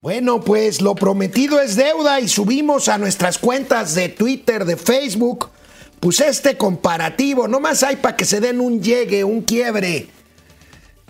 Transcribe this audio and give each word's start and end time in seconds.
Bueno, 0.00 0.42
pues 0.42 0.80
lo 0.80 0.94
prometido 0.94 1.60
es 1.60 1.74
deuda 1.74 2.20
y 2.20 2.28
subimos 2.28 2.88
a 2.88 2.98
nuestras 2.98 3.36
cuentas 3.36 3.96
de 3.96 4.08
Twitter, 4.08 4.64
de 4.64 4.76
Facebook, 4.76 5.50
pues 5.98 6.20
este 6.20 6.56
comparativo, 6.56 7.48
no 7.48 7.58
más 7.58 7.82
hay 7.82 7.96
para 7.96 8.14
que 8.14 8.24
se 8.24 8.40
den 8.40 8.60
un 8.60 8.80
llegue, 8.80 9.24
un 9.24 9.42
quiebre. 9.42 10.06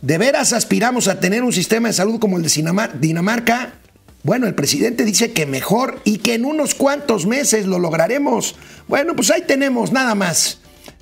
¿De 0.01 0.17
veras 0.17 0.55
aspiramos 0.55 1.07
a 1.07 1.21
tener 1.21 1.43
un 1.43 1.53
sistema 1.53 1.89
de 1.89 1.93
salud 1.93 2.19
como 2.19 2.39
el 2.39 2.45
de 2.45 2.89
Dinamarca? 2.99 3.75
Bueno, 4.23 4.47
el 4.47 4.55
presidente 4.55 5.05
dice 5.05 5.33
que 5.33 5.45
mejor 5.45 6.01
y 6.05 6.17
que 6.17 6.33
en 6.33 6.47
unos 6.47 6.75
cuantos 6.75 7.27
meses 7.27 7.67
lo 7.67 7.79
lograremos. 7.79 8.55
Bueno, 8.87 9.15
pues 9.15 9.31
ahí 9.31 9.43
tenemos 9.47 9.93
nada 9.93 10.15
más. 10.15 10.61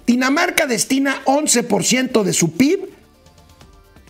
Dinamarca 0.08 0.66
destina 0.66 1.22
11% 1.24 2.24
de 2.24 2.32
su 2.32 2.50
PIB 2.50 2.90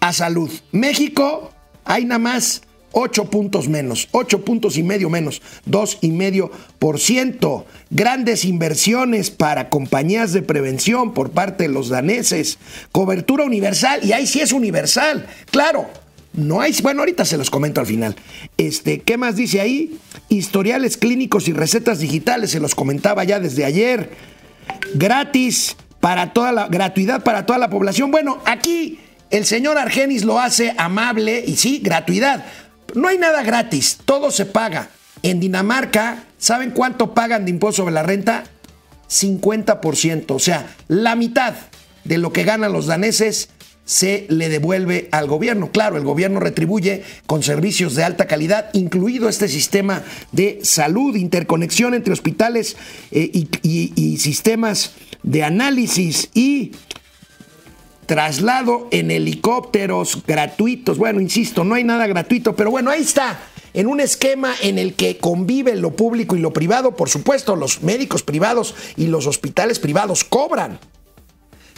a 0.01 0.15
salud. 0.15 0.51
México, 0.73 1.53
hay 1.85 2.07
nada 2.07 2.21
más 2.21 2.63
8 2.99 3.27
puntos 3.27 3.69
menos, 3.69 4.09
8 4.13 4.43
puntos 4.43 4.79
y 4.79 4.83
medio 4.83 5.11
menos, 5.11 5.43
2 5.67 5.99
y 6.01 6.13
medio 6.13 6.51
por 6.79 6.99
ciento. 6.99 7.67
Grandes 7.91 8.47
inversiones 8.47 9.31
para 9.31 9.69
compañías 9.69 10.33
de 10.33 10.41
prevención 10.41 11.13
por 11.13 11.31
parte 11.31 11.65
de 11.65 11.69
los 11.69 11.91
daneses. 11.91 12.57
Cobertura 12.93 13.45
universal, 13.45 14.01
y 14.03 14.13
ahí 14.13 14.27
sí 14.27 14.41
es 14.41 14.51
universal, 14.51 15.27
claro. 15.51 15.91
No 16.33 16.63
hay, 16.63 16.75
bueno, 16.83 17.01
ahorita 17.01 17.27
se 17.27 17.37
los 17.37 17.51
comento 17.51 17.83
al 17.83 17.87
final. 17.87 18.17
Este, 18.57 19.01
¿qué 19.01 19.19
más 19.19 19.37
dice 19.37 19.61
ahí? 19.61 19.99
Historiales 20.31 20.97
clínicos 20.97 21.49
y 21.49 21.53
recetas 21.53 21.99
digitales, 21.99 22.51
se 22.51 22.61
los 22.61 22.75
comentaba 22.75 23.25
ya 23.25 23.41
desde 23.41 23.67
ayer. 23.67 24.09
Gratis 24.95 25.77
para 26.01 26.33
toda 26.33 26.51
la 26.51 26.69
gratuidad 26.69 27.23
para 27.23 27.45
toda 27.45 27.59
la 27.59 27.69
población. 27.69 28.11
Bueno, 28.11 28.39
aquí 28.47 29.01
el 29.29 29.45
señor 29.45 29.77
Argenis 29.77 30.25
lo 30.25 30.41
hace 30.41 30.73
amable 30.79 31.45
y 31.47 31.57
sí, 31.57 31.81
gratuidad 31.83 32.47
no 32.95 33.09
hay 33.09 33.19
nada 33.19 33.43
gratis, 33.43 33.99
todo 34.05 34.31
se 34.31 34.47
paga. 34.47 34.91
En 35.23 35.41
Dinamarca, 35.41 36.25
¿saben 36.39 36.71
cuánto 36.71 37.15
pagan 37.15 37.45
de 37.45 37.51
impuesto 37.51 37.83
sobre 37.83 37.95
la 37.95 38.03
renta? 38.03 38.45
50%, 39.09 40.25
o 40.31 40.39
sea, 40.39 40.75
la 40.89 41.15
mitad 41.17 41.55
de 42.05 42.19
lo 42.19 42.33
que 42.33 42.45
ganan 42.45 42.73
los 42.73 42.87
daneses 42.87 43.49
se 43.85 44.27
le 44.29 44.49
devuelve 44.49 45.09
al 45.13 45.29
gobierno. 45.29 45.71
Claro, 45.71 45.97
el 45.97 46.03
gobierno 46.03 46.41
retribuye 46.41 47.05
con 47.27 47.43
servicios 47.43 47.95
de 47.95 48.03
alta 48.03 48.27
calidad, 48.27 48.69
incluido 48.73 49.29
este 49.29 49.49
sistema 49.49 50.03
de 50.33 50.59
salud, 50.63 51.15
interconexión 51.15 51.95
entre 51.95 52.13
hospitales 52.13 52.77
eh, 53.13 53.47
y 53.63 54.17
sistemas 54.19 54.93
de 55.23 55.45
análisis 55.45 56.31
y 56.35 56.73
traslado 58.07 58.89
en 58.91 59.11
helicópteros 59.11 60.23
gratuitos. 60.27 60.99
Bueno, 60.99 61.21
insisto, 61.21 61.65
no 61.65 61.75
hay 61.75 61.85
nada 61.85 62.07
gratuito, 62.07 62.57
pero 62.57 62.71
bueno, 62.71 62.91
ahí 62.91 63.03
está. 63.03 63.39
En 63.75 63.87
un 63.87 64.01
esquema 64.01 64.55
en 64.63 64.79
el 64.79 64.95
que 64.95 65.19
convive 65.19 65.77
lo 65.77 65.95
público 65.95 66.35
y 66.35 66.39
lo 66.39 66.53
privado, 66.53 66.97
por 66.97 67.11
supuesto, 67.11 67.57
los 67.57 67.83
médicos 67.83 68.23
privados 68.23 68.75
y 68.97 69.09
los 69.09 69.27
hospitales 69.27 69.79
privados 69.79 70.25
cobran. 70.25 70.79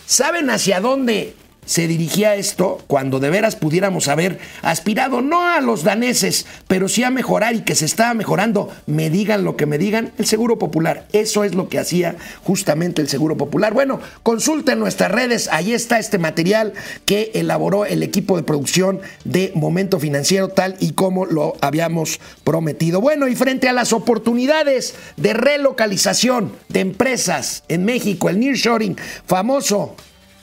¿Saben 0.06 0.48
hacia 0.48 0.80
dónde 0.80 1.34
se 1.68 1.86
dirigía 1.86 2.34
esto 2.34 2.80
cuando 2.86 3.20
de 3.20 3.28
veras 3.28 3.54
pudiéramos 3.54 4.08
haber 4.08 4.38
aspirado 4.62 5.20
no 5.20 5.46
a 5.46 5.60
los 5.60 5.84
daneses, 5.84 6.46
pero 6.66 6.88
sí 6.88 7.04
a 7.04 7.10
mejorar 7.10 7.54
y 7.54 7.60
que 7.60 7.74
se 7.74 7.84
estaba 7.84 8.14
mejorando, 8.14 8.70
me 8.86 9.10
digan 9.10 9.44
lo 9.44 9.54
que 9.54 9.66
me 9.66 9.76
digan, 9.76 10.12
el 10.16 10.24
Seguro 10.24 10.58
Popular. 10.58 11.06
Eso 11.12 11.44
es 11.44 11.54
lo 11.54 11.68
que 11.68 11.78
hacía 11.78 12.16
justamente 12.42 13.02
el 13.02 13.08
Seguro 13.08 13.36
Popular. 13.36 13.74
Bueno, 13.74 14.00
consulten 14.22 14.78
nuestras 14.78 15.12
redes, 15.12 15.50
ahí 15.52 15.74
está 15.74 15.98
este 15.98 16.16
material 16.16 16.72
que 17.04 17.32
elaboró 17.34 17.84
el 17.84 18.02
equipo 18.02 18.38
de 18.38 18.44
producción 18.44 19.00
de 19.26 19.52
Momento 19.54 20.00
Financiero, 20.00 20.48
tal 20.48 20.74
y 20.80 20.92
como 20.92 21.26
lo 21.26 21.54
habíamos 21.60 22.18
prometido. 22.44 23.02
Bueno, 23.02 23.28
y 23.28 23.36
frente 23.36 23.68
a 23.68 23.74
las 23.74 23.92
oportunidades 23.92 24.94
de 25.18 25.34
relocalización 25.34 26.50
de 26.70 26.80
empresas 26.80 27.62
en 27.68 27.84
México, 27.84 28.30
el 28.30 28.40
nearshoring 28.40 28.96
famoso 29.26 29.96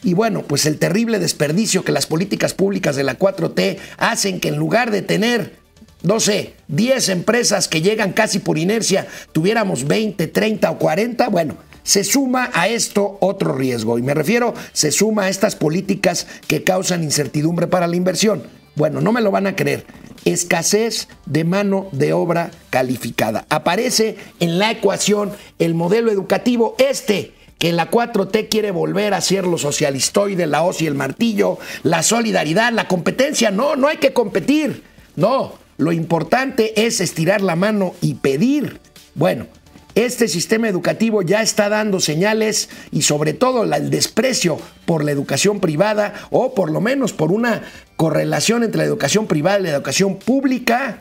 y 0.04 0.14
bueno, 0.14 0.44
pues 0.44 0.66
el 0.66 0.78
terrible 0.78 1.20
desperdicio 1.20 1.84
que 1.84 1.92
las 1.92 2.06
políticas 2.06 2.54
públicas 2.54 2.96
de 2.96 3.04
la 3.04 3.18
4T 3.18 3.78
hacen 3.98 4.40
que 4.40 4.50
en 4.50 4.58
lugar 4.58 4.92
de 4.92 5.02
tener, 5.02 5.56
no 6.04 6.20
sé, 6.20 6.54
10 6.68 7.10
empresas 7.10 7.68
que 7.68 7.82
llegan 7.82 8.14
casi 8.14 8.40
por 8.40 8.58
inercia, 8.58 9.08
tuviéramos 9.32 9.88
20, 9.88 10.28
30 10.28 10.72
o 10.72 10.78
40, 10.78 11.30
bueno, 11.30 11.58
se 11.86 12.04
suma 12.04 12.50
a 12.54 12.68
esto 12.68 13.18
otro 13.22 13.56
riesgo. 13.56 13.98
Y 13.98 14.02
me 14.02 14.14
refiero, 14.14 14.54
se 14.74 14.92
suma 14.92 15.24
a 15.24 15.30
estas 15.30 15.56
políticas 15.56 16.28
que 16.48 16.64
causan 16.64 17.04
incertidumbre 17.04 17.68
para 17.68 17.88
la 17.88 17.96
inversión. 17.96 18.44
Bueno, 18.76 19.00
no 19.02 19.12
me 19.12 19.22
lo 19.22 19.32
van 19.32 19.48
a 19.48 19.56
creer. 19.56 19.86
Escasez 20.26 21.08
de 21.26 21.44
mano 21.44 21.88
de 21.92 22.12
obra 22.12 22.52
calificada. 22.72 23.46
Aparece 23.50 24.18
en 24.40 24.60
la 24.60 24.72
ecuación 24.72 25.32
el 25.60 25.76
modelo 25.76 26.12
educativo 26.12 26.76
este 26.80 27.34
que 27.58 27.72
la 27.72 27.90
4T 27.90 28.50
quiere 28.50 28.72
volver 28.72 29.14
a 29.14 29.22
ser 29.22 29.46
lo 29.46 29.58
socialistoide, 29.58 30.48
la 30.48 30.64
hoz 30.64 30.82
y 30.82 30.88
el 30.88 30.96
martillo, 30.96 31.58
la 31.84 32.04
solidaridad, 32.04 32.72
la 32.74 32.88
competencia. 32.88 33.52
No, 33.52 33.76
no 33.76 33.88
hay 33.88 33.98
que 33.98 34.14
competir. 34.14 34.84
No, 35.16 35.54
lo 35.78 35.92
importante 35.92 36.86
es 36.86 37.00
estirar 37.00 37.42
la 37.42 37.56
mano 37.56 37.94
y 38.02 38.16
pedir. 38.16 38.80
Bueno, 39.14 39.48
este 39.96 40.28
sistema 40.28 40.68
educativo 40.68 41.22
ya 41.22 41.42
está 41.42 41.70
dando 41.70 42.02
señales 42.02 42.70
y 42.92 43.04
sobre 43.04 43.34
todo 43.34 43.64
el 43.64 43.90
desprecio 43.90 44.60
por 44.86 45.06
la 45.06 45.12
educación 45.12 45.62
privada 45.62 46.14
o 46.32 46.54
por 46.54 46.70
lo 46.70 46.82
menos 46.82 47.14
por 47.14 47.32
una 47.32 47.64
correlación 47.96 48.64
entre 48.64 48.80
la 48.80 48.84
educación 48.84 49.28
privada 49.28 49.60
y 49.60 49.64
la 49.64 49.70
educación 49.70 50.18
pública 50.18 51.00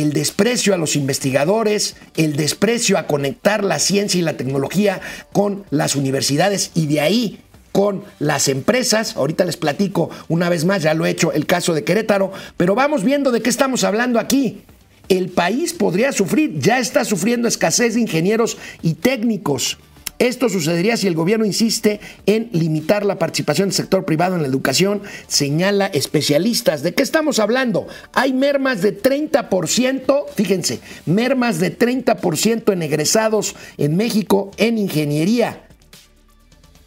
el 0.00 0.12
desprecio 0.12 0.74
a 0.74 0.76
los 0.76 0.96
investigadores, 0.96 1.94
el 2.16 2.34
desprecio 2.34 2.98
a 2.98 3.06
conectar 3.06 3.62
la 3.62 3.78
ciencia 3.78 4.18
y 4.18 4.22
la 4.22 4.36
tecnología 4.36 5.00
con 5.32 5.64
las 5.70 5.94
universidades 5.94 6.72
y 6.74 6.86
de 6.86 7.00
ahí 7.00 7.38
con 7.70 8.02
las 8.18 8.48
empresas. 8.48 9.16
Ahorita 9.16 9.44
les 9.44 9.56
platico 9.56 10.10
una 10.26 10.48
vez 10.48 10.64
más, 10.64 10.82
ya 10.82 10.94
lo 10.94 11.06
he 11.06 11.10
hecho 11.10 11.32
el 11.32 11.46
caso 11.46 11.74
de 11.74 11.84
Querétaro, 11.84 12.32
pero 12.56 12.74
vamos 12.74 13.04
viendo 13.04 13.30
de 13.30 13.40
qué 13.40 13.50
estamos 13.50 13.84
hablando 13.84 14.18
aquí. 14.18 14.62
El 15.08 15.28
país 15.28 15.72
podría 15.72 16.10
sufrir, 16.10 16.58
ya 16.58 16.80
está 16.80 17.04
sufriendo 17.04 17.46
escasez 17.46 17.94
de 17.94 18.00
ingenieros 18.00 18.56
y 18.82 18.94
técnicos. 18.94 19.78
Esto 20.18 20.48
sucedería 20.48 20.96
si 20.96 21.08
el 21.08 21.14
gobierno 21.14 21.44
insiste 21.44 22.00
en 22.26 22.48
limitar 22.52 23.04
la 23.04 23.18
participación 23.18 23.68
del 23.68 23.74
sector 23.74 24.04
privado 24.04 24.36
en 24.36 24.42
la 24.42 24.48
educación, 24.48 25.02
señala 25.26 25.86
especialistas. 25.86 26.82
¿De 26.82 26.94
qué 26.94 27.02
estamos 27.02 27.40
hablando? 27.40 27.88
Hay 28.12 28.32
mermas 28.32 28.80
de 28.80 28.96
30%, 28.96 30.24
fíjense, 30.34 30.80
mermas 31.06 31.58
de 31.58 31.76
30% 31.76 32.72
en 32.72 32.82
egresados 32.82 33.56
en 33.76 33.96
México 33.96 34.52
en 34.56 34.78
ingeniería. 34.78 35.64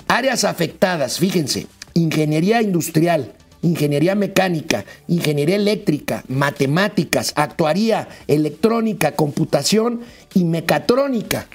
Áreas 0.07 0.45
afectadas, 0.45 1.19
fíjense, 1.19 1.67
ingeniería 1.93 2.61
industrial, 2.61 3.33
ingeniería 3.61 4.15
mecánica, 4.15 4.85
ingeniería 5.09 5.57
eléctrica, 5.57 6.23
matemáticas, 6.29 7.33
actuaría, 7.35 8.07
electrónica, 8.27 9.11
computación 9.11 10.01
y 10.33 10.45
mecatrónica. 10.45 11.47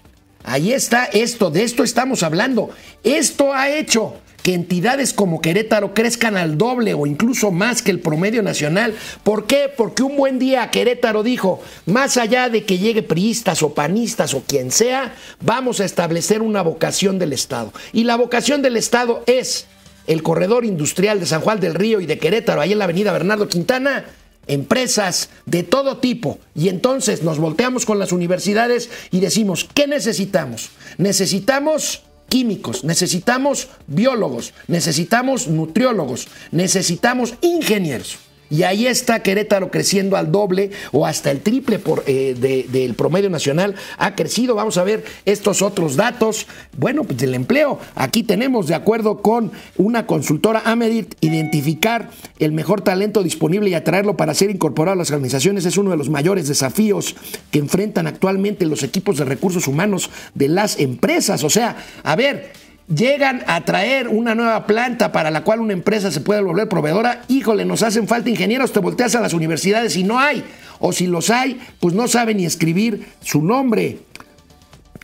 Ahí 0.45 0.73
está 0.73 1.05
esto, 1.05 1.51
de 1.51 1.63
esto 1.63 1.85
estamos 1.85 2.23
hablando. 2.23 2.71
Esto 3.05 3.53
ha 3.55 3.71
hecho 3.71 4.17
que 4.43 4.55
entidades 4.55 5.13
como 5.13 5.41
Querétaro 5.41 5.95
crezcan 5.95 6.37
al 6.37 6.59
doble 6.59 6.95
o 6.95 7.07
incluso 7.07 7.51
más 7.51 7.83
que 7.83 7.91
el 7.91 8.01
promedio 8.01 8.43
nacional. 8.43 8.95
¿Por 9.23 9.47
qué? 9.47 9.71
Porque 9.75 10.03
un 10.03 10.17
buen 10.17 10.39
día 10.39 10.71
Querétaro 10.71 11.23
dijo, 11.23 11.61
más 11.87 12.17
allá 12.17 12.49
de 12.49 12.65
que 12.65 12.79
llegue 12.79 13.03
priistas 13.03 13.63
o 13.63 13.75
panistas 13.75 14.35
o 14.35 14.43
quien 14.43 14.71
sea, 14.71 15.15
vamos 15.41 15.81
a 15.81 15.85
establecer 15.85 16.43
una 16.43 16.63
vocación 16.63 17.19
del 17.19 17.33
Estado. 17.33 17.73
Y 17.93 18.05
la 18.05 18.17
vocación 18.17 18.63
del 18.63 18.77
Estado 18.77 19.23
es 19.27 19.67
el 20.07 20.23
corredor 20.23 20.65
industrial 20.65 21.21
de 21.21 21.27
San 21.27 21.41
Juan 21.41 21.61
del 21.61 21.75
Río 21.75 22.01
y 22.01 22.07
de 22.07 22.19
Querétaro, 22.19 22.61
ahí 22.61 22.73
en 22.73 22.79
la 22.79 22.85
avenida 22.85 23.13
Bernardo 23.13 23.49
Quintana, 23.49 24.05
empresas 24.47 25.31
de 25.47 25.63
todo 25.63 25.99
tipo. 25.99 26.39
Y 26.55 26.69
entonces 26.69 27.23
nos 27.23 27.39
volteamos 27.39 27.87
con 27.87 27.99
las 27.99 28.13
universidades 28.13 28.91
y 29.11 29.21
decimos, 29.21 29.69
¿qué 29.75 29.87
necesitamos? 29.87 30.71
Necesitamos 30.99 32.03
químicos, 32.29 32.85
necesitamos 32.85 33.69
biólogos, 33.87 34.55
necesitamos 34.67 35.49
nutriólogos, 35.49 36.29
necesitamos 36.51 37.35
ingenieros. 37.43 38.19
Y 38.53 38.65
ahí 38.65 38.87
está 38.87 39.23
Querétaro 39.23 39.71
creciendo 39.71 40.19
al 40.19 40.31
doble 40.31 40.73
o 40.93 41.07
hasta 41.07 41.31
el 41.31 41.41
triple 41.41 41.79
por, 41.79 42.05
eh, 42.07 42.35
del 42.69 42.93
promedio 42.93 43.31
nacional. 43.31 43.75
Ha 43.97 44.15
crecido. 44.15 44.55
Vamos 44.55 44.77
a 44.77 44.85
ver 44.85 45.07
estos 45.25 45.63
otros 45.63 45.97
datos. 45.97 46.47
Bueno, 46.77 47.03
pues 47.05 47.23
el 47.23 47.35
empleo. 47.35 47.79
Aquí 47.95 48.23
tenemos, 48.23 48.67
de 48.67 48.75
acuerdo 48.75 49.23
con 49.23 49.53
una 49.79 50.07
consultora 50.07 50.61
Amedit, 50.67 51.15
identificar 51.23 52.11
el 52.41 52.53
mejor 52.53 52.83
talento 52.83 53.23
disponible 53.23 53.71
y 53.71 53.75
atraerlo 53.75 54.19
para 54.19 54.35
ser 54.35 54.51
incorporado 54.51 54.97
a 54.97 54.99
las 54.99 55.11
organizaciones 55.11 55.65
es 55.65 55.79
uno 55.79 55.91
de 55.91 55.97
los 55.97 56.11
mayores 56.11 56.47
desafíos 56.47 57.17
que 57.51 57.59
enfrentan 57.59 58.07
actualmente 58.07 58.67
los 58.67 58.83
equipos 58.83 59.17
de 59.17 59.25
recursos 59.25 59.67
humanos 59.67 60.11
de 60.35 60.49
las 60.49 60.79
empresas. 60.79 61.43
O 61.43 61.49
sea, 61.49 61.77
a 62.03 62.17
ver, 62.17 62.53
llegan 62.95 63.43
a 63.47 63.65
traer 63.65 64.09
una 64.09 64.35
nueva 64.35 64.67
planta 64.67 65.13
para 65.13 65.31
la 65.31 65.45
cual 65.45 65.61
una 65.61 65.73
empresa 65.73 66.11
se 66.11 66.21
puede 66.21 66.43
volver 66.43 66.69
proveedora, 66.69 67.23
híjole, 67.29 67.65
nos 67.65 67.83
hacen 67.83 68.09
falta 68.09 68.31
ingenieros, 68.31 68.73
te 68.73 68.81
volteas 68.81 69.15
a 69.15 69.21
las 69.21 69.33
universidades 69.33 69.97
y 69.97 70.05
no 70.05 70.19
hay. 70.19 70.45
o 70.85 70.93
si 70.93 71.07
los 71.07 71.31
hay, 71.31 71.61
pues 71.79 71.95
no 71.95 72.09
saben 72.09 72.39
ni 72.39 72.45
escribir 72.45 73.07
su 73.21 73.41
nombre. 73.41 74.01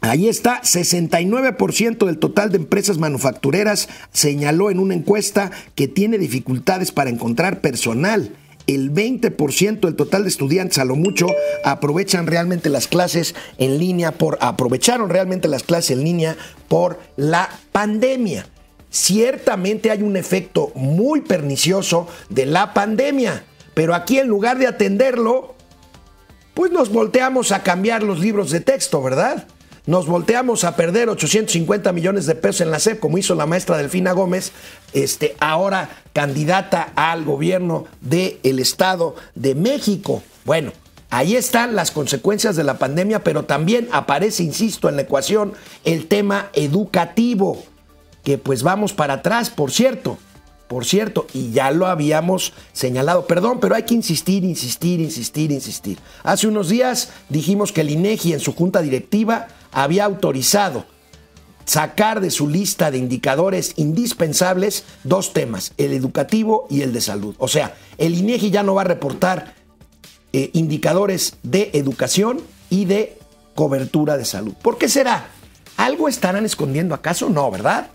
Ahí 0.01 0.29
está, 0.29 0.63
69% 0.63 2.07
del 2.07 2.19
total 2.19 2.51
de 2.51 2.59
empresas 2.59 2.99
manufactureras 2.99 3.89
señaló 4.13 4.71
en 4.71 4.79
una 4.79 4.95
encuesta 4.95 5.51
que 5.75 5.89
tiene 5.89 6.19
dificultades 6.19 6.93
para 6.93 7.11
encontrar 7.11 7.61
personal. 7.61 8.33
El 8.69 8.93
20% 8.93 9.81
del 9.81 9.97
total 9.97 10.25
de 10.25 10.29
estudiantes 10.29 10.79
a 10.79 10.85
lo 10.85 10.95
mucho 10.95 11.27
aprovechan 11.65 12.27
realmente 12.27 12.69
las 12.69 12.87
clases 12.87 13.35
en 13.57 13.79
línea 13.79 14.13
por 14.13 14.37
aprovecharon 14.43 15.09
realmente 15.09 15.49
las 15.49 15.63
clases 15.63 15.93
en 15.93 16.05
línea 16.05 16.37
por 16.69 17.01
la 17.17 17.49
pandemia. 17.73 18.47
Ciertamente 18.91 19.91
hay 19.91 20.03
un 20.03 20.19
efecto 20.19 20.71
muy 20.75 21.23
pernicioso 21.23 22.09
de 22.29 22.45
la 22.45 22.75
pandemia, 22.75 23.43
pero 23.73 23.95
aquí 23.95 24.19
en 24.19 24.29
lugar 24.29 24.59
de 24.59 24.67
atenderlo, 24.67 25.55
pues 26.53 26.71
nos 26.71 26.91
volteamos 26.91 27.53
a 27.53 27.63
cambiar 27.63 28.03
los 28.03 28.19
libros 28.19 28.51
de 28.51 28.61
texto, 28.61 29.03
¿verdad? 29.03 29.47
Nos 29.89 30.07
volteamos 30.07 30.65
a 30.65 30.77
perder 30.77 31.09
850 31.09 31.93
millones 31.93 32.27
de 32.27 32.35
pesos 32.35 32.61
en 32.61 32.71
la 32.71 32.79
SEP, 32.79 33.01
como 33.01 33.17
hizo 33.17 33.35
la 33.35 33.47
maestra 33.47 33.79
Delfina 33.79 34.13
Gómez, 34.13 34.53
este, 34.93 35.35
ahora 35.41 35.89
candidata 36.13 36.93
al 36.95 37.25
gobierno 37.25 37.87
del 38.03 38.59
Estado 38.59 39.17
de 39.35 39.55
México. 39.55 40.23
Bueno, 40.45 40.73
ahí 41.09 41.37
están 41.37 41.75
las 41.75 41.91
consecuencias 41.91 42.55
de 42.55 42.65
la 42.65 42.77
pandemia, 42.77 43.25
pero 43.25 43.47
también 43.47 43.89
aparece, 43.91 44.43
insisto, 44.43 44.91
en 44.91 44.97
la 44.97 45.03
ecuación 45.03 45.55
el 45.85 46.07
tema 46.07 46.51
educativo, 46.53 47.65
que 48.25 48.37
pues 48.37 48.63
vamos 48.63 48.93
para 48.93 49.15
atrás, 49.15 49.49
por 49.49 49.71
cierto. 49.71 50.19
Por 50.69 50.85
cierto, 50.85 51.27
y 51.33 51.51
ya 51.51 51.71
lo 51.71 51.87
habíamos 51.87 52.53
señalado, 52.73 53.27
perdón, 53.27 53.59
pero 53.59 53.75
hay 53.75 53.85
que 53.85 53.95
insistir, 53.95 54.45
insistir, 54.45 55.01
insistir, 55.01 55.51
insistir. 55.51 55.99
Hace 56.23 56.47
unos 56.47 56.69
días 56.69 57.09
dijimos 57.31 57.73
que 57.73 57.81
el 57.81 57.91
INEGI 57.91 58.35
en 58.35 58.41
su 58.41 58.55
junta 58.55 58.83
directiva 58.83 59.49
había 59.73 60.05
autorizado 60.05 60.85
sacar 61.65 62.21
de 62.21 62.31
su 62.31 62.49
lista 62.49 62.91
de 62.91 62.99
indicadores 62.99 63.73
indispensables 63.77 64.85
dos 65.05 65.33
temas, 65.33 65.73
el 65.79 65.93
educativo 65.93 66.67
y 66.69 66.83
el 66.83 66.93
de 66.93 67.01
salud. 67.01 67.35
O 67.39 67.49
sea, 67.49 67.75
el 67.97 68.15
INEGI 68.15 68.51
ya 68.51 68.63
no 68.63 68.75
va 68.75 68.83
a 68.83 68.85
reportar 68.85 69.55
eh, 70.35 70.51
indicadores 70.53 71.37
de 71.43 71.71
educación 71.73 72.43
y 72.69 72.85
de 72.85 73.19
cobertura 73.55 74.19
de 74.19 74.27
salud. 74.27 74.53
¿Por 74.63 74.77
qué 74.77 74.89
será? 74.91 75.29
¿Algo 75.79 76.09
estarán 76.09 76.45
escondiendo 76.45 76.95
acaso? 76.95 77.31
No, 77.31 77.51
¿verdad? 77.51 77.89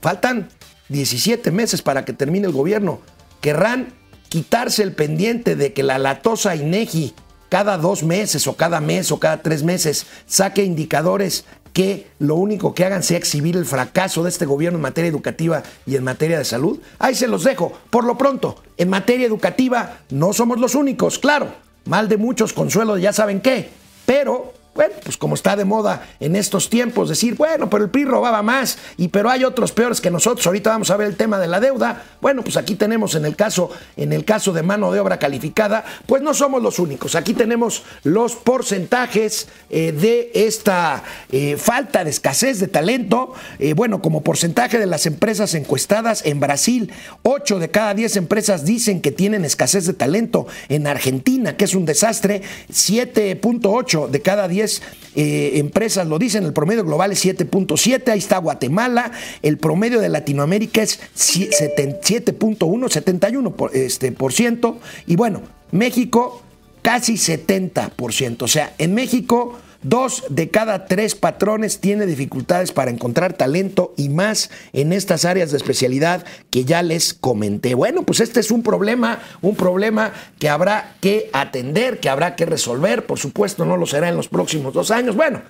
Faltan 0.00 0.48
17 0.88 1.50
meses 1.50 1.82
para 1.82 2.04
que 2.04 2.12
termine 2.12 2.46
el 2.46 2.52
gobierno. 2.52 3.00
Querrán 3.40 3.94
quitarse 4.28 4.82
el 4.82 4.92
pendiente 4.92 5.56
de 5.56 5.72
que 5.72 5.82
la 5.82 5.98
latosa 5.98 6.56
INEGI 6.56 7.14
cada 7.48 7.78
dos 7.78 8.02
meses 8.02 8.46
o 8.46 8.56
cada 8.56 8.80
mes 8.80 9.10
o 9.10 9.18
cada 9.18 9.42
tres 9.42 9.62
meses 9.62 10.06
saque 10.26 10.64
indicadores 10.64 11.44
que 11.72 12.08
lo 12.18 12.34
único 12.34 12.74
que 12.74 12.84
hagan 12.84 13.02
sea 13.02 13.18
exhibir 13.18 13.56
el 13.56 13.64
fracaso 13.64 14.22
de 14.22 14.30
este 14.30 14.46
gobierno 14.46 14.78
en 14.78 14.82
materia 14.82 15.08
educativa 15.08 15.62
y 15.86 15.96
en 15.96 16.04
materia 16.04 16.38
de 16.38 16.44
salud? 16.44 16.80
Ahí 16.98 17.14
se 17.14 17.28
los 17.28 17.44
dejo. 17.44 17.72
Por 17.90 18.04
lo 18.04 18.18
pronto, 18.18 18.62
en 18.76 18.90
materia 18.90 19.26
educativa 19.26 20.00
no 20.10 20.32
somos 20.32 20.58
los 20.58 20.74
únicos, 20.74 21.18
claro. 21.18 21.52
Mal 21.84 22.08
de 22.08 22.16
muchos, 22.16 22.52
consuelo 22.52 22.98
ya 22.98 23.12
saben 23.12 23.40
qué. 23.40 23.70
Pero 24.04 24.54
bueno, 24.78 24.94
pues 25.02 25.16
como 25.16 25.34
está 25.34 25.56
de 25.56 25.64
moda 25.64 26.06
en 26.20 26.36
estos 26.36 26.70
tiempos, 26.70 27.08
decir, 27.08 27.34
bueno, 27.34 27.68
pero 27.68 27.82
el 27.82 27.90
PRI 27.90 28.04
robaba 28.04 28.42
más, 28.42 28.78
y 28.96 29.08
pero 29.08 29.28
hay 29.28 29.42
otros 29.42 29.72
peores 29.72 30.00
que 30.00 30.08
nosotros. 30.08 30.46
Ahorita 30.46 30.70
vamos 30.70 30.92
a 30.92 30.96
ver 30.96 31.08
el 31.08 31.16
tema 31.16 31.40
de 31.40 31.48
la 31.48 31.58
deuda. 31.58 32.04
Bueno, 32.20 32.44
pues 32.44 32.56
aquí 32.56 32.76
tenemos 32.76 33.16
en 33.16 33.24
el 33.24 33.34
caso, 33.34 33.72
en 33.96 34.12
el 34.12 34.24
caso 34.24 34.52
de 34.52 34.62
mano 34.62 34.92
de 34.92 35.00
obra 35.00 35.18
calificada, 35.18 35.84
pues 36.06 36.22
no 36.22 36.32
somos 36.32 36.62
los 36.62 36.78
únicos. 36.78 37.16
Aquí 37.16 37.34
tenemos 37.34 37.82
los 38.04 38.36
porcentajes 38.36 39.48
eh, 39.68 39.90
de 39.90 40.30
esta 40.32 41.02
eh, 41.32 41.56
falta 41.56 42.04
de 42.04 42.10
escasez 42.10 42.60
de 42.60 42.68
talento. 42.68 43.32
Eh, 43.58 43.72
bueno, 43.72 44.00
como 44.00 44.22
porcentaje 44.22 44.78
de 44.78 44.86
las 44.86 45.06
empresas 45.06 45.54
encuestadas 45.54 46.24
en 46.24 46.38
Brasil, 46.38 46.92
8 47.24 47.58
de 47.58 47.70
cada 47.72 47.94
10 47.94 48.14
empresas 48.14 48.64
dicen 48.64 49.00
que 49.00 49.10
tienen 49.10 49.44
escasez 49.44 49.86
de 49.86 49.94
talento. 49.94 50.46
En 50.68 50.86
Argentina, 50.86 51.56
que 51.56 51.64
es 51.64 51.74
un 51.74 51.84
desastre, 51.84 52.42
7.8 52.70 54.08
de 54.08 54.22
cada 54.22 54.46
10 54.46 54.67
eh, 55.14 55.52
empresas 55.54 56.06
lo 56.06 56.18
dicen, 56.18 56.44
el 56.44 56.52
promedio 56.52 56.84
global 56.84 57.12
es 57.12 57.24
7.7, 57.24 58.08
ahí 58.08 58.18
está 58.18 58.38
Guatemala, 58.38 59.12
el 59.42 59.58
promedio 59.58 60.00
de 60.00 60.08
Latinoamérica 60.08 60.82
es 60.82 61.00
7.1, 61.16 62.88
71 62.88 63.56
por, 63.56 63.76
este, 63.76 64.12
por 64.12 64.32
ciento, 64.32 64.78
y 65.06 65.16
bueno, 65.16 65.42
México 65.70 66.42
casi 66.82 67.14
70%, 67.14 68.42
o 68.42 68.48
sea, 68.48 68.74
en 68.78 68.94
México 68.94 69.58
Dos 69.88 70.24
de 70.28 70.50
cada 70.50 70.84
tres 70.84 71.14
patrones 71.14 71.80
tiene 71.80 72.04
dificultades 72.04 72.72
para 72.72 72.90
encontrar 72.90 73.32
talento 73.32 73.94
y 73.96 74.10
más 74.10 74.50
en 74.74 74.92
estas 74.92 75.24
áreas 75.24 75.50
de 75.50 75.56
especialidad 75.56 76.26
que 76.50 76.66
ya 76.66 76.82
les 76.82 77.14
comenté. 77.14 77.74
Bueno, 77.74 78.02
pues 78.02 78.20
este 78.20 78.40
es 78.40 78.50
un 78.50 78.62
problema, 78.62 79.20
un 79.40 79.56
problema 79.56 80.12
que 80.38 80.50
habrá 80.50 80.96
que 81.00 81.30
atender, 81.32 82.00
que 82.00 82.10
habrá 82.10 82.36
que 82.36 82.44
resolver. 82.44 83.06
Por 83.06 83.18
supuesto, 83.18 83.64
no 83.64 83.78
lo 83.78 83.86
será 83.86 84.10
en 84.10 84.16
los 84.16 84.28
próximos 84.28 84.74
dos 84.74 84.90
años. 84.90 85.16
Bueno, 85.16 85.40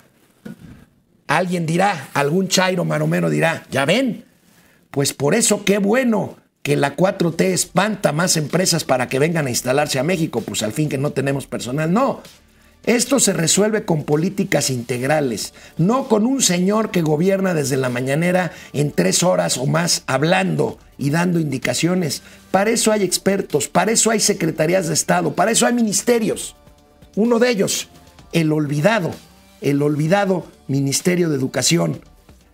alguien 1.27 1.65
dirá, 1.65 2.07
algún 2.13 2.47
chairo 2.47 2.85
maromero 2.85 3.29
dirá, 3.29 3.65
ya 3.69 3.83
ven, 3.83 4.23
pues 4.89 5.11
por 5.11 5.35
eso 5.35 5.65
qué 5.65 5.79
bueno 5.79 6.37
que 6.63 6.77
la 6.77 6.95
4T 6.95 7.41
espanta 7.41 8.13
más 8.13 8.37
empresas 8.37 8.85
para 8.85 9.09
que 9.09 9.19
vengan 9.19 9.47
a 9.47 9.49
instalarse 9.49 9.99
a 9.99 10.03
México, 10.03 10.39
pues 10.39 10.63
al 10.63 10.71
fin 10.71 10.87
que 10.87 10.97
no 10.97 11.11
tenemos 11.11 11.45
personal. 11.45 11.91
No, 11.91 12.21
esto 12.85 13.19
se 13.19 13.33
resuelve 13.33 13.83
con 13.83 14.03
políticas 14.03 14.69
integrales, 14.69 15.53
no 15.77 16.07
con 16.07 16.25
un 16.25 16.41
señor 16.41 16.91
que 16.91 17.01
gobierna 17.01 17.53
desde 17.53 17.77
la 17.77 17.89
mañanera 17.89 18.51
en 18.73 18.91
tres 18.91 19.21
horas 19.21 19.57
o 19.57 19.65
más 19.65 20.03
hablando 20.07 20.79
y 20.97 21.09
dando 21.09 21.39
indicaciones. 21.39 22.23
Para 22.51 22.71
eso 22.71 22.91
hay 22.91 23.03
expertos, 23.03 23.67
para 23.67 23.91
eso 23.91 24.11
hay 24.11 24.19
secretarías 24.19 24.87
de 24.87 24.93
Estado, 24.93 25.35
para 25.35 25.51
eso 25.51 25.67
hay 25.67 25.73
ministerios. 25.73 26.55
Uno 27.15 27.37
de 27.37 27.49
ellos, 27.49 27.89
el 28.31 28.51
olvidado, 28.51 29.11
el 29.61 29.81
olvidado 29.81 30.47
Ministerio 30.67 31.29
de 31.29 31.35
Educación, 31.35 32.01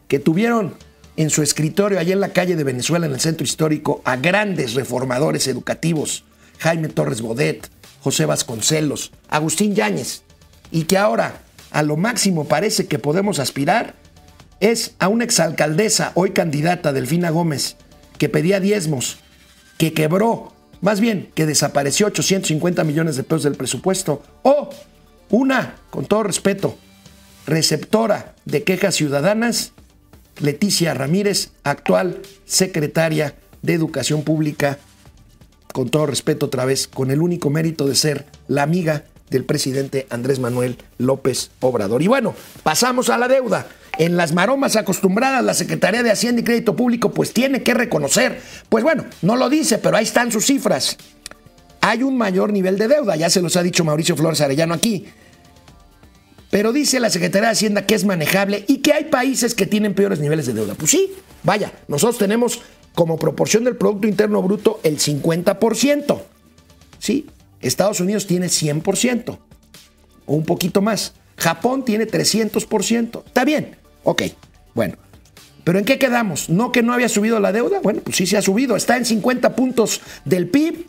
que 0.08 0.20
tuvieron 0.20 0.76
en 1.18 1.30
su 1.30 1.44
escritorio 1.44 2.00
allá 2.00 2.14
en 2.14 2.20
la 2.20 2.34
calle 2.34 2.56
de 2.56 2.64
Venezuela, 2.64 3.06
en 3.06 3.14
el 3.14 3.22
centro 3.22 3.46
histórico, 3.46 4.02
a 4.06 4.18
grandes 4.18 4.74
reformadores 4.74 5.48
educativos, 5.48 6.26
Jaime 6.60 6.90
Torres 6.90 7.22
Bodet, 7.22 7.70
José 8.06 8.28
Vasconcelos, 8.28 9.12
Agustín 9.30 9.74
Yáñez, 9.74 10.22
y 10.70 10.84
que 10.84 10.96
ahora 10.96 11.42
a 11.72 11.82
lo 11.82 11.98
máximo 11.98 12.46
parece 12.48 12.86
que 12.86 13.00
podemos 13.00 13.40
aspirar 13.40 13.96
es 14.60 14.94
a 15.00 15.08
una 15.08 15.24
exalcaldesa, 15.24 16.12
hoy 16.14 16.30
candidata 16.30 16.94
Delfina 16.94 17.32
Gómez, 17.32 17.78
que 18.20 18.30
pedía 18.30 18.60
diezmos, 18.60 19.18
que 19.80 19.94
quebró, 19.94 20.54
más 20.82 21.00
bien 21.00 21.32
que 21.34 21.48
desapareció 21.48 22.06
850 22.06 22.84
millones 22.84 23.16
de 23.16 23.24
pesos 23.24 23.42
del 23.42 23.56
presupuesto, 23.56 24.22
o 24.44 24.70
una, 25.32 25.74
con 25.90 26.06
todo 26.06 26.22
respeto, 26.22 26.78
receptora 27.48 28.36
de 28.46 28.62
quejas 28.62 28.94
ciudadanas, 28.94 29.72
Leticia 30.40 30.94
Ramírez, 30.94 31.54
actual 31.64 32.22
secretaria 32.46 33.34
de 33.64 33.74
Educación 33.74 34.22
Pública 34.22 34.78
con 35.76 35.90
todo 35.90 36.06
respeto 36.06 36.46
otra 36.46 36.64
vez, 36.64 36.88
con 36.88 37.12
el 37.12 37.22
único 37.22 37.50
mérito 37.50 37.86
de 37.86 37.96
ser 37.96 38.26
la 38.48 38.64
amiga 38.64 39.04
del 39.30 39.44
presidente 39.44 40.08
Andrés 40.10 40.40
Manuel 40.40 40.78
López 41.00 41.52
Obrador. 41.60 42.02
Y 42.02 42.08
bueno, 42.08 42.34
pasamos 42.64 43.10
a 43.10 43.18
la 43.18 43.28
deuda. 43.28 43.68
En 43.98 44.16
las 44.16 44.32
maromas 44.32 44.78
acostumbradas, 44.78 45.44
la 45.44 45.54
Secretaría 45.54 46.02
de 46.02 46.12
Hacienda 46.12 46.40
y 46.40 46.46
Crédito 46.46 46.78
Público 46.78 47.12
pues 47.12 47.34
tiene 47.34 47.62
que 47.62 47.74
reconocer, 47.74 48.40
pues 48.70 48.86
bueno, 48.86 49.04
no 49.22 49.36
lo 49.36 49.50
dice, 49.50 49.78
pero 49.78 49.98
ahí 49.98 50.06
están 50.06 50.32
sus 50.32 50.46
cifras. 50.46 50.96
Hay 51.82 52.04
un 52.04 52.18
mayor 52.18 52.54
nivel 52.54 52.78
de 52.78 52.88
deuda, 52.88 53.18
ya 53.18 53.30
se 53.30 53.42
los 53.42 53.58
ha 53.58 53.62
dicho 53.62 53.84
Mauricio 53.84 54.16
Flores 54.16 54.40
Arellano 54.40 54.74
aquí. 54.74 55.08
Pero 56.52 56.72
dice 56.72 57.02
la 57.02 57.10
Secretaría 57.10 57.50
de 57.50 57.54
Hacienda 57.54 57.86
que 57.86 57.96
es 57.96 58.06
manejable 58.06 58.64
y 58.70 58.78
que 58.78 58.94
hay 58.94 59.04
países 59.04 59.54
que 59.54 59.66
tienen 59.66 59.94
peores 59.94 60.22
niveles 60.22 60.46
de 60.46 60.54
deuda. 60.54 60.76
Pues 60.76 60.92
sí, 60.92 61.12
vaya, 61.44 61.74
nosotros 61.90 62.18
tenemos 62.18 62.62
como 62.96 63.18
proporción 63.18 63.64
del 63.64 63.76
Producto 63.76 64.08
Interno 64.08 64.42
Bruto 64.42 64.80
el 64.84 64.98
50%. 64.98 66.22
¿Sí? 67.00 67.28
Estados 67.62 68.00
Unidos 68.00 68.26
tiene 68.26 68.48
100% 68.48 69.38
o 70.26 70.34
un 70.34 70.46
poquito 70.46 70.82
más. 70.82 71.14
Japón 71.38 71.86
tiene 71.86 72.08
300%. 72.08 73.24
Está 73.26 73.46
bien. 73.46 73.76
Ok, 74.04 74.24
bueno. 74.74 74.96
¿Pero 75.64 75.80
en 75.80 75.86
qué 75.86 75.98
quedamos? 75.98 76.50
¿No 76.50 76.72
que 76.72 76.84
no 76.84 76.94
había 76.94 77.10
subido 77.10 77.40
la 77.40 77.52
deuda? 77.52 77.80
Bueno, 77.82 78.02
pues 78.04 78.18
sí 78.18 78.28
se 78.28 78.38
ha 78.38 78.42
subido. 78.42 78.76
Está 78.76 78.98
en 78.98 79.06
50 79.06 79.56
puntos 79.56 80.02
del 80.24 80.48
PIB. 80.48 80.86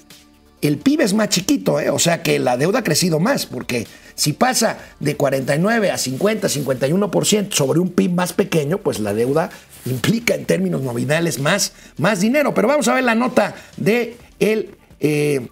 El 0.61 0.79
PIB 0.79 1.01
es 1.01 1.15
más 1.15 1.31
chiquito, 1.31 1.81
¿eh? 1.81 1.91
o 1.91 1.99
sea 1.99 2.23
que 2.23 2.39
la 2.39 2.57
deuda 2.57 2.81
ha 2.81 2.85
crecido 2.85 3.21
más, 3.21 3.47
porque 3.47 3.87
si 4.17 4.33
pasa 4.33 4.79
de 4.99 5.17
49 5.17 5.91
a 5.93 5.99
50, 5.99 6.49
51% 6.49 7.53
sobre 7.53 7.79
un 7.79 7.91
PIB 7.91 8.11
más 8.11 8.33
pequeño, 8.33 8.79
pues 8.79 8.99
la 8.99 9.15
deuda 9.15 9.51
implica 9.85 10.35
en 10.35 10.47
términos 10.47 10.83
nominales 10.83 11.39
más, 11.39 11.73
más 11.99 12.21
dinero. 12.21 12.53
Pero 12.55 12.67
vamos 12.67 12.89
a 12.89 12.95
ver 12.95 13.05
la 13.05 13.15
nota 13.15 13.55
de 13.77 14.17
eh, 14.41 15.49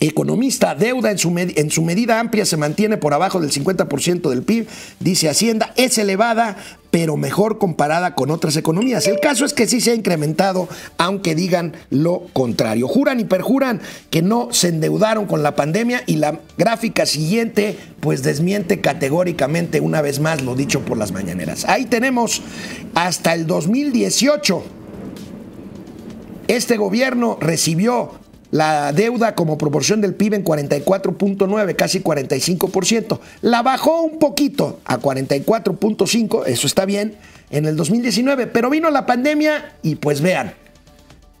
Economista, 0.00 0.74
deuda 0.74 1.10
en 1.10 1.18
su, 1.18 1.30
medida 1.82 2.20
amplia 2.20 2.44
se 2.44 2.56
mantiene 2.56 2.96
por 2.96 3.14
abajo 3.14 3.40
del 3.40 3.50
50% 3.50 4.28
del 4.28 4.42
PIB, 4.42 4.66
dice 5.00 5.28
Hacienda, 5.28 5.72
es 5.76 5.96
elevada, 5.96 6.56
pero 6.94 7.16
mejor 7.16 7.58
comparada 7.58 8.14
con 8.14 8.30
otras 8.30 8.56
economías. 8.56 9.08
El 9.08 9.18
caso 9.18 9.44
es 9.44 9.52
que 9.52 9.66
sí 9.66 9.80
se 9.80 9.90
ha 9.90 9.94
incrementado, 9.96 10.68
aunque 10.96 11.34
digan 11.34 11.72
lo 11.90 12.28
contrario. 12.32 12.86
Juran 12.86 13.18
y 13.18 13.24
perjuran 13.24 13.80
que 14.10 14.22
no 14.22 14.52
se 14.52 14.68
endeudaron 14.68 15.26
con 15.26 15.42
la 15.42 15.56
pandemia 15.56 16.04
y 16.06 16.18
la 16.18 16.38
gráfica 16.56 17.04
siguiente 17.04 17.76
pues 17.98 18.22
desmiente 18.22 18.80
categóricamente 18.80 19.80
una 19.80 20.02
vez 20.02 20.20
más 20.20 20.42
lo 20.42 20.54
dicho 20.54 20.82
por 20.82 20.96
las 20.96 21.10
mañaneras. 21.10 21.64
Ahí 21.64 21.86
tenemos 21.86 22.42
hasta 22.94 23.34
el 23.34 23.48
2018. 23.48 24.62
Este 26.46 26.76
gobierno 26.76 27.38
recibió 27.40 28.12
la 28.54 28.92
deuda 28.92 29.34
como 29.34 29.58
proporción 29.58 30.00
del 30.00 30.14
PIB 30.14 30.34
en 30.34 30.44
44.9, 30.44 31.74
casi 31.74 32.00
45%. 32.00 33.18
La 33.40 33.62
bajó 33.62 34.02
un 34.02 34.20
poquito 34.20 34.78
a 34.84 35.00
44.5, 35.00 36.44
eso 36.46 36.68
está 36.68 36.84
bien, 36.84 37.16
en 37.50 37.66
el 37.66 37.74
2019, 37.74 38.46
pero 38.46 38.70
vino 38.70 38.90
la 38.90 39.06
pandemia 39.06 39.74
y 39.82 39.96
pues 39.96 40.20
vean. 40.20 40.54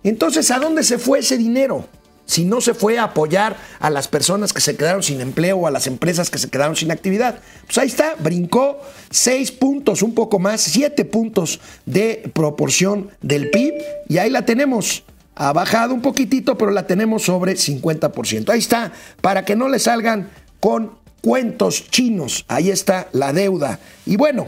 Entonces, 0.02 0.50
¿a 0.50 0.58
dónde 0.58 0.82
se 0.82 0.98
fue 0.98 1.20
ese 1.20 1.38
dinero? 1.38 1.86
Si 2.26 2.44
no 2.44 2.60
se 2.60 2.74
fue 2.74 2.98
a 2.98 3.04
apoyar 3.04 3.58
a 3.78 3.90
las 3.90 4.08
personas 4.08 4.52
que 4.52 4.60
se 4.60 4.74
quedaron 4.74 5.04
sin 5.04 5.20
empleo 5.20 5.58
o 5.58 5.66
a 5.68 5.70
las 5.70 5.86
empresas 5.86 6.30
que 6.30 6.38
se 6.38 6.50
quedaron 6.50 6.74
sin 6.74 6.90
actividad. 6.90 7.38
Pues 7.66 7.78
ahí 7.78 7.86
está, 7.86 8.16
brincó 8.18 8.80
6 9.10 9.52
puntos, 9.52 10.02
un 10.02 10.14
poco 10.14 10.40
más, 10.40 10.62
7 10.62 11.04
puntos 11.04 11.60
de 11.86 12.28
proporción 12.34 13.10
del 13.22 13.50
PIB 13.50 13.74
y 14.08 14.18
ahí 14.18 14.30
la 14.30 14.44
tenemos. 14.44 15.04
Ha 15.36 15.52
bajado 15.52 15.94
un 15.94 16.02
poquitito, 16.02 16.56
pero 16.56 16.70
la 16.70 16.86
tenemos 16.86 17.22
sobre 17.22 17.54
50%. 17.54 18.50
Ahí 18.50 18.58
está, 18.58 18.92
para 19.20 19.44
que 19.44 19.56
no 19.56 19.68
le 19.68 19.78
salgan 19.78 20.30
con 20.60 20.92
cuentos 21.20 21.90
chinos. 21.90 22.44
Ahí 22.48 22.70
está 22.70 23.08
la 23.12 23.32
deuda. 23.32 23.80
Y 24.06 24.16
bueno, 24.16 24.46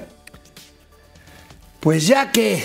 pues 1.80 2.06
ya 2.06 2.30
que 2.30 2.62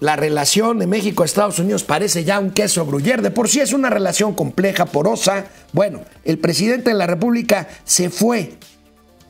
la 0.00 0.16
relación 0.16 0.78
de 0.78 0.86
México 0.86 1.24
Estados 1.24 1.58
Unidos 1.58 1.82
parece 1.82 2.24
ya 2.24 2.38
un 2.38 2.50
queso 2.50 2.84
gruyer, 2.84 3.22
de 3.22 3.30
por 3.30 3.48
sí 3.48 3.60
es 3.60 3.72
una 3.72 3.90
relación 3.90 4.34
compleja, 4.34 4.86
porosa. 4.86 5.46
Bueno, 5.72 6.02
el 6.24 6.38
presidente 6.38 6.90
de 6.90 6.96
la 6.96 7.06
República 7.06 7.68
se 7.84 8.10
fue 8.10 8.58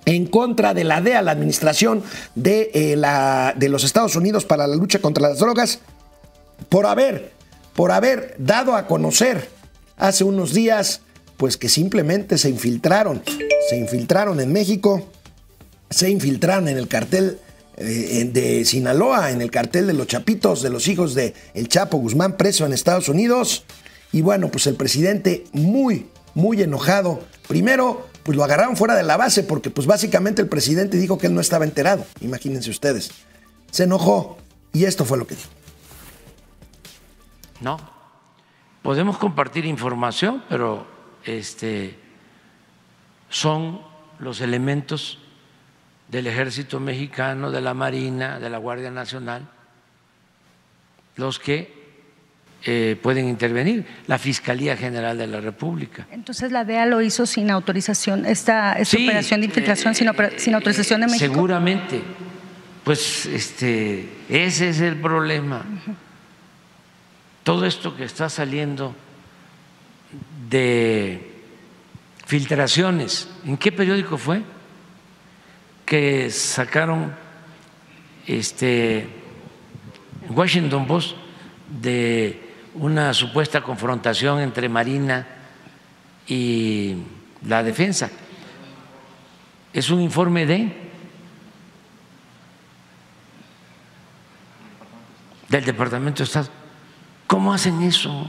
en 0.07 0.27
contra 0.27 0.75
de 0.75 0.85
la 0.85 1.01
DEA, 1.01 1.23
la 1.23 1.33
administración 1.33 2.03
de, 2.35 2.71
eh, 2.75 2.97
la, 2.97 3.55
de 3.57 3.69
los 3.69 3.85
Estados 3.85 4.17
Unidos 4.17 4.45
para 4.45 4.67
la 4.67 4.75
lucha 4.75 5.01
contra 5.01 5.29
las 5.29 5.39
drogas, 5.39 5.81
por 6.69 6.87
haber 6.87 7.36
por 7.77 7.93
haber 7.93 8.35
dado 8.39 8.75
a 8.75 8.87
conocer 8.87 9.49
hace 9.97 10.25
unos 10.25 10.53
días, 10.53 11.03
pues 11.37 11.57
que 11.57 11.69
simplemente 11.69 12.39
se 12.39 12.49
infiltraron, 12.49 13.23
se 13.69 13.77
infiltraron 13.77 14.41
en 14.41 14.53
México, 14.53 15.09
se 15.91 16.11
infiltraron 16.11 16.69
en 16.69 16.79
el 16.79 16.89
cartel 16.89 17.39
eh, 17.77 18.29
de 18.33 18.65
Sinaloa, 18.65 19.31
en 19.31 19.43
el 19.43 19.51
cartel 19.51 19.87
de 19.87 19.93
los 19.93 20.07
Chapitos, 20.07 20.63
de 20.63 20.71
los 20.71 20.89
hijos 20.89 21.15
de 21.15 21.35
El 21.53 21.69
Chapo 21.69 21.99
Guzmán 21.99 22.39
preso 22.39 22.65
en 22.65 22.73
Estados 22.73 23.11
Unidos. 23.11 23.65
Y 24.13 24.23
bueno, 24.23 24.49
pues 24.49 24.67
el 24.67 24.77
presidente 24.77 25.45
muy, 25.53 26.07
muy 26.35 26.63
enojado. 26.63 27.21
Primero, 27.47 28.07
pues 28.23 28.37
lo 28.37 28.45
agarraron 28.45 28.77
fuera 28.77 28.95
de 28.95 29.03
la 29.03 29.19
base 29.19 29.43
porque 29.43 29.69
pues 29.69 29.87
básicamente 29.87 30.41
el 30.41 30.49
presidente 30.49 30.97
dijo 30.97 31.19
que 31.19 31.27
él 31.27 31.35
no 31.35 31.43
estaba 31.43 31.67
enterado. 31.67 32.07
Imagínense 32.23 32.71
ustedes. 32.71 33.11
Se 33.71 33.85
enojó 33.85 34.39
y 34.73 34.85
esto 34.85 35.05
fue 35.05 35.19
lo 35.19 35.27
que 35.27 35.35
dijo. 35.35 35.51
No. 37.61 37.79
Podemos 38.83 39.19
compartir 39.19 39.65
información, 39.67 40.43
pero 40.49 40.87
este, 41.25 41.99
son 43.29 43.81
los 44.19 44.41
elementos 44.41 45.19
del 46.09 46.29
ejército 46.29 46.79
mexicano, 46.79 47.51
de 47.51 47.61
la 47.61 47.75
Marina, 47.75 48.39
de 48.39 48.49
la 48.49 48.59
Guardia 48.59 48.91
Nacional, 48.91 49.49
los 51.17 51.39
que 51.39 51.75
eh, 52.65 52.97
pueden 53.03 53.29
intervenir, 53.29 53.85
la 54.07 54.19
Fiscalía 54.19 54.77
General 54.77 55.19
de 55.19 55.27
la 55.27 55.41
República. 55.41 56.07
Entonces 56.11 56.53
la 56.53 56.65
DEA 56.65 56.87
lo 56.87 57.03
hizo 57.03 57.27
sin 57.27 57.51
autorización, 57.51 58.25
esta, 58.25 58.77
operación 58.81 59.41
de 59.41 59.47
infiltración 59.47 59.95
sin, 59.95 60.09
sin, 60.37 60.55
autorización 60.55 61.01
de 61.01 61.07
México. 61.07 61.33
Seguramente, 61.33 62.03
pues 62.85 63.27
este, 63.27 64.09
ese 64.29 64.69
es 64.69 64.81
el 64.81 64.97
problema 65.01 65.65
todo 67.47 67.65
esto 67.65 67.95
que 67.95 68.03
está 68.03 68.29
saliendo 68.29 68.93
de 70.51 71.45
filtraciones, 72.27 73.29
¿en 73.45 73.57
qué 73.57 73.71
periódico 73.71 74.19
fue? 74.19 74.43
Que 75.85 76.29
sacaron 76.29 77.15
este 78.27 79.07
Washington 80.29 80.89
Post 80.89 81.17
de 81.81 82.51
una 82.75 83.15
supuesta 83.15 83.61
confrontación 83.61 84.41
entre 84.41 84.69
Marina 84.69 85.25
y 86.27 86.97
la 87.47 87.63
defensa. 87.63 88.11
Es 89.73 89.89
un 89.89 90.01
informe 90.01 90.47
de 90.47 90.91
del 95.49 95.65
Departamento 95.65 96.19
de 96.19 96.25
Estado. 96.25 96.66
¿Cómo 97.27 97.53
hacen 97.53 97.83
eso? 97.83 98.27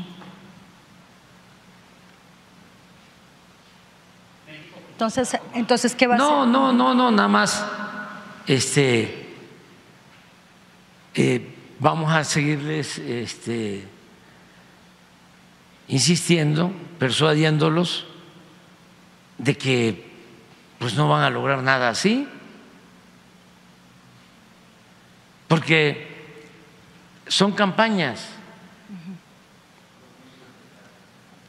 Entonces, 4.92 5.38
entonces 5.54 5.94
¿qué 5.94 6.08
va 6.08 6.16
a 6.16 6.18
hacer? 6.18 6.28
No, 6.28 6.46
no, 6.46 6.74
no, 6.74 6.94
no, 6.96 7.12
nada 7.12 7.28
más. 7.28 7.64
Este, 8.48 9.36
eh, 11.14 11.56
vamos 11.80 12.12
a 12.12 12.24
seguirles 12.24 12.98
este, 12.98 13.88
insistiendo, 15.88 16.72
persuadiéndolos 16.98 18.06
de 19.38 19.56
que 19.56 20.12
pues 20.80 20.96
no 20.96 21.08
van 21.10 21.24
a 21.24 21.30
lograr 21.30 21.62
nada 21.62 21.90
así, 21.90 22.28
porque 25.48 26.08
son 27.28 27.52
campañas. 27.52 28.37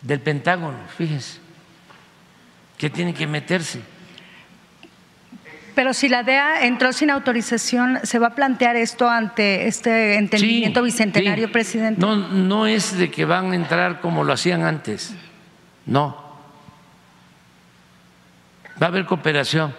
Del 0.08 0.20
Pentágono, 0.20 0.78
fíjense, 0.96 1.38
que 2.78 2.88
tiene 2.88 3.12
que 3.12 3.26
meterse. 3.26 3.80
Pero 5.74 5.92
si 5.92 6.08
la 6.08 6.22
DEA 6.22 6.64
entró 6.64 6.94
sin 6.94 7.10
autorización, 7.10 8.00
¿se 8.02 8.18
va 8.18 8.28
a 8.28 8.34
plantear 8.34 8.74
esto 8.74 9.08
ante 9.08 9.68
este 9.68 10.16
entendimiento 10.16 10.82
bicentenario, 10.82 11.52
presidente? 11.52 12.00
No, 12.00 12.16
no 12.16 12.66
es 12.66 12.96
de 12.96 13.10
que 13.10 13.26
van 13.26 13.52
a 13.52 13.54
entrar 13.54 14.00
como 14.00 14.24
lo 14.24 14.32
hacían 14.32 14.62
antes, 14.62 15.14
no. 15.84 16.16
Va 18.82 18.86
a 18.86 18.88
haber 18.88 19.04
cooperación, 19.04 19.74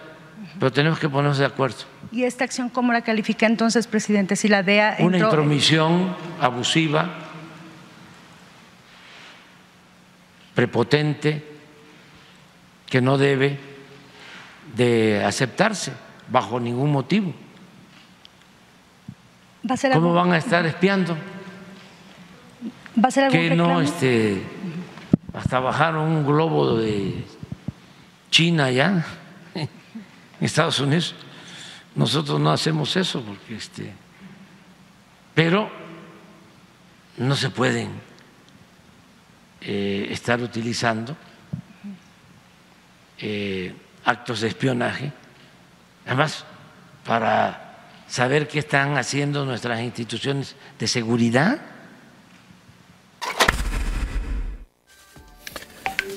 pero 0.59 0.71
tenemos 0.71 0.99
que 0.99 1.09
ponernos 1.09 1.39
de 1.39 1.45
acuerdo. 1.45 1.79
¿Y 2.11 2.23
esta 2.23 2.43
acción 2.43 2.69
cómo 2.69 2.93
la 2.93 3.01
califica 3.01 3.47
entonces, 3.47 3.87
presidente? 3.87 4.35
Si 4.35 4.47
la 4.47 4.61
DEA 4.61 4.97
Una 4.99 5.17
intromisión 5.17 6.15
abusiva 6.39 7.28
prepotente 10.59 11.41
que 12.85 12.99
no 12.99 13.17
debe 13.17 13.57
de 14.75 15.23
aceptarse 15.23 15.93
bajo 16.27 16.59
ningún 16.59 16.91
motivo. 16.91 17.33
¿Cómo 19.93 20.13
van 20.13 20.33
a 20.33 20.37
estar 20.37 20.65
espiando? 20.65 21.15
¿Va 23.01 23.07
a 23.07 23.11
ser 23.11 23.23
algún 23.23 23.39
que 23.39 23.55
no, 23.55 23.79
este, 23.79 24.43
hasta 25.33 25.61
bajaron 25.61 26.09
un 26.09 26.25
globo 26.25 26.75
de 26.75 27.23
China 28.29 28.69
ya, 28.69 29.05
en 29.55 29.69
Estados 30.41 30.77
Unidos. 30.81 31.15
Nosotros 31.95 32.37
no 32.37 32.51
hacemos 32.51 32.97
eso 32.97 33.21
porque 33.21 33.55
este, 33.55 33.93
pero 35.33 35.69
no 37.15 37.33
se 37.37 37.49
pueden 37.49 38.08
eh, 39.61 40.07
estar 40.11 40.41
utilizando 40.41 41.15
eh, 43.19 43.73
actos 44.05 44.41
de 44.41 44.47
espionaje, 44.47 45.11
además 46.05 46.45
para 47.05 47.69
saber 48.07 48.47
qué 48.47 48.59
están 48.59 48.97
haciendo 48.97 49.45
nuestras 49.45 49.81
instituciones 49.81 50.55
de 50.79 50.87
seguridad. 50.87 51.59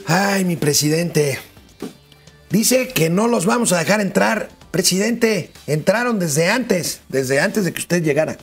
Ay, 0.07 0.45
mi 0.45 0.57
presidente. 0.57 1.39
Dice 2.51 2.89
que 2.89 3.11
no 3.11 3.29
los 3.29 3.47
vamos 3.47 3.73
a 3.73 3.79
dejar 3.79 4.01
entrar. 4.01 4.49
Presidente, 4.71 5.53
entraron 5.67 6.19
desde 6.19 6.51
antes, 6.51 7.01
desde 7.09 7.41
antes 7.41 7.65
de 7.65 7.73
que 7.73 7.81
usted 7.81 8.03
llegara. 8.03 8.37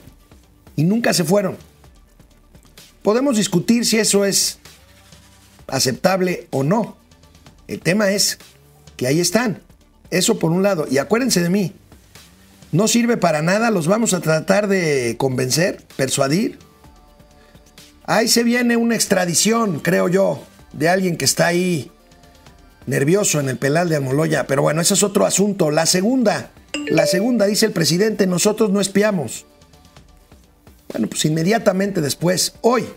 Y 0.75 0.83
nunca 0.83 1.13
se 1.13 1.23
fueron. 1.23 1.57
Podemos 3.01 3.37
discutir 3.37 3.85
si 3.85 3.97
eso 3.97 4.25
es 4.25 4.58
aceptable 5.71 6.47
o 6.51 6.63
no. 6.63 6.97
El 7.67 7.79
tema 7.79 8.11
es 8.11 8.39
que 8.97 9.07
ahí 9.07 9.19
están. 9.19 9.61
Eso 10.09 10.39
por 10.39 10.51
un 10.51 10.63
lado. 10.63 10.87
Y 10.89 10.97
acuérdense 10.97 11.41
de 11.41 11.49
mí. 11.49 11.73
No 12.71 12.87
sirve 12.87 13.17
para 13.17 13.41
nada, 13.41 13.71
los 13.71 13.87
vamos 13.87 14.13
a 14.13 14.19
tratar 14.19 14.67
de 14.67 15.15
convencer, 15.17 15.83
persuadir. 15.95 16.59
Ahí 18.05 18.27
se 18.27 18.43
viene 18.43 18.77
una 18.77 18.95
extradición, 18.95 19.79
creo 19.79 20.07
yo, 20.07 20.43
de 20.73 20.89
alguien 20.89 21.17
que 21.17 21.25
está 21.25 21.47
ahí 21.47 21.91
nervioso 22.85 23.39
en 23.39 23.49
el 23.49 23.57
pelal 23.57 23.89
de 23.89 23.95
Amoloya. 23.95 24.47
Pero 24.47 24.61
bueno, 24.61 24.81
ese 24.81 24.93
es 24.93 25.03
otro 25.03 25.25
asunto. 25.25 25.71
La 25.71 25.85
segunda, 25.85 26.51
la 26.89 27.05
segunda, 27.05 27.45
dice 27.45 27.67
el 27.67 27.71
presidente, 27.71 28.27
nosotros 28.27 28.71
no 28.71 28.81
espiamos. 28.81 29.45
Bueno, 30.91 31.07
pues 31.07 31.25
inmediatamente 31.25 32.01
después, 32.01 32.53
hoy, 32.61 32.87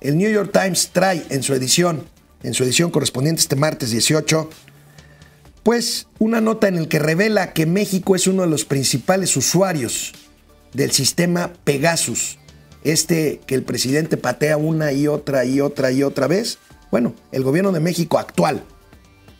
el 0.00 0.16
New 0.16 0.30
York 0.30 0.50
Times 0.52 0.90
trae 0.92 1.24
en 1.30 1.42
su 1.42 1.54
edición, 1.54 2.04
en 2.42 2.54
su 2.54 2.64
edición 2.64 2.90
correspondiente 2.90 3.40
este 3.40 3.56
martes 3.56 3.90
18, 3.90 4.48
pues 5.62 6.06
una 6.18 6.40
nota 6.40 6.68
en 6.68 6.76
el 6.76 6.88
que 6.88 6.98
revela 6.98 7.52
que 7.52 7.66
México 7.66 8.16
es 8.16 8.26
uno 8.26 8.42
de 8.42 8.48
los 8.48 8.64
principales 8.64 9.36
usuarios 9.36 10.12
del 10.72 10.90
sistema 10.92 11.52
Pegasus, 11.64 12.38
este 12.82 13.40
que 13.46 13.54
el 13.54 13.62
presidente 13.62 14.16
patea 14.16 14.56
una 14.56 14.92
y 14.92 15.06
otra 15.06 15.44
y 15.44 15.60
otra 15.60 15.92
y 15.92 16.02
otra 16.02 16.26
vez. 16.26 16.58
Bueno, 16.90 17.14
el 17.30 17.42
gobierno 17.42 17.72
de 17.72 17.80
México 17.80 18.18
actual 18.18 18.64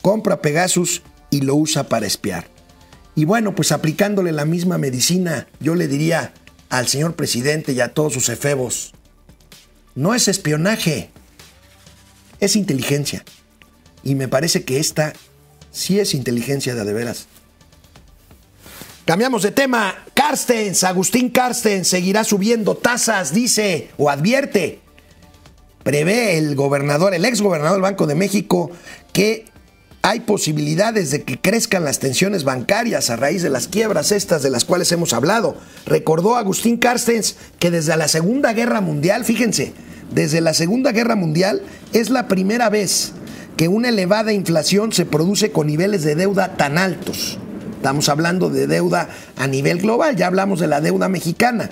compra 0.02 0.43
Pegasus 0.43 1.02
y 1.31 1.40
lo 1.40 1.55
usa 1.55 1.88
para 1.88 2.07
espiar. 2.07 2.49
Y 3.14 3.25
bueno, 3.25 3.55
pues 3.55 3.73
aplicándole 3.73 4.33
la 4.33 4.45
misma 4.45 4.79
medicina, 4.79 5.49
yo 5.59 5.75
le 5.75 5.88
diría 5.88 6.33
al 6.69 6.87
señor 6.87 7.14
presidente 7.14 7.73
y 7.73 7.81
a 7.81 7.93
todos 7.93 8.12
sus 8.12 8.29
efebos, 8.29 8.93
no 9.94 10.14
es 10.14 10.28
espionaje, 10.28 11.11
es 12.40 12.56
inteligencia. 12.56 13.25
Y 14.02 14.14
me 14.14 14.28
parece 14.28 14.64
que 14.64 14.78
esta 14.78 15.12
sí 15.70 16.00
es 16.00 16.14
inteligencia 16.14 16.75
de, 16.75 16.85
de 16.85 16.92
veras. 16.92 17.26
Cambiamos 19.04 19.42
de 19.42 19.50
tema. 19.50 20.04
Carstens, 20.14 20.85
Agustín 20.85 21.30
Carstens 21.30 21.88
seguirá 21.88 22.25
subiendo 22.25 22.76
tasas, 22.76 23.35
dice 23.35 23.90
o 23.97 24.09
advierte. 24.09 24.80
Prevé 25.82 26.38
el 26.38 26.54
gobernador, 26.54 27.14
el 27.14 27.25
ex 27.25 27.40
gobernador 27.40 27.75
del 27.75 27.82
Banco 27.82 28.06
de 28.06 28.14
México, 28.14 28.70
que 29.12 29.47
hay 30.02 30.21
posibilidades 30.21 31.11
de 31.11 31.23
que 31.25 31.38
crezcan 31.38 31.85
las 31.85 31.99
tensiones 31.99 32.45
bancarias 32.45 33.11
a 33.11 33.16
raíz 33.16 33.42
de 33.42 33.50
las 33.50 33.69
quiebras 33.69 34.12
estas 34.12 34.42
de 34.42 34.50
las 34.50 34.64
cuales 34.64 34.90
hemos 34.92 35.12
hablado. 35.12 35.57
Recordó 35.85 36.37
Agustín 36.37 36.78
Carstens 36.78 37.37
que 37.59 37.71
desde 37.71 37.97
la 37.97 38.09
Segunda 38.09 38.52
Guerra 38.54 38.80
Mundial, 38.80 39.25
fíjense, 39.25 39.75
desde 40.11 40.40
la 40.40 40.54
Segunda 40.54 40.92
Guerra 40.92 41.16
Mundial 41.16 41.62
es 41.92 42.09
la 42.09 42.28
primera 42.28 42.71
vez 42.71 43.12
que 43.59 43.69
una 43.69 43.90
elevada 43.90 44.33
inflación 44.33 44.92
se 44.92 45.04
produce 45.04 45.52
con 45.52 45.66
niveles 45.66 46.02
de 46.02 46.14
deuda 46.14 46.57
tan 46.57 46.78
altos. 46.78 47.38
Estamos 47.76 48.09
hablando 48.09 48.49
de 48.49 48.66
deuda 48.66 49.11
a 49.37 49.47
nivel 49.47 49.80
global, 49.80 50.16
ya 50.16 50.26
hablamos 50.26 50.61
de 50.61 50.66
la 50.66 50.80
deuda 50.80 51.09
mexicana, 51.09 51.71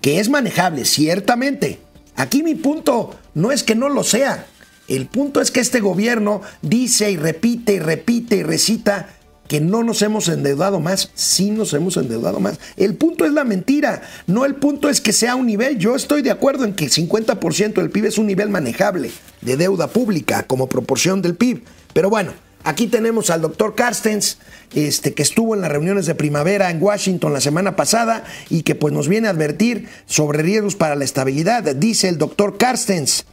que 0.00 0.20
es 0.20 0.28
manejable, 0.28 0.84
ciertamente. 0.84 1.80
Aquí 2.14 2.42
mi 2.42 2.54
punto 2.54 3.14
no 3.34 3.50
es 3.50 3.64
que 3.64 3.74
no 3.74 3.88
lo 3.88 4.04
sea, 4.04 4.46
el 4.88 5.06
punto 5.06 5.40
es 5.40 5.50
que 5.50 5.60
este 5.60 5.80
gobierno 5.80 6.42
dice 6.62 7.10
y 7.10 7.16
repite 7.16 7.74
y 7.74 7.78
repite 7.78 8.36
y 8.36 8.42
recita 8.42 9.08
que 9.48 9.60
no 9.60 9.82
nos 9.82 10.02
hemos 10.02 10.28
endeudado 10.28 10.80
más, 10.80 11.10
sí 11.14 11.50
nos 11.50 11.72
hemos 11.72 11.96
endeudado 11.96 12.40
más. 12.40 12.58
El 12.76 12.94
punto 12.94 13.24
es 13.24 13.32
la 13.32 13.44
mentira, 13.44 14.02
no 14.26 14.44
el 14.44 14.56
punto 14.56 14.88
es 14.88 15.00
que 15.00 15.12
sea 15.12 15.36
un 15.36 15.46
nivel. 15.46 15.78
Yo 15.78 15.94
estoy 15.94 16.22
de 16.22 16.30
acuerdo 16.30 16.64
en 16.64 16.74
que 16.74 16.84
el 16.84 16.90
50% 16.90 17.74
del 17.74 17.90
PIB 17.90 18.06
es 18.06 18.18
un 18.18 18.26
nivel 18.26 18.48
manejable 18.48 19.10
de 19.42 19.56
deuda 19.56 19.88
pública 19.88 20.44
como 20.44 20.68
proporción 20.68 21.22
del 21.22 21.36
PIB. 21.36 21.62
Pero 21.92 22.10
bueno, 22.10 22.32
aquí 22.64 22.88
tenemos 22.88 23.30
al 23.30 23.42
doctor 23.42 23.74
Carstens, 23.74 24.38
este, 24.74 25.14
que 25.14 25.22
estuvo 25.22 25.54
en 25.54 25.60
las 25.60 25.70
reuniones 25.70 26.06
de 26.06 26.14
primavera 26.14 26.70
en 26.70 26.82
Washington 26.82 27.32
la 27.32 27.40
semana 27.40 27.76
pasada 27.76 28.24
y 28.50 28.62
que 28.62 28.74
pues 28.74 28.92
nos 28.92 29.08
viene 29.08 29.28
a 29.28 29.30
advertir 29.30 29.88
sobre 30.06 30.42
riesgos 30.42 30.74
para 30.74 30.96
la 30.96 31.04
estabilidad. 31.04 31.62
Dice 31.76 32.08
el 32.08 32.18
doctor 32.18 32.58
Carstens 32.58 33.26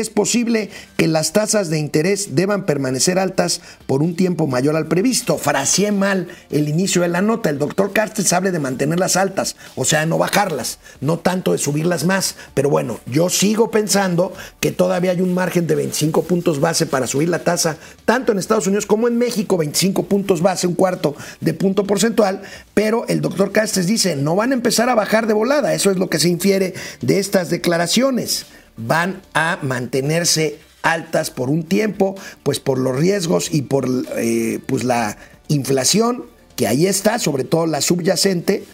es 0.00 0.10
posible 0.10 0.70
que 0.96 1.08
las 1.08 1.32
tasas 1.32 1.70
de 1.70 1.78
interés 1.78 2.34
deban 2.34 2.66
permanecer 2.66 3.18
altas 3.18 3.60
por 3.86 4.02
un 4.02 4.14
tiempo 4.14 4.46
mayor 4.46 4.76
al 4.76 4.88
previsto. 4.88 5.38
Fraseé 5.38 5.92
mal 5.92 6.28
el 6.50 6.68
inicio 6.68 7.02
de 7.02 7.08
la 7.08 7.22
nota. 7.22 7.48
El 7.48 7.58
doctor 7.58 7.92
Cartes 7.92 8.32
habla 8.32 8.50
de 8.50 8.58
mantenerlas 8.58 9.16
altas, 9.16 9.56
o 9.74 9.84
sea, 9.84 10.04
no 10.04 10.18
bajarlas, 10.18 10.78
no 11.00 11.18
tanto 11.18 11.52
de 11.52 11.58
subirlas 11.58 12.04
más. 12.04 12.36
Pero 12.54 12.68
bueno, 12.68 13.00
yo 13.06 13.30
sigo 13.30 13.70
pensando 13.70 14.32
que 14.60 14.70
todavía 14.70 15.12
hay 15.12 15.20
un 15.20 15.34
margen 15.34 15.66
de 15.66 15.74
25 15.74 16.24
puntos 16.24 16.60
base 16.60 16.86
para 16.86 17.06
subir 17.06 17.28
la 17.28 17.44
tasa, 17.44 17.78
tanto 18.04 18.32
en 18.32 18.38
Estados 18.38 18.66
Unidos 18.66 18.86
como 18.86 19.08
en 19.08 19.16
México, 19.16 19.56
25 19.56 20.04
puntos 20.04 20.42
base, 20.42 20.66
un 20.66 20.74
cuarto 20.74 21.16
de 21.40 21.54
punto 21.54 21.84
porcentual. 21.84 22.42
Pero 22.74 23.06
el 23.08 23.20
doctor 23.20 23.52
Cartes 23.52 23.86
dice, 23.86 24.16
no 24.16 24.36
van 24.36 24.52
a 24.52 24.54
empezar 24.54 24.88
a 24.88 24.94
bajar 24.94 25.26
de 25.26 25.34
volada. 25.34 25.72
Eso 25.74 25.90
es 25.90 25.96
lo 25.96 26.10
que 26.10 26.18
se 26.18 26.28
infiere 26.28 26.74
de 27.00 27.18
estas 27.18 27.48
declaraciones 27.48 28.46
van 28.76 29.22
a 29.34 29.58
mantenerse 29.62 30.58
altas 30.82 31.30
por 31.30 31.50
un 31.50 31.64
tiempo, 31.64 32.14
pues 32.42 32.60
por 32.60 32.78
los 32.78 32.96
riesgos 32.96 33.52
y 33.52 33.62
por 33.62 33.88
eh, 34.16 34.60
pues 34.66 34.84
la 34.84 35.16
inflación 35.48 36.26
que 36.54 36.66
ahí 36.66 36.86
está, 36.86 37.18
sobre 37.18 37.44
todo 37.44 37.66
la 37.66 37.80
subyacente, 37.80 38.64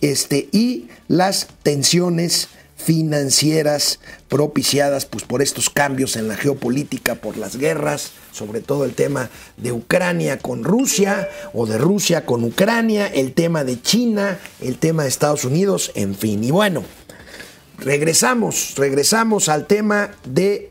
este, 0.00 0.48
y 0.52 0.88
las 1.08 1.48
tensiones 1.62 2.48
financieras 2.76 4.00
propiciadas 4.28 5.06
pues, 5.06 5.24
por 5.24 5.40
estos 5.40 5.70
cambios 5.70 6.16
en 6.16 6.26
la 6.26 6.36
geopolítica, 6.36 7.14
por 7.14 7.36
las 7.36 7.56
guerras, 7.56 8.10
sobre 8.32 8.60
todo 8.60 8.84
el 8.84 8.94
tema 8.94 9.30
de 9.56 9.72
Ucrania 9.72 10.38
con 10.38 10.64
Rusia 10.64 11.28
o 11.52 11.66
de 11.66 11.78
Rusia 11.78 12.26
con 12.26 12.42
Ucrania, 12.42 13.06
el 13.06 13.34
tema 13.34 13.62
de 13.64 13.80
China, 13.80 14.38
el 14.60 14.78
tema 14.78 15.04
de 15.04 15.10
Estados 15.10 15.44
Unidos, 15.44 15.92
en 15.94 16.16
fin. 16.16 16.42
Y 16.42 16.50
bueno, 16.50 16.82
regresamos, 17.84 18.74
regresamos 18.76 19.48
al 19.48 19.66
tema 19.66 20.10
de 20.24 20.70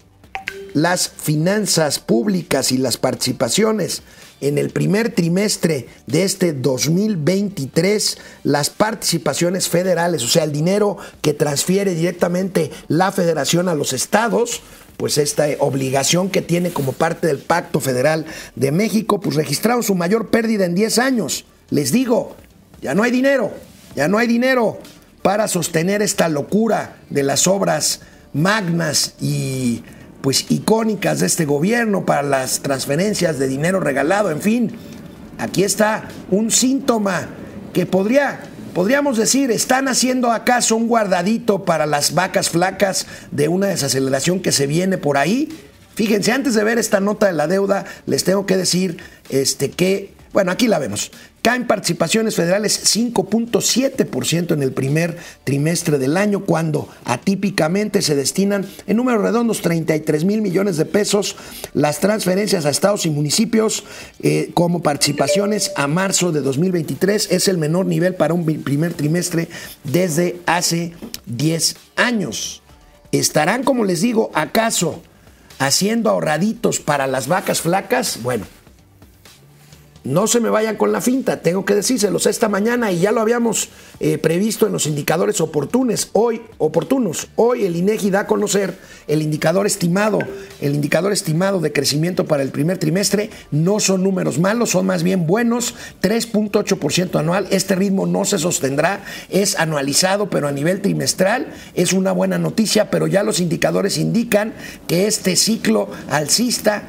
las 0.73 1.09
finanzas 1.09 1.99
públicas 1.99 2.71
y 2.71 2.77
las 2.77 2.97
participaciones. 2.97 4.03
En 4.39 4.57
el 4.57 4.71
primer 4.71 5.13
trimestre 5.13 5.87
de 6.07 6.23
este 6.23 6.53
2023, 6.53 8.17
las 8.43 8.69
participaciones 8.71 9.69
federales, 9.69 10.23
o 10.23 10.27
sea, 10.27 10.45
el 10.45 10.51
dinero 10.51 10.97
que 11.21 11.33
transfiere 11.33 11.93
directamente 11.93 12.71
la 12.87 13.11
federación 13.11 13.69
a 13.69 13.75
los 13.75 13.93
estados, 13.93 14.61
pues 14.97 15.19
esta 15.19 15.45
obligación 15.59 16.29
que 16.29 16.41
tiene 16.41 16.71
como 16.71 16.93
parte 16.93 17.27
del 17.27 17.37
Pacto 17.37 17.79
Federal 17.79 18.25
de 18.55 18.71
México, 18.71 19.19
pues 19.19 19.35
registraron 19.35 19.83
su 19.83 19.93
mayor 19.93 20.29
pérdida 20.29 20.65
en 20.65 20.73
10 20.73 20.97
años. 20.97 21.45
Les 21.69 21.91
digo, 21.91 22.35
ya 22.81 22.95
no 22.95 23.03
hay 23.03 23.11
dinero, 23.11 23.51
ya 23.95 24.07
no 24.07 24.17
hay 24.17 24.27
dinero 24.27 24.79
para 25.21 25.47
sostener 25.47 26.01
esta 26.01 26.29
locura 26.29 26.97
de 27.09 27.23
las 27.23 27.47
obras 27.47 28.01
magnas 28.33 29.13
y 29.19 29.83
pues 30.21 30.49
icónicas 30.49 31.19
de 31.19 31.27
este 31.27 31.45
gobierno 31.45 32.05
para 32.05 32.23
las 32.23 32.61
transferencias 32.61 33.39
de 33.39 33.47
dinero 33.47 33.79
regalado, 33.79 34.31
en 34.31 34.41
fin, 34.41 34.71
aquí 35.37 35.63
está 35.63 36.07
un 36.29 36.51
síntoma 36.51 37.27
que 37.73 37.85
podría 37.85 38.41
podríamos 38.73 39.17
decir, 39.17 39.51
están 39.51 39.87
haciendo 39.87 40.31
acaso 40.31 40.75
un 40.77 40.87
guardadito 40.87 41.65
para 41.65 41.85
las 41.85 42.13
vacas 42.13 42.49
flacas 42.49 43.05
de 43.31 43.47
una 43.49 43.67
desaceleración 43.67 44.39
que 44.39 44.53
se 44.53 44.65
viene 44.65 44.97
por 44.97 45.17
ahí. 45.17 45.49
Fíjense, 45.95 46.31
antes 46.31 46.53
de 46.53 46.63
ver 46.63 46.79
esta 46.79 47.01
nota 47.01 47.27
de 47.27 47.33
la 47.33 47.47
deuda, 47.47 47.83
les 48.05 48.23
tengo 48.23 48.45
que 48.45 48.55
decir 48.55 48.97
este, 49.29 49.71
que 49.71 50.13
bueno, 50.33 50.51
aquí 50.51 50.67
la 50.67 50.79
vemos. 50.79 51.11
Caen 51.41 51.65
participaciones 51.65 52.35
federales 52.35 52.95
5.7% 52.95 54.53
en 54.53 54.61
el 54.61 54.73
primer 54.73 55.17
trimestre 55.43 55.97
del 55.97 56.15
año, 56.15 56.45
cuando 56.45 56.87
atípicamente 57.03 58.03
se 58.03 58.15
destinan 58.15 58.67
en 58.85 58.97
números 58.97 59.23
redondos 59.23 59.61
33 59.61 60.23
mil 60.23 60.43
millones 60.43 60.77
de 60.77 60.85
pesos 60.85 61.35
las 61.73 61.99
transferencias 61.99 62.67
a 62.67 62.69
estados 62.69 63.07
y 63.07 63.09
municipios 63.09 63.83
eh, 64.21 64.51
como 64.53 64.83
participaciones 64.83 65.71
a 65.75 65.87
marzo 65.87 66.31
de 66.31 66.41
2023. 66.41 67.31
Es 67.31 67.47
el 67.47 67.57
menor 67.57 67.87
nivel 67.87 68.13
para 68.13 68.35
un 68.35 68.45
primer 68.45 68.93
trimestre 68.93 69.47
desde 69.83 70.39
hace 70.45 70.93
10 71.25 71.75
años. 71.95 72.61
¿Estarán, 73.11 73.63
como 73.63 73.83
les 73.83 74.01
digo, 74.01 74.29
acaso 74.35 75.01
haciendo 75.57 76.11
ahorraditos 76.11 76.79
para 76.79 77.07
las 77.07 77.27
vacas 77.27 77.61
flacas? 77.61 78.19
Bueno 78.21 78.60
no 80.03 80.25
se 80.25 80.39
me 80.39 80.49
vayan 80.49 80.77
con 80.77 80.91
la 80.91 80.99
finta, 80.99 81.41
tengo 81.41 81.63
que 81.63 81.75
decírselos 81.75 82.25
esta 82.25 82.49
mañana 82.49 82.91
y 82.91 82.99
ya 82.99 83.11
lo 83.11 83.21
habíamos 83.21 83.69
eh, 83.99 84.17
previsto 84.17 84.65
en 84.65 84.73
los 84.73 84.87
indicadores 84.87 85.41
oportunos. 85.41 86.09
Hoy, 86.13 86.41
oportunos. 86.57 87.27
Hoy 87.35 87.65
el 87.65 87.75
INEGI 87.75 88.09
da 88.09 88.21
a 88.21 88.27
conocer 88.27 88.77
el 89.07 89.21
indicador 89.21 89.67
estimado, 89.67 90.19
el 90.59 90.73
indicador 90.73 91.11
estimado 91.11 91.59
de 91.59 91.71
crecimiento 91.71 92.25
para 92.25 92.41
el 92.41 92.49
primer 92.49 92.79
trimestre. 92.79 93.29
No 93.51 93.79
son 93.79 94.03
números 94.03 94.39
malos, 94.39 94.71
son 94.71 94.87
más 94.87 95.03
bien 95.03 95.27
buenos, 95.27 95.75
3.8% 96.01 97.19
anual. 97.19 97.47
Este 97.51 97.75
ritmo 97.75 98.07
no 98.07 98.25
se 98.25 98.39
sostendrá, 98.39 99.03
es 99.29 99.59
anualizado, 99.59 100.29
pero 100.31 100.47
a 100.47 100.51
nivel 100.51 100.81
trimestral 100.81 101.53
es 101.75 101.93
una 101.93 102.11
buena 102.11 102.39
noticia, 102.39 102.89
pero 102.89 103.05
ya 103.05 103.21
los 103.21 103.39
indicadores 103.39 103.99
indican 103.99 104.53
que 104.87 105.05
este 105.05 105.35
ciclo 105.35 105.89
alcista 106.09 106.83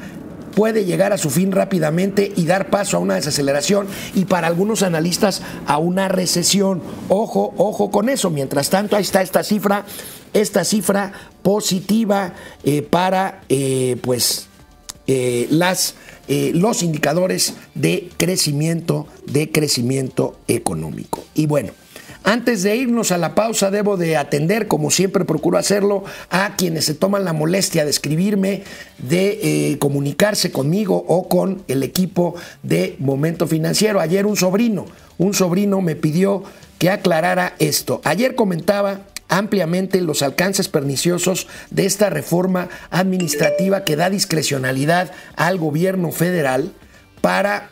puede 0.55 0.85
llegar 0.85 1.13
a 1.13 1.17
su 1.17 1.29
fin 1.29 1.51
rápidamente 1.51 2.31
y 2.35 2.45
dar 2.45 2.69
paso 2.69 2.97
a 2.97 2.99
una 2.99 3.15
desaceleración 3.15 3.87
y 4.15 4.25
para 4.25 4.47
algunos 4.47 4.83
analistas 4.83 5.41
a 5.65 5.77
una 5.77 6.07
recesión. 6.07 6.81
Ojo, 7.09 7.53
ojo 7.57 7.91
con 7.91 8.09
eso. 8.09 8.29
Mientras 8.29 8.69
tanto, 8.69 8.95
ahí 8.95 9.03
está 9.03 9.21
esta 9.21 9.43
cifra, 9.43 9.85
esta 10.33 10.63
cifra 10.63 11.11
positiva 11.41 12.33
eh, 12.63 12.81
para 12.81 13.41
eh, 13.49 13.97
pues 14.01 14.47
eh, 15.07 15.47
las 15.49 15.95
los 16.53 16.83
indicadores 16.83 17.53
de 17.75 18.09
crecimiento, 18.15 19.07
de 19.27 19.51
crecimiento 19.51 20.37
económico. 20.47 21.25
Y 21.35 21.47
bueno, 21.47 21.73
antes 22.23 22.63
de 22.63 22.75
irnos 22.75 23.11
a 23.11 23.17
la 23.17 23.35
pausa, 23.35 23.71
debo 23.71 23.97
de 23.97 24.17
atender, 24.17 24.67
como 24.67 24.91
siempre 24.91 25.25
procuro 25.25 25.57
hacerlo, 25.57 26.03
a 26.29 26.55
quienes 26.55 26.85
se 26.85 26.93
toman 26.93 27.25
la 27.25 27.33
molestia 27.33 27.83
de 27.83 27.91
escribirme, 27.91 28.63
de 28.97 29.71
eh, 29.71 29.79
comunicarse 29.79 30.51
conmigo 30.51 31.03
o 31.07 31.27
con 31.27 31.63
el 31.67 31.83
equipo 31.83 32.35
de 32.63 32.95
Momento 32.99 33.47
Financiero. 33.47 33.99
Ayer 33.99 34.25
un 34.25 34.37
sobrino, 34.37 34.85
un 35.17 35.33
sobrino 35.33 35.81
me 35.81 35.95
pidió 35.95 36.43
que 36.79 36.89
aclarara 36.89 37.55
esto. 37.59 38.01
Ayer 38.03 38.35
comentaba 38.35 39.01
ampliamente 39.29 39.99
los 40.01 40.21
alcances 40.21 40.69
perniciosos 40.69 41.47
de 41.71 41.85
esta 41.85 42.09
reforma 42.09 42.69
administrativa 42.91 43.83
que 43.83 43.95
da 43.95 44.09
discrecionalidad 44.09 45.11
al 45.35 45.57
gobierno 45.57 46.11
federal 46.11 46.71
para 47.21 47.69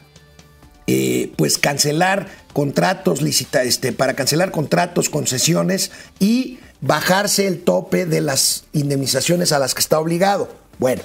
eh, 0.92 1.32
pues 1.38 1.58
cancelar 1.58 2.28
contratos 2.54 3.22
licita, 3.22 3.64
este, 3.64 3.94
para 3.94 4.14
cancelar 4.14 4.52
contratos, 4.52 5.10
concesiones 5.10 5.92
y 6.20 6.60
bajarse 6.82 7.48
el 7.48 7.62
tope 7.62 8.06
de 8.06 8.20
las 8.20 8.66
indemnizaciones 8.74 9.54
a 9.54 9.60
las 9.60 9.74
que 9.74 9.80
está 9.80 10.00
obligado. 10.00 10.54
Bueno, 10.80 11.02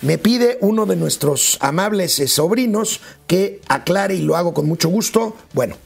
me 0.00 0.16
pide 0.16 0.56
uno 0.62 0.86
de 0.86 0.96
nuestros 0.96 1.58
amables 1.60 2.18
eh, 2.20 2.28
sobrinos 2.28 3.00
que 3.26 3.60
aclare 3.68 4.14
y 4.14 4.22
lo 4.22 4.36
hago 4.36 4.54
con 4.54 4.66
mucho 4.66 4.88
gusto. 4.88 5.36
Bueno, 5.52 5.76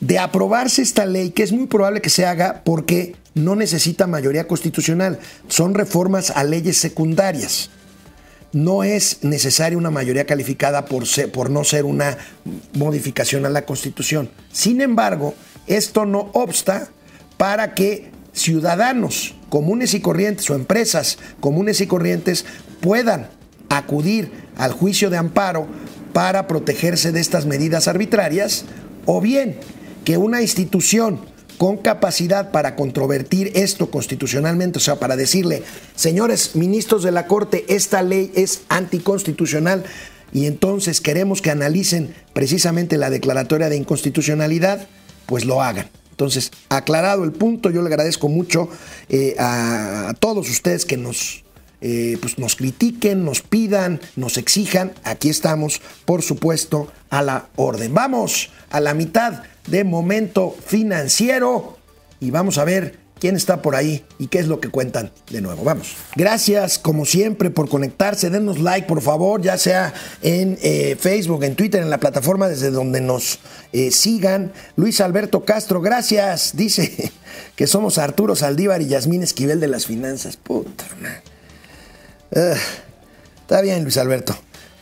de 0.00 0.20
aprobarse 0.20 0.82
esta 0.82 1.06
ley, 1.06 1.30
que 1.30 1.42
es 1.42 1.50
muy 1.50 1.66
probable 1.66 2.00
que 2.00 2.10
se 2.10 2.24
haga 2.24 2.62
porque 2.64 3.16
no 3.34 3.56
necesita 3.56 4.06
mayoría 4.06 4.46
constitucional, 4.46 5.18
son 5.48 5.74
reformas 5.74 6.30
a 6.30 6.44
leyes 6.44 6.76
secundarias 6.76 7.70
no 8.56 8.84
es 8.84 9.22
necesaria 9.22 9.76
una 9.76 9.90
mayoría 9.90 10.24
calificada 10.24 10.86
por, 10.86 11.04
por 11.30 11.50
no 11.50 11.62
ser 11.62 11.84
una 11.84 12.16
modificación 12.72 13.44
a 13.44 13.50
la 13.50 13.66
Constitución. 13.66 14.30
Sin 14.50 14.80
embargo, 14.80 15.34
esto 15.66 16.06
no 16.06 16.30
obsta 16.32 16.88
para 17.36 17.74
que 17.74 18.10
ciudadanos 18.32 19.34
comunes 19.50 19.92
y 19.92 20.00
corrientes 20.00 20.48
o 20.48 20.54
empresas 20.54 21.18
comunes 21.38 21.82
y 21.82 21.86
corrientes 21.86 22.46
puedan 22.80 23.28
acudir 23.68 24.32
al 24.56 24.72
juicio 24.72 25.10
de 25.10 25.18
amparo 25.18 25.66
para 26.14 26.46
protegerse 26.46 27.12
de 27.12 27.20
estas 27.20 27.44
medidas 27.44 27.88
arbitrarias 27.88 28.64
o 29.04 29.20
bien 29.20 29.58
que 30.06 30.16
una 30.16 30.40
institución 30.40 31.20
con 31.56 31.78
capacidad 31.78 32.50
para 32.50 32.76
controvertir 32.76 33.52
esto 33.54 33.90
constitucionalmente, 33.90 34.78
o 34.78 34.80
sea, 34.80 34.96
para 34.96 35.16
decirle, 35.16 35.62
señores 35.94 36.56
ministros 36.56 37.02
de 37.02 37.12
la 37.12 37.26
Corte, 37.26 37.64
esta 37.68 38.02
ley 38.02 38.30
es 38.34 38.62
anticonstitucional 38.68 39.84
y 40.32 40.46
entonces 40.46 41.00
queremos 41.00 41.40
que 41.40 41.50
analicen 41.50 42.14
precisamente 42.32 42.98
la 42.98 43.10
declaratoria 43.10 43.68
de 43.68 43.76
inconstitucionalidad, 43.76 44.86
pues 45.26 45.44
lo 45.44 45.62
hagan. 45.62 45.88
Entonces, 46.10 46.50
aclarado 46.70 47.24
el 47.24 47.32
punto, 47.32 47.70
yo 47.70 47.82
le 47.82 47.88
agradezco 47.88 48.28
mucho 48.28 48.68
eh, 49.08 49.36
a, 49.38 50.14
todos 50.18 50.48
ustedes 50.48 50.86
que 50.86 50.96
nos, 50.96 51.44
eh, 51.82 52.16
pues 52.22 52.38
nos 52.38 52.56
critiquen, 52.56 53.24
nos 53.24 53.42
pidan, 53.42 54.00
nos 54.16 54.38
exijan. 54.38 54.94
Aquí 55.04 55.28
estamos, 55.28 55.82
por 56.06 56.22
supuesto, 56.22 56.90
a 57.10 57.22
la 57.22 57.48
orden. 57.56 57.92
Vamos 57.92 58.50
a 58.70 58.80
la 58.80 58.94
mitad 58.94 59.42
de 59.66 59.84
momento 59.84 60.54
financiero 60.64 61.76
y 62.20 62.30
vamos 62.30 62.58
a 62.58 62.64
ver 62.64 63.06
quién 63.18 63.36
está 63.36 63.62
por 63.62 63.76
ahí 63.76 64.04
y 64.18 64.28
qué 64.28 64.38
es 64.38 64.46
lo 64.46 64.60
que 64.60 64.68
cuentan 64.68 65.10
de 65.30 65.40
nuevo. 65.40 65.64
Vamos. 65.64 65.94
Gracias 66.14 66.78
como 66.78 67.04
siempre 67.04 67.50
por 67.50 67.68
conectarse. 67.68 68.30
Denos 68.30 68.58
like 68.58 68.86
por 68.86 69.02
favor, 69.02 69.40
ya 69.42 69.58
sea 69.58 69.92
en 70.22 70.58
eh, 70.62 70.96
Facebook, 70.98 71.44
en 71.44 71.56
Twitter, 71.56 71.82
en 71.82 71.90
la 71.90 71.98
plataforma 71.98 72.48
desde 72.48 72.70
donde 72.70 73.00
nos 73.00 73.40
eh, 73.72 73.90
sigan. 73.90 74.52
Luis 74.76 75.00
Alberto 75.00 75.44
Castro, 75.44 75.80
gracias. 75.80 76.52
Dice 76.56 77.12
que 77.54 77.66
somos 77.66 77.98
Arturo 77.98 78.36
Saldívar 78.36 78.82
y 78.82 78.88
Yasmín 78.88 79.22
Esquivel 79.22 79.60
de 79.60 79.68
las 79.68 79.86
finanzas. 79.86 80.36
Puta 80.36 80.84
ah, 82.34 82.54
está 83.40 83.60
bien, 83.60 83.82
Luis 83.82 83.96
Alberto. 83.96 84.36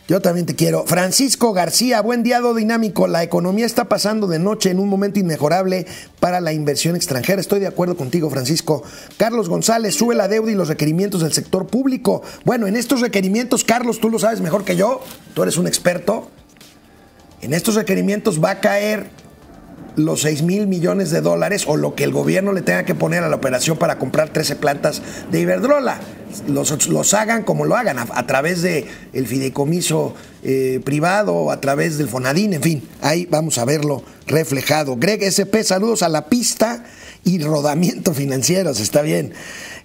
Yo 0.07 0.21
también 0.21 0.45
te 0.45 0.53
quiero. 0.53 0.85
Francisco 0.85 1.51
García, 1.51 1.99
buen 1.99 2.21
día, 2.21 2.39
dinámico. 2.55 3.07
La 3.07 3.23
economía 3.23 3.65
está 3.65 3.85
pasando 3.85 4.27
de 4.27 4.37
noche 4.37 4.69
en 4.69 4.79
un 4.79 4.87
momento 4.87 5.17
inmejorable 5.17 5.87
para 6.19 6.41
la 6.41 6.53
inversión 6.53 6.95
extranjera. 6.95 7.41
Estoy 7.41 7.59
de 7.59 7.65
acuerdo 7.65 7.97
contigo, 7.97 8.29
Francisco. 8.29 8.83
Carlos 9.17 9.49
González, 9.49 9.95
sube 9.95 10.13
la 10.13 10.27
deuda 10.27 10.51
y 10.51 10.55
los 10.55 10.67
requerimientos 10.67 11.21
del 11.21 11.33
sector 11.33 11.65
público. 11.65 12.21
Bueno, 12.43 12.67
en 12.67 12.75
estos 12.75 13.01
requerimientos, 13.01 13.63
Carlos, 13.63 13.99
tú 13.99 14.11
lo 14.11 14.19
sabes 14.19 14.41
mejor 14.41 14.63
que 14.63 14.75
yo. 14.75 15.01
Tú 15.33 15.41
eres 15.41 15.57
un 15.57 15.65
experto. 15.65 16.29
En 17.41 17.55
estos 17.55 17.73
requerimientos 17.73 18.43
va 18.43 18.51
a 18.51 18.59
caer 18.59 19.09
los 19.95 20.21
6 20.21 20.41
mil 20.43 20.67
millones 20.67 21.11
de 21.11 21.21
dólares 21.21 21.65
o 21.67 21.77
lo 21.77 21.95
que 21.95 22.03
el 22.03 22.11
gobierno 22.11 22.51
le 22.53 22.61
tenga 22.61 22.83
que 22.83 22.95
poner 22.95 23.23
a 23.23 23.29
la 23.29 23.35
operación 23.35 23.77
para 23.77 23.97
comprar 23.97 24.29
13 24.29 24.55
plantas 24.57 25.01
de 25.31 25.41
Iberdrola. 25.41 25.99
Los, 26.47 26.87
los 26.87 27.13
hagan 27.13 27.43
como 27.43 27.65
lo 27.65 27.77
hagan, 27.77 27.97
a, 27.97 28.27
través 28.27 28.61
del 28.61 28.85
el 29.13 29.25
fideicomiso 29.25 30.15
eh, 30.43 30.81
privado, 30.83 31.49
a 31.49 31.61
través 31.61 31.97
del 31.97 32.09
Fonadín, 32.09 32.53
en 32.53 32.61
fin, 32.61 32.83
ahí 33.01 33.25
vamos 33.25 33.57
a 33.57 33.63
verlo 33.63 34.03
reflejado. 34.27 34.97
Greg 34.97 35.23
SP, 35.23 35.63
saludos 35.63 36.03
a 36.03 36.09
la 36.09 36.27
pista 36.27 36.83
y 37.23 37.39
rodamiento 37.39 38.13
financieros, 38.13 38.81
está 38.81 39.01
bien. 39.01 39.33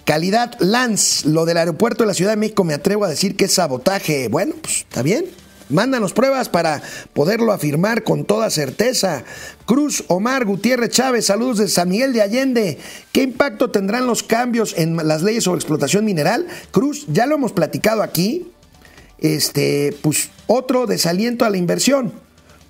Calidad 0.04 0.54
Lance, 0.58 1.28
lo 1.28 1.44
del 1.44 1.56
aeropuerto 1.56 2.02
de 2.02 2.08
la 2.08 2.14
Ciudad 2.14 2.32
de 2.32 2.36
México 2.36 2.64
me 2.64 2.74
atrevo 2.74 3.04
a 3.04 3.08
decir 3.08 3.36
que 3.36 3.44
es 3.44 3.54
sabotaje. 3.54 4.28
Bueno, 4.28 4.54
pues 4.60 4.78
está 4.78 5.02
bien, 5.02 5.26
Mándanos 5.70 6.12
pruebas 6.12 6.48
para 6.48 6.82
poderlo 7.12 7.52
afirmar 7.52 8.02
con 8.02 8.24
toda 8.24 8.50
certeza. 8.50 9.24
Cruz 9.66 10.04
Omar 10.08 10.44
Gutiérrez 10.44 10.90
Chávez, 10.90 11.26
saludos 11.26 11.58
de 11.58 11.68
San 11.68 11.88
Miguel 11.88 12.12
de 12.12 12.22
Allende. 12.22 12.78
¿Qué 13.12 13.22
impacto 13.22 13.70
tendrán 13.70 14.06
los 14.06 14.24
cambios 14.24 14.74
en 14.76 14.96
las 14.96 15.22
leyes 15.22 15.44
sobre 15.44 15.58
explotación 15.58 16.04
mineral? 16.04 16.46
Cruz, 16.72 17.06
ya 17.08 17.26
lo 17.26 17.36
hemos 17.36 17.52
platicado 17.52 18.02
aquí. 18.02 18.50
Este, 19.18 19.96
pues 20.02 20.30
otro 20.46 20.86
desaliento 20.86 21.44
a 21.44 21.50
la 21.50 21.58
inversión, 21.58 22.12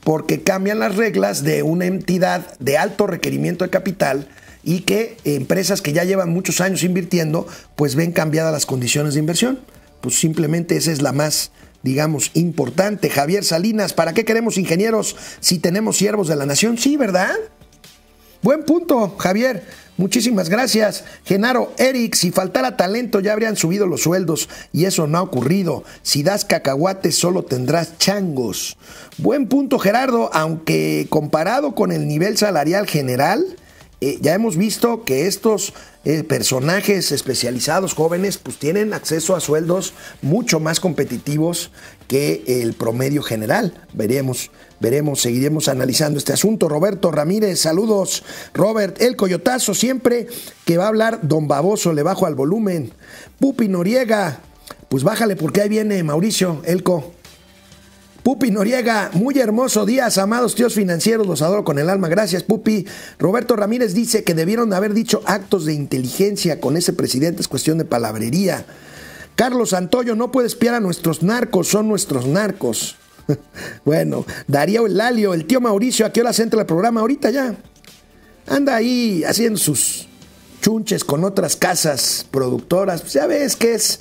porque 0.04 0.42
cambian 0.42 0.80
las 0.80 0.96
reglas 0.96 1.42
de 1.42 1.62
una 1.62 1.86
entidad 1.86 2.58
de 2.58 2.76
alto 2.76 3.06
requerimiento 3.06 3.64
de 3.64 3.70
capital 3.70 4.28
y 4.62 4.80
que 4.80 5.16
empresas 5.24 5.80
que 5.80 5.92
ya 5.92 6.04
llevan 6.04 6.30
muchos 6.30 6.60
años 6.60 6.82
invirtiendo, 6.82 7.46
pues 7.76 7.94
ven 7.94 8.12
cambiadas 8.12 8.52
las 8.52 8.66
condiciones 8.66 9.14
de 9.14 9.20
inversión. 9.20 9.60
Pues 10.00 10.18
simplemente 10.18 10.76
esa 10.76 10.92
es 10.92 11.02
la 11.02 11.12
más 11.12 11.52
digamos, 11.82 12.30
importante. 12.34 13.10
Javier 13.10 13.44
Salinas, 13.44 13.92
¿para 13.92 14.12
qué 14.12 14.24
queremos 14.24 14.58
ingenieros 14.58 15.16
si 15.40 15.58
tenemos 15.58 15.96
siervos 15.96 16.28
de 16.28 16.36
la 16.36 16.46
nación? 16.46 16.78
Sí, 16.78 16.96
¿verdad? 16.96 17.32
Buen 18.42 18.64
punto, 18.64 19.16
Javier. 19.18 19.64
Muchísimas 20.00 20.48
gracias. 20.48 21.04
Genaro, 21.26 21.74
Eric, 21.76 22.14
si 22.14 22.30
faltara 22.30 22.74
talento 22.78 23.20
ya 23.20 23.34
habrían 23.34 23.56
subido 23.56 23.86
los 23.86 24.00
sueldos 24.00 24.48
y 24.72 24.86
eso 24.86 25.06
no 25.06 25.18
ha 25.18 25.22
ocurrido. 25.22 25.84
Si 26.00 26.22
das 26.22 26.46
cacahuates 26.46 27.16
solo 27.16 27.42
tendrás 27.42 27.98
changos. 27.98 28.78
Buen 29.18 29.46
punto, 29.46 29.78
Gerardo, 29.78 30.30
aunque 30.32 31.06
comparado 31.10 31.74
con 31.74 31.92
el 31.92 32.08
nivel 32.08 32.38
salarial 32.38 32.86
general, 32.86 33.44
eh, 34.00 34.16
ya 34.22 34.32
hemos 34.32 34.56
visto 34.56 35.04
que 35.04 35.26
estos 35.26 35.74
eh, 36.04 36.24
personajes 36.24 37.12
especializados 37.12 37.92
jóvenes 37.92 38.38
pues 38.38 38.56
tienen 38.56 38.94
acceso 38.94 39.36
a 39.36 39.40
sueldos 39.40 39.92
mucho 40.22 40.58
más 40.58 40.80
competitivos 40.80 41.70
que 42.08 42.42
el 42.46 42.72
promedio 42.72 43.22
general. 43.22 43.86
Veremos, 43.92 44.50
veremos, 44.80 45.20
seguiremos 45.20 45.68
analizando 45.68 46.18
este 46.18 46.32
asunto. 46.32 46.68
Roberto 46.70 47.10
Ramírez, 47.10 47.60
saludos. 47.60 48.24
Robert, 48.54 49.00
el 49.02 49.14
coyotazo, 49.14 49.74
siempre 49.74 50.26
que 50.64 50.78
va 50.78 50.84
a 50.84 50.88
hablar 50.88 51.20
Don 51.22 51.48
Baboso, 51.48 51.92
le 51.92 52.02
bajo 52.02 52.24
al 52.24 52.34
volumen. 52.34 52.92
Pupi 53.38 53.68
Noriega, 53.68 54.40
pues 54.88 55.04
bájale 55.04 55.36
porque 55.36 55.60
ahí 55.60 55.68
viene 55.68 56.02
Mauricio, 56.02 56.62
Elco. 56.64 57.12
Pupi 58.22 58.50
Noriega, 58.50 59.10
muy 59.14 59.38
hermoso 59.38 59.86
días, 59.86 60.18
amados 60.18 60.54
tíos 60.54 60.74
financieros, 60.74 61.26
los 61.26 61.40
adoro 61.40 61.64
con 61.64 61.78
el 61.78 61.88
alma, 61.88 62.08
gracias 62.08 62.42
Pupi. 62.42 62.86
Roberto 63.18 63.56
Ramírez 63.56 63.94
dice 63.94 64.24
que 64.24 64.34
debieron 64.34 64.74
haber 64.74 64.92
dicho 64.92 65.22
actos 65.24 65.64
de 65.64 65.72
inteligencia 65.72 66.60
con 66.60 66.76
ese 66.76 66.92
presidente, 66.92 67.40
es 67.40 67.48
cuestión 67.48 67.78
de 67.78 67.86
palabrería. 67.86 68.66
Carlos 69.36 69.72
Antoyo, 69.72 70.16
no 70.16 70.30
puede 70.30 70.48
espiar 70.48 70.74
a 70.74 70.80
nuestros 70.80 71.22
narcos, 71.22 71.68
son 71.68 71.88
nuestros 71.88 72.26
narcos. 72.26 72.96
bueno, 73.86 74.26
Darío 74.46 74.86
Lalio, 74.86 75.32
el 75.32 75.46
tío 75.46 75.62
Mauricio, 75.62 76.04
¿a 76.04 76.12
qué 76.12 76.20
hora 76.20 76.34
se 76.34 76.42
entra 76.42 76.60
el 76.60 76.66
programa? 76.66 77.00
Ahorita 77.00 77.30
ya. 77.30 77.54
Anda 78.46 78.76
ahí 78.76 79.24
haciendo 79.24 79.58
sus 79.58 80.08
chunches 80.60 81.04
con 81.04 81.24
otras 81.24 81.56
casas 81.56 82.26
productoras. 82.30 83.00
Pues 83.00 83.14
ya 83.14 83.26
ves 83.26 83.56
que 83.56 83.74
es 83.74 84.00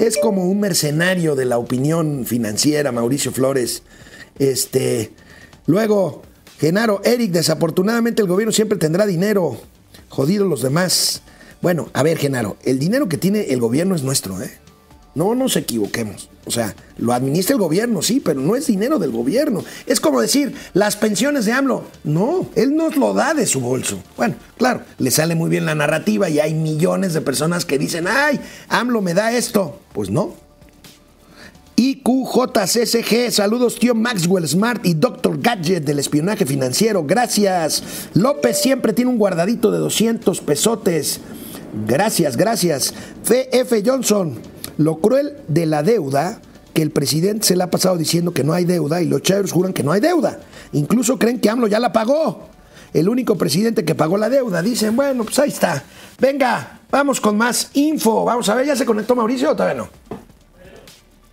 Es 0.00 0.18
como 0.18 0.44
un 0.44 0.60
mercenario 0.60 1.34
de 1.36 1.44
la 1.44 1.58
opinión 1.58 2.24
financiera, 2.26 2.92
Mauricio 2.92 3.32
Flores. 3.32 3.82
Este, 4.38 5.12
luego, 5.66 6.22
Genaro, 6.58 7.00
Eric, 7.04 7.30
desafortunadamente 7.30 8.22
el 8.22 8.28
gobierno 8.28 8.52
siempre 8.52 8.78
tendrá 8.78 9.06
dinero. 9.06 9.60
Jodidos 10.08 10.48
los 10.48 10.62
demás. 10.62 11.22
Bueno, 11.62 11.88
a 11.92 12.02
ver, 12.02 12.18
Genaro, 12.18 12.56
el 12.64 12.78
dinero 12.78 13.08
que 13.08 13.18
tiene 13.18 13.52
el 13.52 13.60
gobierno 13.60 13.94
es 13.94 14.02
nuestro, 14.02 14.40
¿eh? 14.42 14.63
No 15.14 15.34
nos 15.34 15.56
equivoquemos. 15.56 16.28
O 16.46 16.50
sea, 16.50 16.74
lo 16.98 17.12
administra 17.12 17.54
el 17.54 17.60
gobierno, 17.60 18.02
sí, 18.02 18.20
pero 18.20 18.40
no 18.40 18.54
es 18.54 18.66
dinero 18.66 18.98
del 18.98 19.10
gobierno. 19.10 19.64
Es 19.86 20.00
como 20.00 20.20
decir, 20.20 20.54
las 20.74 20.96
pensiones 20.96 21.46
de 21.46 21.52
AMLO. 21.52 21.84
No, 22.04 22.48
él 22.54 22.76
nos 22.76 22.96
lo 22.96 23.14
da 23.14 23.32
de 23.32 23.46
su 23.46 23.60
bolso. 23.60 23.98
Bueno, 24.16 24.34
claro, 24.58 24.82
le 24.98 25.10
sale 25.10 25.34
muy 25.34 25.48
bien 25.48 25.64
la 25.64 25.74
narrativa 25.74 26.28
y 26.28 26.40
hay 26.40 26.52
millones 26.52 27.14
de 27.14 27.22
personas 27.22 27.64
que 27.64 27.78
dicen, 27.78 28.06
ay, 28.08 28.40
AMLO 28.68 29.00
me 29.00 29.14
da 29.14 29.32
esto. 29.32 29.80
Pues 29.92 30.10
no. 30.10 30.34
IQJCSG, 31.76 33.32
saludos 33.32 33.78
tío 33.80 33.96
Maxwell 33.96 34.46
Smart 34.46 34.86
y 34.86 34.94
Dr. 34.94 35.40
Gadget 35.40 35.84
del 35.84 35.98
espionaje 35.98 36.46
financiero, 36.46 37.04
gracias. 37.04 37.82
López 38.14 38.60
siempre 38.60 38.92
tiene 38.92 39.10
un 39.10 39.18
guardadito 39.18 39.72
de 39.72 39.78
200 39.78 40.40
pesotes. 40.42 41.20
Gracias, 41.86 42.36
gracias. 42.36 42.94
CF 43.24 43.82
Johnson, 43.84 44.38
lo 44.76 44.98
cruel 44.98 45.36
de 45.48 45.66
la 45.66 45.82
deuda, 45.82 46.40
que 46.72 46.82
el 46.82 46.90
presidente 46.90 47.46
se 47.46 47.56
le 47.56 47.62
ha 47.62 47.70
pasado 47.70 47.96
diciendo 47.96 48.32
que 48.34 48.44
no 48.44 48.52
hay 48.52 48.64
deuda 48.64 49.00
y 49.00 49.06
los 49.06 49.22
chavos 49.22 49.52
juran 49.52 49.72
que 49.72 49.82
no 49.82 49.92
hay 49.92 50.00
deuda. 50.00 50.40
Incluso 50.72 51.18
creen 51.18 51.40
que 51.40 51.48
AMLO 51.48 51.68
ya 51.68 51.78
la 51.78 51.92
pagó. 51.92 52.48
El 52.92 53.08
único 53.08 53.36
presidente 53.36 53.84
que 53.84 53.94
pagó 53.94 54.16
la 54.16 54.28
deuda. 54.28 54.62
Dicen, 54.62 54.94
bueno, 54.96 55.24
pues 55.24 55.38
ahí 55.38 55.48
está. 55.48 55.82
Venga, 56.18 56.80
vamos 56.90 57.20
con 57.20 57.36
más 57.36 57.70
info. 57.74 58.24
Vamos 58.24 58.48
a 58.48 58.54
ver, 58.54 58.66
¿ya 58.66 58.76
se 58.76 58.84
conectó 58.84 59.14
Mauricio 59.16 59.50
o 59.50 59.56
todavía 59.56 59.82
no? 59.82 59.88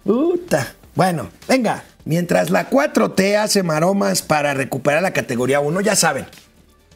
Puta. 0.04 0.76
Bueno, 0.96 1.30
venga. 1.48 1.84
Mientras 2.04 2.50
la 2.50 2.70
4T 2.70 3.38
hace 3.38 3.62
maromas 3.62 4.24
para 4.24 4.54
recuperar 4.56 5.04
la 5.04 5.14
categoría 5.14 5.60
1, 5.60 5.82
ya 5.82 5.96
saben, 5.96 6.26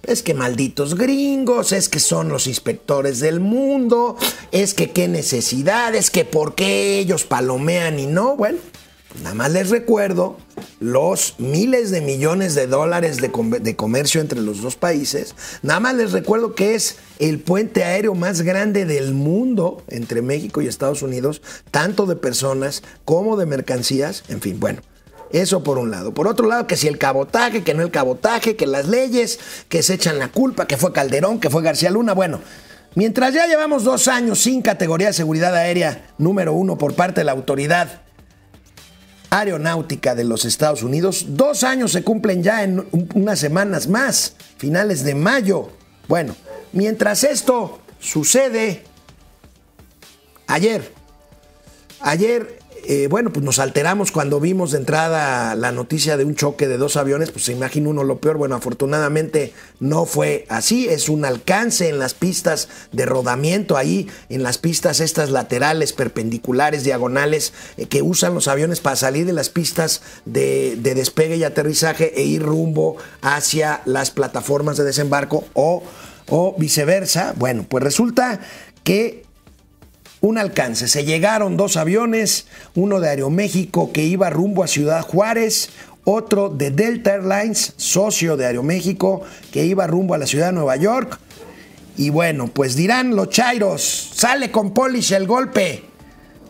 es 0.07 0.23
que 0.23 0.33
malditos 0.33 0.95
gringos, 0.95 1.71
es 1.71 1.89
que 1.89 1.99
son 1.99 2.29
los 2.29 2.47
inspectores 2.47 3.19
del 3.19 3.39
mundo, 3.39 4.17
es 4.51 4.73
que 4.73 4.91
qué 4.91 5.07
necesidad, 5.07 5.95
es 5.95 6.09
que 6.09 6.25
por 6.25 6.55
qué 6.55 6.99
ellos 6.99 7.23
palomean 7.23 7.99
y 7.99 8.05
no. 8.05 8.35
Bueno, 8.35 8.59
nada 9.23 9.35
más 9.35 9.51
les 9.51 9.69
recuerdo 9.69 10.37
los 10.79 11.35
miles 11.37 11.91
de 11.91 12.01
millones 12.01 12.55
de 12.55 12.67
dólares 12.67 13.17
de, 13.17 13.75
comercio 13.75 14.21
entre 14.21 14.41
los 14.41 14.61
dos 14.61 14.75
países. 14.75 15.35
Nada 15.61 15.79
más 15.79 15.95
les 15.95 16.11
recuerdo 16.11 16.55
que 16.55 16.75
es 16.75 16.97
el 17.19 17.39
puente 17.39 17.83
aéreo 17.83 18.13
más 18.13 18.41
grande 18.41 18.85
del 18.85 19.13
mundo 19.13 19.83
entre 19.87 20.21
México 20.21 20.61
y 20.61 20.67
Estados 20.67 21.01
Unidos, 21.01 21.41
tanto 21.71 22.05
de 22.05 22.15
personas 22.15 22.83
como 23.03 23.37
de 23.37 23.45
mercancías. 23.45 24.23
En 24.29 24.41
fin, 24.41 24.59
bueno. 24.59 24.81
Eso 25.35 25.63
por 25.63 25.77
un 25.77 25.91
lado. 25.91 26.13
Por 26.13 26.29
otro 26.29 26.47
lado, 26.47 26.65
que 26.65 26.77
si 26.77 26.87
el 26.87 26.97
cabotaje, 26.97 27.61
que 27.61 27.73
no 27.73 27.81
el 27.83 27.91
cabotaje, 27.91 28.55
que 28.55 28.65
las 28.65 28.87
leyes, 28.87 29.37
que 29.67 29.83
se 29.83 29.95
echan 29.95 30.17
la 30.17 30.29
culpa, 30.29 30.65
que 30.65 30.77
fue 30.77 30.93
Calderón, 30.93 31.41
que 31.41 31.49
fue 31.49 31.61
García 31.61 31.91
Luna. 31.91 32.13
Bueno, 32.13 32.39
mientras 32.95 33.33
ya 33.33 33.45
llevamos 33.45 33.83
dos 33.83 34.07
años 34.07 34.39
sin 34.39 34.61
categoría 34.61 35.07
de 35.07 35.13
seguridad 35.13 35.53
aérea 35.53 36.07
número 36.17 36.53
uno 36.53 36.77
por 36.77 36.93
parte 36.93 37.19
de 37.19 37.25
la 37.25 37.33
autoridad 37.33 38.03
aeronáutica 39.29 40.15
de 40.15 40.23
los 40.23 40.45
Estados 40.45 40.83
Unidos, 40.83 41.25
dos 41.27 41.65
años 41.65 41.91
se 41.91 42.01
cumplen 42.01 42.41
ya 42.41 42.63
en 42.63 42.87
unas 43.13 43.37
semanas 43.37 43.89
más, 43.89 44.37
finales 44.55 45.03
de 45.03 45.15
mayo. 45.15 45.69
Bueno, 46.07 46.33
mientras 46.71 47.25
esto 47.25 47.79
sucede, 47.99 48.85
ayer, 50.47 50.93
ayer 51.99 52.63
eh, 52.87 53.07
bueno, 53.09 53.31
pues 53.31 53.43
nos 53.43 53.59
alteramos 53.59 54.11
cuando 54.11 54.39
vimos 54.39 54.71
de 54.71 54.77
entrada 54.77 55.55
la 55.55 55.71
noticia 55.71 56.17
de 56.17 56.25
un 56.25 56.35
choque 56.35 56.67
de 56.67 56.77
dos 56.77 56.95
aviones, 56.97 57.31
pues 57.31 57.45
se 57.45 57.51
imagina 57.51 57.89
uno 57.89 58.03
lo 58.03 58.19
peor. 58.19 58.37
Bueno, 58.37 58.55
afortunadamente 58.55 59.53
no 59.79 60.05
fue 60.05 60.45
así, 60.49 60.87
es 60.87 61.09
un 61.09 61.25
alcance 61.25 61.89
en 61.89 61.99
las 61.99 62.13
pistas 62.13 62.69
de 62.91 63.05
rodamiento, 63.05 63.77
ahí 63.77 64.07
en 64.29 64.43
las 64.43 64.57
pistas 64.57 64.99
estas 64.99 65.29
laterales, 65.29 65.93
perpendiculares, 65.93 66.83
diagonales, 66.83 67.53
eh, 67.77 67.87
que 67.87 68.01
usan 68.01 68.33
los 68.33 68.47
aviones 68.47 68.79
para 68.79 68.95
salir 68.95 69.25
de 69.25 69.33
las 69.33 69.49
pistas 69.49 70.01
de, 70.25 70.77
de 70.77 70.95
despegue 70.95 71.35
y 71.37 71.43
aterrizaje 71.43 72.13
e 72.19 72.23
ir 72.23 72.43
rumbo 72.43 72.97
hacia 73.21 73.81
las 73.85 74.11
plataformas 74.11 74.77
de 74.77 74.83
desembarco 74.83 75.43
o, 75.53 75.83
o 76.27 76.55
viceversa. 76.57 77.33
Bueno, 77.37 77.65
pues 77.67 77.83
resulta 77.83 78.39
que 78.83 79.24
un 80.25 80.37
alcance. 80.37 80.87
Se 80.87 81.05
llegaron 81.05 81.55
dos 81.55 81.77
aviones, 81.77 82.47
uno 82.73 82.99
de 82.99 83.09
Aeroméxico 83.09 83.91
que 83.91 84.03
iba 84.03 84.29
rumbo 84.29 84.63
a 84.63 84.67
Ciudad 84.67 85.01
Juárez, 85.01 85.69
otro 86.03 86.49
de 86.49 86.71
Delta 86.71 87.13
Airlines, 87.13 87.73
socio 87.77 88.35
de 88.35 88.45
Aeroméxico, 88.45 89.21
que 89.51 89.65
iba 89.65 89.87
rumbo 89.87 90.13
a 90.13 90.17
la 90.17 90.25
ciudad 90.25 90.47
de 90.47 90.53
Nueva 90.53 90.75
York. 90.77 91.19
Y 91.97 92.09
bueno, 92.09 92.47
pues 92.47 92.75
dirán 92.75 93.15
los 93.15 93.29
Chairos, 93.29 94.11
sale 94.13 94.51
con 94.51 94.73
Polish 94.73 95.13
el 95.13 95.27
golpe. 95.27 95.83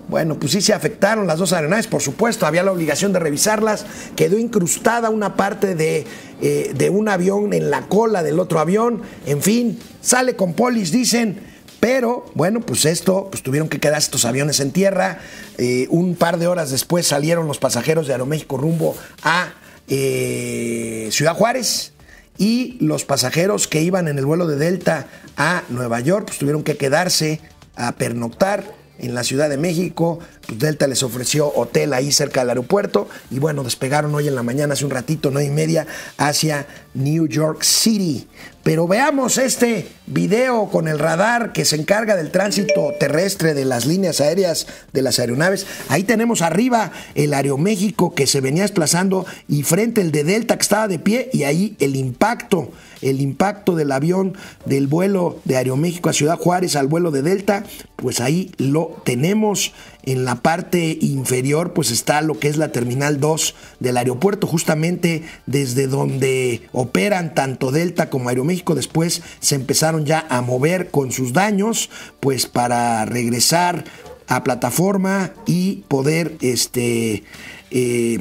Bueno, 0.08 0.40
pues 0.40 0.52
sí 0.52 0.62
se 0.62 0.74
afectaron 0.74 1.26
las 1.26 1.40
dos 1.40 1.52
aeronaves, 1.52 1.88
por 1.88 2.02
supuesto, 2.02 2.46
había 2.46 2.64
la 2.64 2.72
obligación 2.72 3.12
de 3.12 3.20
revisarlas. 3.20 3.86
Quedó 4.16 4.38
incrustada 4.38 5.10
una 5.10 5.36
parte 5.36 5.74
de, 5.74 6.06
eh, 6.42 6.72
de 6.76 6.90
un 6.92 7.10
avión 7.10 7.54
en 7.54 7.72
la 7.72 7.88
cola 7.88 8.22
del 8.22 8.40
otro 8.40 8.60
avión. 8.60 9.02
En 9.26 9.42
fin, 9.42 9.80
sale 10.02 10.36
con 10.36 10.54
Polish, 10.54 10.92
dicen. 10.92 11.55
Pero 11.86 12.26
bueno, 12.34 12.62
pues 12.62 12.84
esto, 12.86 13.28
pues 13.30 13.43
tuvieron 13.43 13.69
que 13.69 13.80
quedar 13.80 14.00
estos 14.00 14.26
aviones 14.26 14.60
en 14.60 14.71
tierra. 14.71 15.19
Eh, 15.60 15.86
un 15.91 16.15
par 16.15 16.39
de 16.39 16.48
horas 16.48 16.71
después 16.71 17.06
salieron 17.06 17.48
los 17.48 17.60
pasajeros 17.60 18.08
de 18.08 18.13
Aeroméxico 18.13 18.58
rumbo 18.58 18.98
a 19.21 19.54
eh, 19.88 21.10
Ciudad 21.12 21.36
Juárez. 21.36 21.93
Y 22.39 22.80
los 22.80 23.06
pasajeros 23.06 23.67
que 23.67 23.84
iban 23.84 24.08
en 24.08 24.17
el 24.17 24.26
vuelo 24.26 24.48
de 24.48 24.56
Delta 24.56 25.06
a 25.38 25.62
Nueva 25.69 26.00
York, 26.00 26.26
pues 26.26 26.39
tuvieron 26.39 26.63
que 26.63 26.76
quedarse 26.76 27.39
a 27.76 27.91
pernoctar 27.91 28.63
en 28.98 29.13
la 29.13 29.24
Ciudad 29.24 29.48
de 29.48 29.58
México. 29.58 30.17
Pues 30.47 30.60
Delta 30.60 30.88
les 30.88 31.03
ofreció 31.03 31.51
hotel 31.55 31.93
ahí 31.93 32.12
cerca 32.12 32.41
del 32.41 32.49
aeropuerto. 32.49 33.08
Y 33.31 33.39
bueno, 33.39 33.63
despegaron 33.63 34.13
hoy 34.15 34.27
en 34.27 34.36
la 34.36 34.43
mañana, 34.43 34.73
hace 34.73 34.86
un 34.86 34.91
ratito, 34.91 35.31
nueve 35.31 35.47
y 35.47 35.51
media, 35.51 35.88
hacia 36.17 36.67
New 36.93 37.27
York 37.27 37.63
City. 37.63 38.27
Pero 38.65 38.88
veamos 38.88 39.38
este 39.38 39.88
video 40.08 40.69
con 40.71 40.88
el 40.88 40.97
radar 40.97 41.53
que 41.53 41.65
se 41.65 41.75
encarga 41.75 42.15
del 42.15 42.31
tránsito 42.31 42.93
terrestre 42.99 43.53
de 43.53 43.63
las 43.63 43.86
líneas 43.86 44.21
aéreas 44.21 44.65
de 44.91 45.03
las 45.03 45.19
aeronaves. 45.19 45.67
Ahí 45.88 46.01
tenemos 46.01 46.41
arriba 46.41 46.91
el 47.13 47.36
Aeroméxico 47.36 48.15
que 48.15 48.25
se 48.25 48.41
venía 48.41 48.63
desplazando 48.63 49.27
y 49.47 49.62
frente 49.62 50.01
el 50.01 50.12
de 50.12 50.23
Delta 50.23 50.55
que 50.55 50.63
estaba 50.63 50.88
de 50.88 50.97
pie 50.97 51.29
y 51.31 51.43
ahí 51.43 51.75
el 51.79 51.95
impacto, 51.95 52.71
el 53.03 53.21
impacto 53.21 53.75
del 53.75 53.91
avión 53.91 54.36
del 54.65 54.88
vuelo 54.88 55.39
de 55.45 55.58
Aeroméxico 55.58 56.10
a 56.10 56.13
Ciudad 56.13 56.39
Juárez 56.39 56.75
al 56.75 56.88
vuelo 56.88 57.12
de 57.12 57.21
Delta, 57.21 57.65
pues 57.97 58.19
ahí 58.19 58.51
lo 58.58 58.99
tenemos. 59.05 59.73
En 60.06 60.24
la 60.24 60.36
parte 60.36 60.98
inferior 61.02 61.74
pues 61.74 61.91
está 61.91 62.22
lo 62.22 62.39
que 62.39 62.48
es 62.48 62.58
la 62.58 62.72
terminal 62.72 63.20
2 63.20 63.56
del 63.80 63.98
aeropuerto, 63.98 64.48
justamente 64.48 65.24
desde 65.46 65.88
donde 65.88 66.62
operan 66.72 67.34
tanto 67.34 67.72
Delta 67.72 68.10
como 68.10 68.30
Aeroméxico. 68.30 68.76
Después 68.76 69.22
se 69.39 69.56
empezaron 69.56 70.06
ya 70.06 70.26
a 70.30 70.41
mover 70.41 70.91
con 70.91 71.12
sus 71.12 71.34
daños 71.34 71.89
pues 72.20 72.46
para 72.46 73.06
regresar 73.06 73.84
a 74.28 74.44
plataforma 74.44 75.32
y 75.46 75.84
poder 75.88 76.36
este 76.41 77.24
eh, 77.72 78.20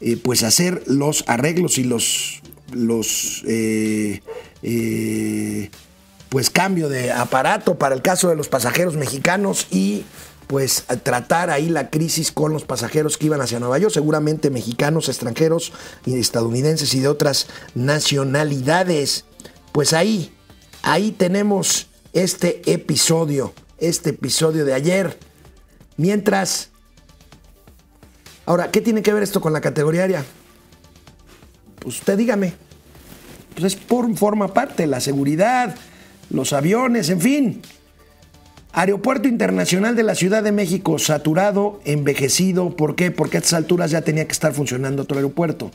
eh, 0.00 0.16
pues 0.22 0.42
hacer 0.42 0.82
los 0.86 1.24
arreglos 1.26 1.78
y 1.78 1.84
los 1.84 2.42
los 2.72 3.44
eh, 3.46 4.20
pues 6.28 6.50
cambio 6.50 6.88
de 6.88 7.12
aparato 7.12 7.78
para 7.78 7.94
el 7.94 8.02
caso 8.02 8.28
de 8.28 8.34
los 8.34 8.48
pasajeros 8.48 8.96
mexicanos 8.96 9.68
y 9.70 10.04
pues 10.46 10.84
tratar 11.02 11.50
ahí 11.50 11.68
la 11.68 11.90
crisis 11.90 12.32
con 12.32 12.52
los 12.52 12.64
pasajeros 12.64 13.16
que 13.16 13.26
iban 13.26 13.40
hacia 13.40 13.60
Nueva 13.60 13.78
York, 13.78 13.92
seguramente 13.92 14.50
mexicanos, 14.50 15.08
extranjeros, 15.08 15.72
estadounidenses 16.06 16.94
y 16.94 17.00
de 17.00 17.08
otras 17.08 17.46
nacionalidades. 17.74 19.24
Pues 19.72 19.92
ahí, 19.92 20.32
ahí 20.82 21.12
tenemos 21.12 21.88
este 22.12 22.62
episodio, 22.72 23.52
este 23.78 24.10
episodio 24.10 24.64
de 24.64 24.74
ayer. 24.74 25.18
Mientras, 25.96 26.70
ahora, 28.46 28.70
¿qué 28.70 28.80
tiene 28.80 29.02
que 29.02 29.12
ver 29.12 29.22
esto 29.22 29.40
con 29.40 29.52
la 29.52 29.60
categoría 29.60 30.02
aérea? 30.02 30.24
Pues 31.80 31.98
usted 31.98 32.16
dígame. 32.16 32.54
Pues 33.54 33.74
es 33.74 33.76
por 33.76 34.14
forma 34.16 34.52
parte, 34.52 34.86
la 34.86 35.00
seguridad, 35.00 35.74
los 36.30 36.52
aviones, 36.52 37.08
en 37.08 37.20
fin. 37.20 37.62
Aeropuerto 38.76 39.28
Internacional 39.28 39.94
de 39.94 40.02
la 40.02 40.16
Ciudad 40.16 40.42
de 40.42 40.50
México, 40.50 40.98
saturado, 40.98 41.80
envejecido. 41.84 42.74
¿Por 42.74 42.96
qué? 42.96 43.12
Porque 43.12 43.36
a 43.36 43.40
estas 43.40 43.54
alturas 43.54 43.92
ya 43.92 44.02
tenía 44.02 44.26
que 44.26 44.32
estar 44.32 44.52
funcionando 44.52 45.02
otro 45.02 45.16
aeropuerto. 45.16 45.70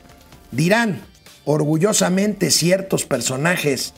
Dirán 0.52 1.02
orgullosamente 1.46 2.52
ciertos 2.52 3.06
personajes, 3.06 3.94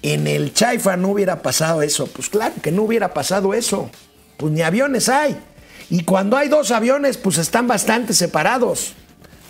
en 0.00 0.26
el 0.26 0.54
Chaifa 0.54 0.96
no 0.96 1.08
hubiera 1.08 1.42
pasado 1.42 1.82
eso. 1.82 2.06
Pues 2.06 2.30
claro 2.30 2.54
que 2.62 2.72
no 2.72 2.84
hubiera 2.84 3.12
pasado 3.12 3.52
eso. 3.52 3.90
pues 4.38 4.50
ni 4.50 4.62
aviones 4.62 5.10
hay. 5.10 5.36
Y 5.90 6.04
cuando 6.04 6.38
hay 6.38 6.48
dos 6.48 6.70
aviones, 6.70 7.18
pues 7.18 7.36
están 7.36 7.68
bastante 7.68 8.14
separados. 8.14 8.94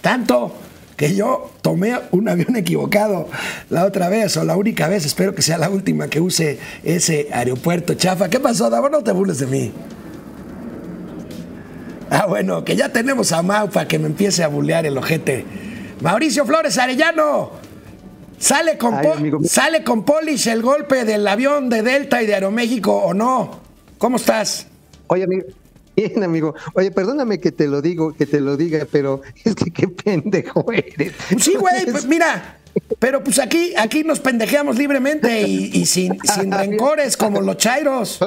Tanto 0.01 0.53
que 0.97 1.15
yo 1.15 1.51
tomé 1.63 1.99
un 2.11 2.29
avión 2.29 2.57
equivocado 2.57 3.29
la 3.71 3.85
otra 3.85 4.09
vez, 4.09 4.37
o 4.37 4.45
la 4.45 4.57
única 4.57 4.89
vez, 4.89 5.05
espero 5.05 5.35
que 5.35 5.43
sea 5.43 5.59
la 5.59 5.71
última 5.71 6.09
que 6.09 6.21
use 6.21 6.59
ese 6.83 7.29
aeropuerto 7.33 7.95
chafa. 7.95 8.29
¿Qué 8.29 8.41
pasó, 8.41 8.71
Davo? 8.71 8.89
No 8.89 9.03
te 9.03 9.13
burles 9.13 9.39
de 9.39 9.47
mí. 9.47 9.73
Ah, 12.11 12.27
bueno, 12.27 12.65
que 12.65 12.77
ya 12.77 12.91
tenemos 12.91 13.33
a 13.33 13.43
Mau 13.43 13.69
para 13.69 13.89
que 13.89 13.99
me 13.99 14.07
empiece 14.07 14.45
a 14.45 14.49
bulear 14.49 14.87
el 14.87 14.97
ojete. 14.97 15.45
Mauricio 16.01 16.45
Flores 16.47 16.79
Arellano. 16.79 17.51
¿Sale 18.39 18.77
con, 18.77 18.95
¿Sale 19.45 19.83
con 19.83 20.05
Polish 20.05 20.49
el 20.49 20.61
golpe 20.61 21.05
del 21.05 21.27
avión 21.27 21.71
de 21.71 21.83
Delta 21.83 22.23
y 22.23 22.27
de 22.27 22.35
Aeroméxico 22.35 22.95
o 22.95 23.15
no? 23.15 23.61
¿Cómo 23.99 24.17
estás? 24.17 24.67
Oye, 25.07 25.25
amigo, 25.25 25.47
Bien, 25.97 26.23
amigo. 26.23 26.55
Oye, 26.75 26.91
perdóname 26.91 27.41
que 27.41 27.53
te 27.53 27.67
lo 27.67 27.81
digo, 27.81 28.13
que 28.13 28.27
te 28.27 28.41
lo 28.41 28.57
diga, 28.59 28.87
pero 28.91 29.23
es 29.45 29.55
que 29.55 29.71
qué 29.71 29.89
pendejo 29.89 30.71
eres. 30.71 31.15
Sí, 31.41 31.55
güey, 31.55 31.87
pues 31.91 32.05
mira, 32.05 32.59
pero 32.99 33.25
pues 33.25 33.39
aquí, 33.39 33.73
aquí 33.77 34.05
nos 34.05 34.21
pendejeamos 34.21 34.77
libremente 34.77 35.43
y, 35.43 35.87
sin, 35.87 36.19
sin 36.35 36.53
rencores 36.53 37.17
como 37.17 37.41
los 37.41 37.57
chairos. 37.57 38.19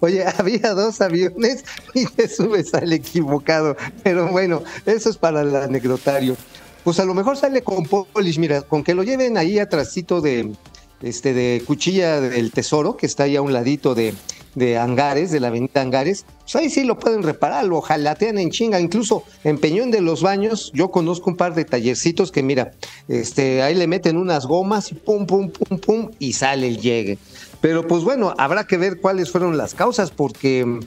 Oye, 0.00 0.24
había 0.38 0.74
dos 0.74 1.00
aviones 1.00 1.64
y 1.94 2.06
te 2.06 2.28
subes 2.28 2.74
al 2.74 2.92
equivocado. 2.92 3.76
Pero 4.02 4.28
bueno, 4.28 4.62
eso 4.84 5.08
es 5.08 5.16
para 5.16 5.40
el 5.40 5.56
anecdotario. 5.56 6.36
Pues 6.84 7.00
a 7.00 7.06
lo 7.06 7.14
mejor 7.14 7.38
sale 7.38 7.62
con 7.62 7.84
Polish, 7.86 8.38
mira, 8.38 8.60
con 8.60 8.84
que 8.84 8.94
lo 8.94 9.02
lleven 9.02 9.38
ahí 9.38 9.58
atrásito 9.58 10.20
de, 10.20 10.52
este, 11.00 11.32
de 11.32 11.62
Cuchilla 11.66 12.20
del 12.20 12.52
Tesoro, 12.52 12.98
que 12.98 13.06
está 13.06 13.22
ahí 13.22 13.36
a 13.36 13.42
un 13.42 13.54
ladito 13.54 13.94
de, 13.94 14.12
de 14.54 14.78
Angares, 14.78 15.30
de 15.30 15.40
la 15.40 15.48
avenida 15.48 15.80
Angares, 15.80 16.24
pues 16.40 16.56
ahí 16.56 16.70
sí 16.70 16.84
lo 16.84 16.98
pueden 16.98 17.22
reparar, 17.22 17.64
lo 17.64 17.80
jalatean 17.80 18.38
en 18.38 18.50
chinga, 18.50 18.80
incluso 18.80 19.24
en 19.42 19.58
Peñón 19.58 19.90
de 19.90 20.00
los 20.00 20.22
Baños, 20.22 20.70
yo 20.74 20.90
conozco 20.90 21.30
un 21.30 21.36
par 21.36 21.54
de 21.54 21.64
tallercitos 21.64 22.30
que 22.30 22.42
mira, 22.42 22.72
este, 23.08 23.62
ahí 23.62 23.74
le 23.74 23.86
meten 23.86 24.16
unas 24.16 24.46
gomas 24.46 24.92
y 24.92 24.94
pum, 24.94 25.26
pum, 25.26 25.50
pum, 25.50 25.78
pum, 25.78 26.10
y 26.18 26.34
sale 26.34 26.68
el 26.68 26.78
llegue. 26.80 27.18
Pero 27.60 27.86
pues 27.86 28.04
bueno, 28.04 28.34
habrá 28.38 28.66
que 28.66 28.76
ver 28.76 29.00
cuáles 29.00 29.30
fueron 29.30 29.56
las 29.56 29.74
causas, 29.74 30.10
porque 30.10 30.80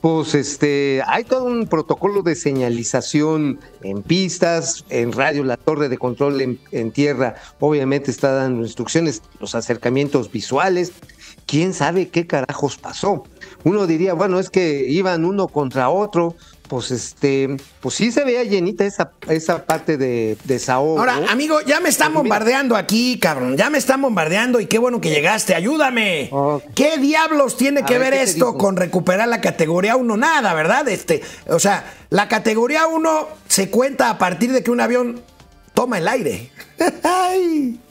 pues 0.00 0.34
este, 0.34 1.02
hay 1.06 1.24
todo 1.24 1.44
un 1.44 1.66
protocolo 1.66 2.22
de 2.22 2.34
señalización 2.34 3.60
en 3.82 4.02
pistas, 4.02 4.84
en 4.88 5.12
radio, 5.12 5.44
la 5.44 5.58
torre 5.58 5.88
de 5.88 5.98
control 5.98 6.40
en, 6.40 6.58
en 6.72 6.90
tierra, 6.90 7.34
obviamente 7.58 8.10
está 8.10 8.32
dando 8.32 8.62
instrucciones, 8.62 9.22
los 9.40 9.54
acercamientos 9.54 10.32
visuales, 10.32 10.92
quién 11.50 11.74
sabe 11.74 12.10
qué 12.10 12.28
carajos 12.28 12.76
pasó. 12.76 13.24
Uno 13.64 13.88
diría, 13.88 14.14
bueno, 14.14 14.38
es 14.38 14.50
que 14.50 14.84
iban 14.88 15.24
uno 15.24 15.48
contra 15.48 15.90
otro, 15.90 16.36
pues 16.68 16.92
este, 16.92 17.56
pues 17.80 17.96
sí 17.96 18.12
se 18.12 18.22
veía 18.22 18.44
llenita 18.44 18.84
esa, 18.84 19.10
esa 19.28 19.66
parte 19.66 19.96
de 19.96 20.38
desahogo. 20.44 21.00
Ahora, 21.00 21.16
amigo, 21.28 21.60
ya 21.62 21.80
me 21.80 21.88
están 21.88 22.14
bombardeando 22.14 22.76
aquí, 22.76 23.18
cabrón, 23.18 23.56
ya 23.56 23.68
me 23.68 23.78
están 23.78 24.00
bombardeando 24.00 24.60
y 24.60 24.66
qué 24.66 24.78
bueno 24.78 25.00
que 25.00 25.10
llegaste, 25.10 25.56
ayúdame. 25.56 26.30
¿Qué 26.76 26.98
diablos 26.98 27.56
tiene 27.56 27.82
que 27.82 27.98
ver, 27.98 28.14
esto 28.14 28.56
con 28.56 28.76
recuperar 28.76 29.26
la 29.26 29.40
categoría 29.40 29.96
1? 29.96 30.16
Nada, 30.16 30.54
¿verdad? 30.54 30.86
Este, 30.88 31.20
o 31.48 31.58
sea, 31.58 31.84
la 32.10 32.28
categoría 32.28 32.86
1 32.86 33.28
se 33.48 33.70
cuenta 33.70 34.08
a 34.08 34.18
partir 34.18 34.52
de 34.52 34.62
que 34.62 34.70
un 34.70 34.80
avión 34.80 35.20
toma 35.74 35.98
el 35.98 36.06
aire. 36.06 36.52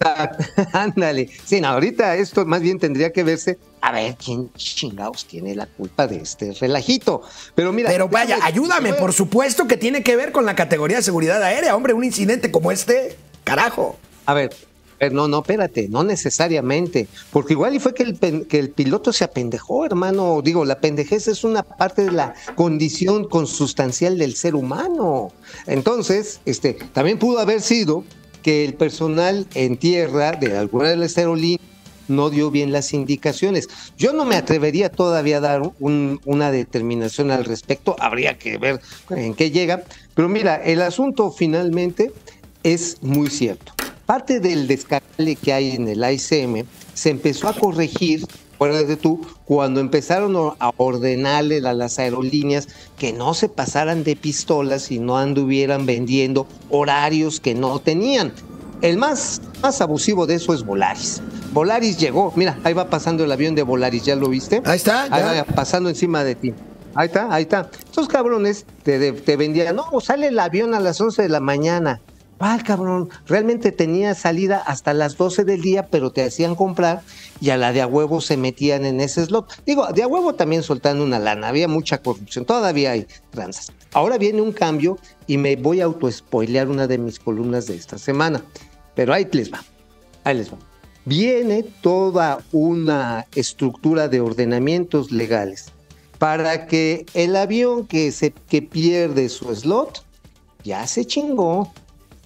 Ándale. 0.72 1.30
Sí, 1.44 1.62
ahorita 1.62 2.16
esto 2.16 2.44
más 2.46 2.60
bien 2.60 2.78
tendría 2.78 3.12
que 3.12 3.22
verse 3.22 3.58
a 3.82 3.92
ver 3.92 4.16
quién 4.16 4.52
chingados 4.54 5.26
tiene 5.26 5.54
la 5.54 5.66
culpa 5.66 6.06
de 6.06 6.16
este 6.16 6.52
relajito. 6.52 7.22
Pero 7.54 7.72
mira. 7.72 7.90
Pero 7.90 8.08
vaya, 8.08 8.38
ayúdame, 8.42 8.94
por 8.94 9.12
supuesto 9.12 9.66
que 9.66 9.76
tiene 9.76 10.02
que 10.02 10.16
ver 10.16 10.32
con 10.32 10.46
la 10.46 10.54
categoría 10.54 10.98
de 10.98 11.02
seguridad 11.02 11.42
aérea, 11.42 11.76
hombre, 11.76 11.92
un 11.92 12.04
incidente 12.04 12.50
como 12.50 12.72
este, 12.72 13.16
carajo. 13.44 13.98
A 14.26 14.34
ver, 14.34 14.50
no, 15.12 15.28
no, 15.28 15.38
espérate, 15.38 15.88
no 15.88 16.04
necesariamente, 16.04 17.08
porque 17.32 17.54
igual 17.54 17.74
y 17.74 17.78
fue 17.78 17.94
que 17.94 18.02
el, 18.02 18.46
que 18.46 18.58
el 18.58 18.70
piloto 18.70 19.14
se 19.14 19.24
apendejó, 19.24 19.86
hermano. 19.86 20.42
Digo, 20.42 20.66
la 20.66 20.78
pendejez 20.80 21.26
es 21.28 21.42
una 21.42 21.62
parte 21.62 22.04
de 22.04 22.12
la 22.12 22.34
condición 22.54 23.26
consustancial 23.26 24.18
del 24.18 24.36
ser 24.36 24.54
humano. 24.54 25.32
Entonces, 25.66 26.40
este, 26.44 26.74
también 26.92 27.18
pudo 27.18 27.38
haber 27.38 27.62
sido 27.62 28.04
que 28.42 28.64
el 28.64 28.74
personal 28.74 29.46
en 29.54 29.76
tierra 29.76 30.32
de 30.32 30.56
alguna 30.56 30.88
de 30.90 30.96
las 30.96 31.16
aerolíneas 31.18 31.60
no 32.08 32.28
dio 32.28 32.50
bien 32.50 32.72
las 32.72 32.92
indicaciones. 32.92 33.68
Yo 33.96 34.12
no 34.12 34.24
me 34.24 34.36
atrevería 34.36 34.90
todavía 34.90 35.38
a 35.38 35.40
dar 35.40 35.62
una 35.78 36.50
determinación 36.50 37.30
al 37.30 37.44
respecto, 37.44 37.96
habría 37.98 38.36
que 38.36 38.58
ver 38.58 38.80
en 39.10 39.34
qué 39.34 39.50
llega, 39.50 39.84
pero 40.14 40.28
mira, 40.28 40.56
el 40.56 40.82
asunto 40.82 41.30
finalmente 41.30 42.12
es 42.62 42.98
muy 43.00 43.30
cierto. 43.30 43.72
Parte 44.06 44.40
del 44.40 44.66
descargue 44.66 45.36
que 45.36 45.52
hay 45.52 45.70
en 45.70 45.88
el 45.88 46.02
ICM 46.04 46.64
se 46.94 47.10
empezó 47.10 47.48
a 47.48 47.54
corregir 47.54 48.26
de 48.68 48.96
tú, 48.96 49.26
cuando 49.46 49.80
empezaron 49.80 50.36
a 50.58 50.70
ordenarle 50.76 51.66
a 51.66 51.72
las 51.72 51.98
aerolíneas 51.98 52.68
que 52.98 53.12
no 53.12 53.32
se 53.32 53.48
pasaran 53.48 54.04
de 54.04 54.16
pistolas 54.16 54.90
y 54.90 54.98
no 54.98 55.16
anduvieran 55.16 55.86
vendiendo 55.86 56.46
horarios 56.68 57.40
que 57.40 57.54
no 57.54 57.78
tenían. 57.78 58.32
El 58.82 58.98
más, 58.98 59.40
más 59.62 59.80
abusivo 59.80 60.26
de 60.26 60.34
eso 60.34 60.52
es 60.52 60.64
Volaris. 60.64 61.22
Volaris 61.52 61.96
llegó, 61.96 62.32
mira, 62.36 62.58
ahí 62.62 62.74
va 62.74 62.90
pasando 62.90 63.24
el 63.24 63.32
avión 63.32 63.54
de 63.54 63.62
Volaris, 63.62 64.04
¿ya 64.04 64.14
lo 64.14 64.28
viste? 64.28 64.60
Ahí 64.66 64.76
está. 64.76 65.04
Ahí 65.10 65.22
va 65.22 65.44
pasando 65.44 65.88
encima 65.88 66.22
de 66.22 66.34
ti. 66.34 66.52
Ahí 66.94 67.06
está, 67.06 67.32
ahí 67.32 67.42
está. 67.44 67.70
Esos 67.90 68.08
cabrones 68.08 68.66
te, 68.82 69.12
te 69.12 69.36
vendían, 69.36 69.74
no, 69.74 69.88
sale 70.00 70.28
el 70.28 70.38
avión 70.38 70.74
a 70.74 70.80
las 70.80 71.00
11 71.00 71.22
de 71.22 71.28
la 71.30 71.40
mañana. 71.40 72.00
¿Cuál 72.40 72.62
cabrón? 72.62 73.10
Realmente 73.26 73.70
tenía 73.70 74.14
salida 74.14 74.62
hasta 74.64 74.94
las 74.94 75.18
12 75.18 75.44
del 75.44 75.60
día, 75.60 75.88
pero 75.88 76.10
te 76.10 76.22
hacían 76.22 76.54
comprar 76.54 77.02
y 77.38 77.50
a 77.50 77.58
la 77.58 77.70
de 77.74 77.82
a 77.82 77.86
huevo 77.86 78.22
se 78.22 78.38
metían 78.38 78.86
en 78.86 79.02
ese 79.02 79.26
slot. 79.26 79.62
Digo, 79.66 79.86
de 79.88 80.02
a 80.02 80.06
huevo 80.06 80.34
también 80.34 80.62
soltando 80.62 81.04
una 81.04 81.18
lana, 81.18 81.48
había 81.48 81.68
mucha 81.68 81.98
corrupción, 81.98 82.46
todavía 82.46 82.92
hay 82.92 83.06
tranzas. 83.28 83.72
Ahora 83.92 84.16
viene 84.16 84.40
un 84.40 84.52
cambio 84.52 84.96
y 85.26 85.36
me 85.36 85.56
voy 85.56 85.82
a 85.82 85.84
autoespoilear 85.84 86.70
una 86.70 86.86
de 86.86 86.96
mis 86.96 87.18
columnas 87.18 87.66
de 87.66 87.76
esta 87.76 87.98
semana, 87.98 88.42
pero 88.94 89.12
ahí 89.12 89.28
les 89.32 89.52
va, 89.52 89.62
ahí 90.24 90.38
les 90.38 90.50
va. 90.50 90.56
Viene 91.04 91.62
toda 91.62 92.38
una 92.52 93.26
estructura 93.34 94.08
de 94.08 94.22
ordenamientos 94.22 95.12
legales 95.12 95.66
para 96.16 96.66
que 96.66 97.04
el 97.12 97.36
avión 97.36 97.86
que, 97.86 98.10
se, 98.12 98.30
que 98.30 98.62
pierde 98.62 99.28
su 99.28 99.54
slot 99.54 100.06
ya 100.64 100.86
se 100.86 101.04
chingó, 101.04 101.70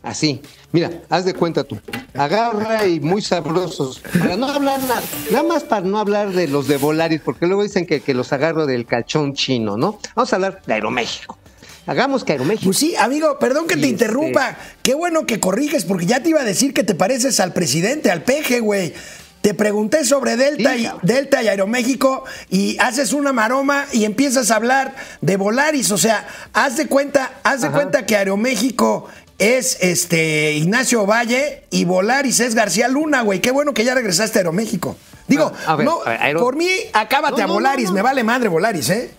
Así. 0.05 0.43
Mira, 0.71 0.91
haz 1.09 1.25
de 1.25 1.35
cuenta 1.35 1.65
tú. 1.65 1.81
Agarra 2.13 2.87
y 2.87 3.01
muy 3.01 3.23
sabrosos. 3.23 4.01
Para 4.19 4.37
no 4.37 4.47
hablar 4.47 4.81
nada, 4.83 5.03
nada 5.31 5.43
más 5.43 5.65
para 5.65 5.87
no 5.87 5.99
hablar 5.99 6.33
de 6.33 6.47
los 6.47 6.69
de 6.69 6.77
Volaris, 6.77 7.21
porque 7.25 7.47
luego 7.47 7.63
dicen 7.63 7.87
que, 7.87 8.01
que 8.01 8.13
los 8.13 8.33
agarro 8.33 8.67
del 8.67 8.85
cachón 8.85 9.35
chino, 9.35 9.77
¿no? 9.77 9.99
Vamos 10.15 10.33
a 10.33 10.37
hablar 10.37 10.63
de 10.67 10.75
Aeroméxico. 10.75 11.39
Hagamos 11.87 12.25
que 12.25 12.33
Aeroméxico. 12.33 12.67
Pues 12.67 12.79
sí, 12.79 12.95
amigo, 12.97 13.39
perdón 13.39 13.67
que 13.67 13.75
te 13.75 13.81
este 13.81 13.89
interrumpa. 13.89 14.57
Qué 14.83 14.95
bueno 14.95 15.27
que 15.27 15.41
corriges, 15.41 15.85
porque 15.85 16.07
ya 16.07 16.23
te 16.23 16.31
iba 16.31 16.41
a 16.41 16.45
decir 16.45 16.75
que 16.75 16.85
te 16.85 16.95
pareces 16.95 17.41
al 17.41 17.53
presidente, 17.53 18.11
al 18.11 18.23
peje, 18.23 18.61
güey. 18.61 18.95
Te 19.43 19.53
pregunté 19.53 20.07
sobre 20.07 20.39
Delta, 20.39 20.75
y, 20.75 20.89
Delta 21.03 21.43
y 21.43 21.49
Aeroméxico 21.49 22.25
y 22.49 22.79
haces 22.79 23.13
una 23.13 23.35
maroma 23.35 23.85
y 23.93 24.07
empiezas 24.07 24.51
a 24.51 24.57
hablar 24.57 24.95
de 25.21 25.37
Volaris. 25.37 25.91
O 25.91 25.99
sea, 25.99 26.27
haz 26.55 26.79
de 26.79 26.87
cuenta, 26.87 27.41
haz 27.43 27.61
de 27.61 27.71
cuenta 27.71 28.07
que 28.07 28.17
Aeroméxico 28.17 29.07
es 29.39 29.79
este 29.81 30.53
Ignacio 30.53 31.07
Valle 31.07 31.65
y 31.71 31.85
Volaris 31.85 32.41
es 32.41 32.55
García 32.55 32.89
Luna, 32.89 33.23
güey. 33.23 33.41
Qué 33.41 33.51
bueno 33.51 33.75
que 33.75 33.85
ya 33.85 33.95
regresaste 33.95 34.39
a 34.39 34.41
Aeroméxico. 34.41 34.97
Digo, 35.27 35.53
ah, 35.67 35.79
no, 35.83 36.01
por 36.39 36.57
mí, 36.57 36.69
acábate 36.93 37.43
a 37.43 37.47
Volaris, 37.47 37.91
me 37.91 38.03
vale 38.03 38.23
madre 38.23 38.49
Volaris, 38.49 38.91
¿eh? 38.91 39.11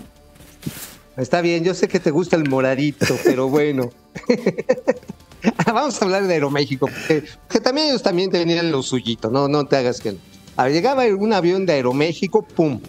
Está 1.18 1.42
bien, 1.42 1.64
yo 1.64 1.74
sé 1.74 1.88
que 1.88 2.00
te 2.00 2.12
gusta 2.12 2.36
el 2.36 2.48
moradito, 2.50 3.16
pero 3.24 3.50
bueno. 3.50 3.90
Vamos 5.66 6.02
a 6.02 6.06
hablar 6.06 6.26
de 6.26 6.34
Aeroméxico, 6.34 6.88
porque, 6.88 7.60
también 7.60 7.88
ellos 7.88 8.02
también 8.02 8.32
tenían 8.32 8.72
lo 8.72 8.82
suyito, 8.82 9.30
no, 9.30 9.48
no 9.48 9.66
te 9.66 9.78
hagas 9.78 10.00
que 10.00 10.14
no. 10.14 10.18
A 10.58 10.70
llegaba 10.70 11.04
un 11.06 11.34
avión 11.34 11.66
de 11.66 11.74
Aeroméxico, 11.74 12.42
pum, 12.44 12.80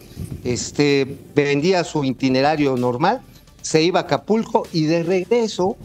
este, 0.44 1.18
vendía 1.34 1.84
su 1.84 2.04
itinerario 2.04 2.76
normal, 2.76 3.22
se 3.60 3.82
iba 3.82 4.00
a 4.00 4.02
Acapulco 4.04 4.66
y 4.72 4.84
de 4.84 5.02
regreso 5.02 5.76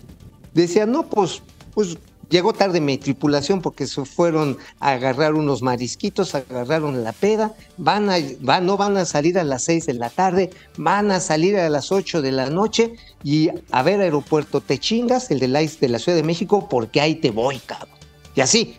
decía, 0.54 0.86
no, 0.86 1.08
pues, 1.08 1.42
pues 1.74 1.98
llegó 2.30 2.54
tarde 2.54 2.82
mi 2.82 2.98
tripulación 2.98 3.62
porque 3.62 3.88
se 3.88 4.06
fueron 4.06 4.58
a 4.80 4.92
agarrar 4.92 5.34
unos 5.34 5.62
marisquitos, 5.62 6.34
agarraron 6.36 7.04
la 7.04 7.14
peda, 7.14 7.54
van 7.78 8.10
a, 8.10 8.18
van, 8.40 8.66
no 8.66 8.78
van 8.78 8.98
a 8.98 9.06
salir 9.06 9.38
a 9.38 9.44
las 9.44 9.64
seis 9.64 9.86
de 9.86 9.94
la 9.94 10.10
tarde, 10.10 10.50
van 10.78 11.12
a 11.12 11.20
salir 11.20 11.58
a 11.58 11.70
las 11.70 11.92
ocho 11.92 12.22
de 12.22 12.32
la 12.32 12.50
noche 12.50 12.96
y 13.24 13.50
a 13.72 13.84
ver 13.84 14.02
aeropuerto 14.02 14.62
te 14.62 14.80
chingas, 14.80 15.32
el 15.32 15.40
de 15.40 15.48
la, 15.48 15.60
de 15.60 15.90
la 15.90 16.00
Ciudad 16.00 16.18
de 16.18 16.24
México, 16.24 16.68
porque 16.70 17.02
ahí 17.02 17.16
te 17.16 17.32
voy, 17.32 17.60
cabrón. 17.60 17.96
Y 18.36 18.42
así. 18.42 18.78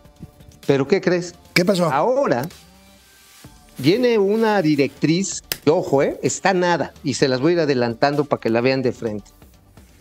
¿Pero 0.66 0.86
qué 0.86 1.00
crees? 1.00 1.34
¿Qué 1.54 1.64
pasó? 1.64 1.90
Ahora 1.92 2.48
viene 3.78 4.16
una 4.16 4.62
directriz 4.62 5.42
ojo, 5.70 6.02
¿eh? 6.02 6.18
está 6.22 6.54
nada, 6.54 6.92
y 7.04 7.14
se 7.14 7.28
las 7.28 7.40
voy 7.40 7.52
a 7.52 7.54
ir 7.54 7.60
adelantando 7.60 8.24
para 8.24 8.40
que 8.40 8.50
la 8.50 8.60
vean 8.60 8.82
de 8.82 8.92
frente. 8.92 9.30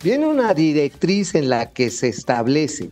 Viene 0.02 0.26
una 0.26 0.52
directriz 0.54 1.34
en 1.34 1.48
la 1.48 1.70
que 1.70 1.90
se 1.90 2.08
establece 2.08 2.90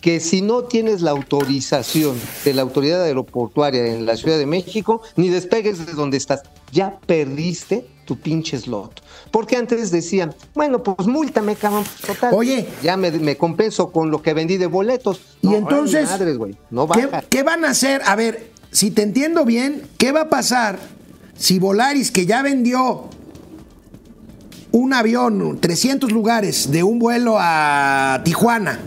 que 0.00 0.20
si 0.20 0.42
no 0.42 0.62
tienes 0.62 1.02
la 1.02 1.10
autorización 1.10 2.16
de 2.44 2.54
la 2.54 2.62
autoridad 2.62 3.02
aeroportuaria 3.02 3.86
en 3.86 4.06
la 4.06 4.16
Ciudad 4.16 4.38
de 4.38 4.46
México, 4.46 5.02
ni 5.16 5.28
despegues 5.28 5.84
de 5.84 5.92
donde 5.92 6.16
estás. 6.16 6.42
Ya 6.70 6.98
perdiste 7.06 7.86
tu 8.04 8.16
pinche 8.16 8.58
slot. 8.58 9.02
Porque 9.32 9.56
antes 9.56 9.90
decían, 9.90 10.34
bueno, 10.54 10.82
pues 10.82 11.08
múltame, 11.08 11.56
cabrón, 11.56 11.84
total. 12.06 12.32
Oye. 12.32 12.68
Ya 12.82 12.96
me, 12.96 13.36
compenso 13.36 13.90
con 13.90 14.10
lo 14.10 14.22
que 14.22 14.34
vendí 14.34 14.56
de 14.56 14.66
boletos. 14.66 15.20
y 15.42 15.54
entonces, 15.54 16.08
no 16.70 16.88
¿qué, 16.88 17.08
¿qué 17.28 17.42
van 17.42 17.64
a 17.64 17.70
hacer? 17.70 18.02
A 18.04 18.14
ver, 18.14 18.50
si 18.70 18.90
te 18.92 19.02
entiendo 19.02 19.44
bien, 19.44 19.82
¿qué 19.98 20.12
va 20.12 20.22
a 20.22 20.28
pasar 20.28 20.78
si 21.36 21.58
Volaris, 21.58 22.10
que 22.10 22.26
ya 22.26 22.42
vendió 22.42 23.08
un 24.72 24.92
avión, 24.92 25.58
300 25.60 26.12
lugares 26.12 26.70
de 26.70 26.82
un 26.82 26.98
vuelo 26.98 27.36
a 27.38 28.20
Tijuana, 28.24 28.78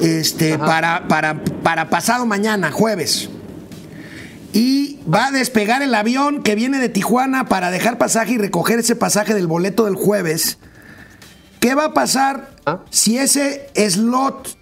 este, 0.00 0.58
para, 0.58 1.06
para, 1.08 1.42
para 1.62 1.90
pasado 1.90 2.26
mañana, 2.26 2.70
jueves. 2.72 3.28
Y 4.52 4.98
va 5.12 5.26
a 5.26 5.30
despegar 5.30 5.82
el 5.82 5.94
avión 5.94 6.42
que 6.42 6.54
viene 6.54 6.78
de 6.78 6.88
Tijuana 6.88 7.46
para 7.46 7.70
dejar 7.70 7.98
pasaje 7.98 8.32
y 8.32 8.38
recoger 8.38 8.80
ese 8.80 8.96
pasaje 8.96 9.34
del 9.34 9.46
boleto 9.46 9.84
del 9.84 9.94
jueves. 9.94 10.58
¿Qué 11.60 11.74
va 11.74 11.86
a 11.86 11.94
pasar 11.94 12.50
ah. 12.66 12.80
si 12.90 13.18
ese 13.18 13.68
slot 13.74 14.56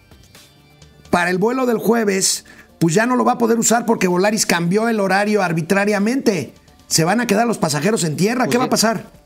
para 1.11 1.31
el 1.31 1.39
vuelo 1.39 1.65
del 1.65 1.79
jueves, 1.79 2.45
pues 2.79 2.95
ya 2.95 3.07
no 3.07 3.17
lo 3.17 3.25
va 3.25 3.33
a 3.33 3.39
poder 3.39 3.59
usar 3.59 3.87
porque 3.87 4.09
Volaris 4.09 4.45
cambió 4.45 4.89
el 4.89 5.01
horario 5.01 5.43
arbitrariamente? 5.43 6.53
Se 6.87 7.05
van 7.05 7.21
a 7.21 7.27
quedar 7.27 7.47
los 7.47 7.59
pasajeros 7.59 8.05
en 8.05 8.17
tierra. 8.17 8.45
¿Qué 8.45 8.59
pues 8.59 8.61
va 8.61 8.65
a 8.65 8.71
pasar? 8.71 9.18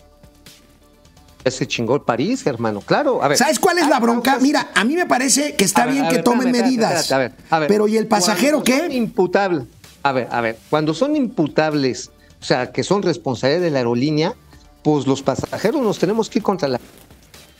Se 1.51 1.66
chingó 1.66 1.97
el 1.97 2.03
París, 2.03 2.47
hermano. 2.47 2.80
Claro, 2.80 3.22
a 3.22 3.28
ver. 3.28 3.38
¿Sabes 3.38 3.59
cuál 3.59 3.78
es 3.78 3.88
la 3.88 3.99
bronca? 3.99 4.38
Mira, 4.40 4.70
a 4.74 4.84
mí 4.84 4.95
me 4.95 5.07
parece 5.07 5.55
que 5.55 5.64
está 5.64 5.86
bien 5.86 6.09
que 6.09 6.18
tomen 6.18 6.51
medidas. 6.51 7.11
a 7.12 7.18
ver, 7.18 7.32
a 7.51 7.59
ver. 7.59 7.68
Pero 7.68 7.88
¿y 7.88 7.97
el 7.97 8.07
pasajero 8.07 8.62
qué? 8.62 8.88
Imputable. 8.90 9.66
A 10.03 10.12
ver, 10.12 10.28
a 10.30 10.40
ver. 10.40 10.59
Cuando 10.70 10.95
son 10.95 11.16
imputables, 11.16 12.11
o 12.40 12.45
sea, 12.45 12.72
que 12.72 12.82
son 12.82 13.03
responsabilidad 13.03 13.62
de 13.62 13.70
la 13.70 13.78
aerolínea, 13.78 14.34
pues 14.82 15.07
los 15.07 15.22
pasajeros 15.22 15.82
nos 15.82 15.99
tenemos 15.99 16.28
que 16.28 16.38
ir 16.38 16.43
contra 16.43 16.68
la 16.68 16.80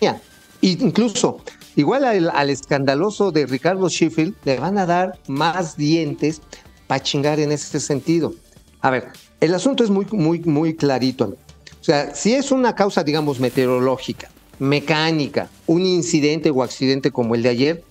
aerolínea. 0.01 0.23
Incluso, 0.61 1.41
igual 1.75 2.05
al, 2.05 2.51
escandaloso 2.51 3.33
de 3.33 3.47
Ricardo 3.47 3.89
Sheffield, 3.89 4.35
le 4.45 4.59
van 4.59 4.79
a 4.79 4.87
dar 4.87 5.19
más 5.27 5.77
dientes 5.77 6.41
para 6.87 7.03
chingar 7.03 7.41
en 7.41 7.51
ese 7.51 7.81
sentido. 7.81 8.35
A 8.81 8.91
ver, 8.91 9.09
el 9.41 9.55
asunto 9.55 9.83
es 9.83 9.91
muy, 9.91 10.07
muy, 10.13 10.41
muy 10.41 10.75
clarito. 10.75 11.37
O 11.83 11.85
sea, 11.85 12.15
si 12.15 12.33
es 12.33 12.53
una 12.53 12.77
causa, 12.77 13.03
digamos, 13.03 13.41
meteorológica, 13.41 14.31
mecánica, 14.61 15.51
un 15.67 15.85
incidente 15.85 16.49
o 16.49 16.63
accidente 16.63 17.11
como 17.11 17.35
el 17.35 17.43
de 17.43 17.49
ayer, 17.49 17.85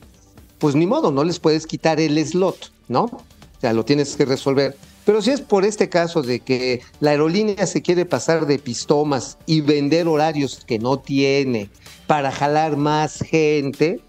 pues 0.60 0.76
ni 0.76 0.88
modo, 0.88 1.12
no 1.12 1.26
les 1.26 1.40
puedes 1.40 1.68
quitar 1.68 2.00
el 2.00 2.18
slot, 2.26 2.72
¿no? 2.88 3.04
O 3.04 3.24
sea, 3.60 3.74
lo 3.74 3.84
tienes 3.84 4.16
que 4.16 4.24
resolver. 4.24 4.78
Pero 5.04 5.22
si 5.22 5.32
es 5.32 5.42
por 5.42 5.66
este 5.66 5.90
caso 5.90 6.22
de 6.22 6.40
que 6.40 6.80
la 7.02 7.12
aerolínea 7.12 7.68
se 7.68 7.82
quiere 7.82 8.06
pasar 8.06 8.46
de 8.46 8.60
pistomas 8.60 9.38
y 9.46 9.60
vender 9.60 10.08
horarios 10.08 10.64
que 10.66 10.80
no 10.80 10.98
tiene 10.98 11.70
para 12.08 12.32
jalar 12.32 12.78
más 12.78 13.18
gente, 13.18 14.00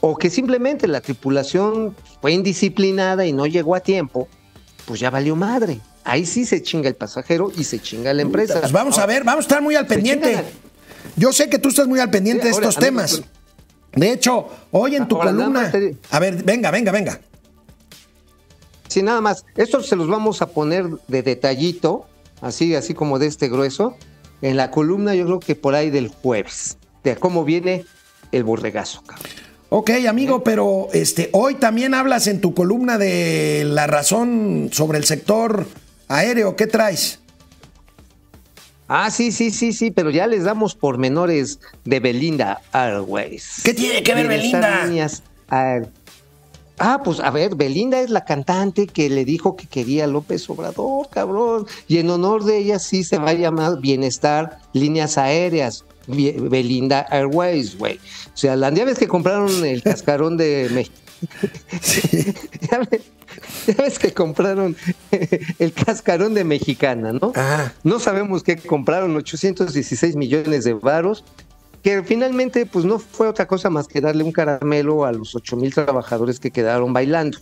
o 0.00 0.16
que 0.16 0.30
simplemente 0.30 0.86
la 0.86 1.00
tripulación 1.00 1.96
fue 2.20 2.34
indisciplinada 2.34 3.26
y 3.26 3.32
no 3.32 3.46
llegó 3.46 3.74
a 3.74 3.80
tiempo, 3.80 4.28
pues 4.86 5.00
ya 5.00 5.10
valió 5.10 5.34
madre 5.34 5.80
ahí 6.04 6.26
sí 6.26 6.44
se 6.44 6.62
chinga 6.62 6.88
el 6.88 6.94
pasajero 6.94 7.50
y 7.56 7.64
se 7.64 7.80
chinga 7.80 8.12
la 8.12 8.22
empresa. 8.22 8.60
Pues 8.60 8.72
vamos 8.72 8.98
a 8.98 9.06
ver, 9.06 9.24
vamos 9.24 9.44
a 9.44 9.46
estar 9.48 9.62
muy 9.62 9.74
al 9.74 9.86
pendiente. 9.86 10.44
Yo 11.16 11.32
sé 11.32 11.48
que 11.48 11.58
tú 11.58 11.70
estás 11.70 11.88
muy 11.88 12.00
al 12.00 12.10
pendiente 12.10 12.44
de 12.44 12.50
estos 12.50 12.76
temas. 12.76 13.22
De 13.94 14.12
hecho, 14.12 14.48
hoy 14.70 14.96
en 14.96 15.08
tu 15.08 15.18
columna. 15.18 15.72
A 16.10 16.18
ver, 16.18 16.42
venga, 16.42 16.70
venga, 16.70 16.92
venga. 16.92 17.20
Sí, 18.88 19.02
nada 19.02 19.20
más. 19.20 19.44
Esto 19.56 19.82
se 19.82 19.96
los 19.96 20.08
vamos 20.08 20.42
a 20.42 20.46
poner 20.46 20.86
de 21.08 21.22
detallito, 21.22 22.06
así, 22.40 22.74
así 22.74 22.94
como 22.94 23.18
de 23.18 23.26
este 23.26 23.48
grueso, 23.48 23.96
en 24.42 24.56
la 24.56 24.70
columna, 24.70 25.14
yo 25.14 25.24
creo 25.24 25.40
que 25.40 25.54
por 25.54 25.74
ahí 25.74 25.90
del 25.90 26.08
jueves, 26.08 26.76
de 27.02 27.16
cómo 27.16 27.44
viene 27.44 27.84
el 28.30 28.44
borregazo, 28.44 29.02
cabrón. 29.02 29.30
Ok, 29.70 29.90
amigo, 30.08 30.44
pero 30.44 30.88
este, 30.92 31.30
hoy 31.32 31.56
también 31.56 31.94
hablas 31.94 32.26
en 32.28 32.40
tu 32.40 32.54
columna 32.54 32.98
de 32.98 33.64
la 33.66 33.86
razón 33.86 34.68
sobre 34.70 34.98
el 34.98 35.04
sector 35.04 35.66
aéreo, 36.14 36.56
¿qué 36.56 36.66
traes? 36.66 37.20
Ah, 38.86 39.10
sí, 39.10 39.32
sí, 39.32 39.50
sí, 39.50 39.72
sí, 39.72 39.90
pero 39.90 40.10
ya 40.10 40.26
les 40.26 40.44
damos 40.44 40.74
pormenores 40.74 41.58
de 41.84 42.00
Belinda 42.00 42.60
Airways. 42.72 43.62
¿Qué 43.64 43.72
tiene 43.72 44.02
que 44.02 44.14
ver 44.14 44.28
Belinda? 44.28 44.88
Ah, 46.78 47.00
pues 47.04 47.20
a 47.20 47.30
ver, 47.30 47.54
Belinda 47.54 48.00
es 48.00 48.10
la 48.10 48.24
cantante 48.24 48.88
que 48.88 49.08
le 49.08 49.24
dijo 49.24 49.54
que 49.54 49.68
quería 49.68 50.08
López 50.08 50.50
Obrador, 50.50 51.08
cabrón. 51.08 51.66
Y 51.86 51.98
en 51.98 52.10
honor 52.10 52.44
de 52.44 52.58
ella 52.58 52.80
sí 52.80 53.04
se 53.04 53.18
va 53.18 53.30
a 53.30 53.34
llamar 53.34 53.80
Bienestar 53.80 54.58
Líneas 54.72 55.16
Aéreas. 55.16 55.84
Belinda 56.06 57.06
Airways, 57.10 57.78
güey. 57.78 57.96
O 58.34 58.36
sea, 58.36 58.56
la 58.56 58.70
vez 58.70 58.98
que 58.98 59.08
compraron 59.08 59.64
el 59.64 59.82
cascarón 59.82 60.36
de 60.36 60.68
México. 60.72 60.96
ya, 63.66 63.74
ves, 63.74 63.98
que 63.98 64.12
compraron 64.12 64.76
el 65.58 65.72
cascarón 65.72 66.34
de 66.34 66.44
Mexicana, 66.44 67.12
¿no? 67.12 67.32
No 67.82 67.98
sabemos 67.98 68.42
qué 68.42 68.56
compraron, 68.56 69.16
816 69.16 70.16
millones 70.16 70.64
de 70.64 70.74
varos, 70.74 71.24
que 71.82 72.02
finalmente 72.02 72.66
pues 72.66 72.84
no 72.84 72.98
fue 72.98 73.28
otra 73.28 73.46
cosa 73.46 73.70
más 73.70 73.88
que 73.88 74.00
darle 74.00 74.24
un 74.24 74.32
caramelo 74.32 75.04
a 75.04 75.12
los 75.12 75.34
8 75.34 75.56
mil 75.56 75.74
trabajadores 75.74 76.40
que 76.40 76.50
quedaron 76.50 76.92
bailando. 76.92 77.38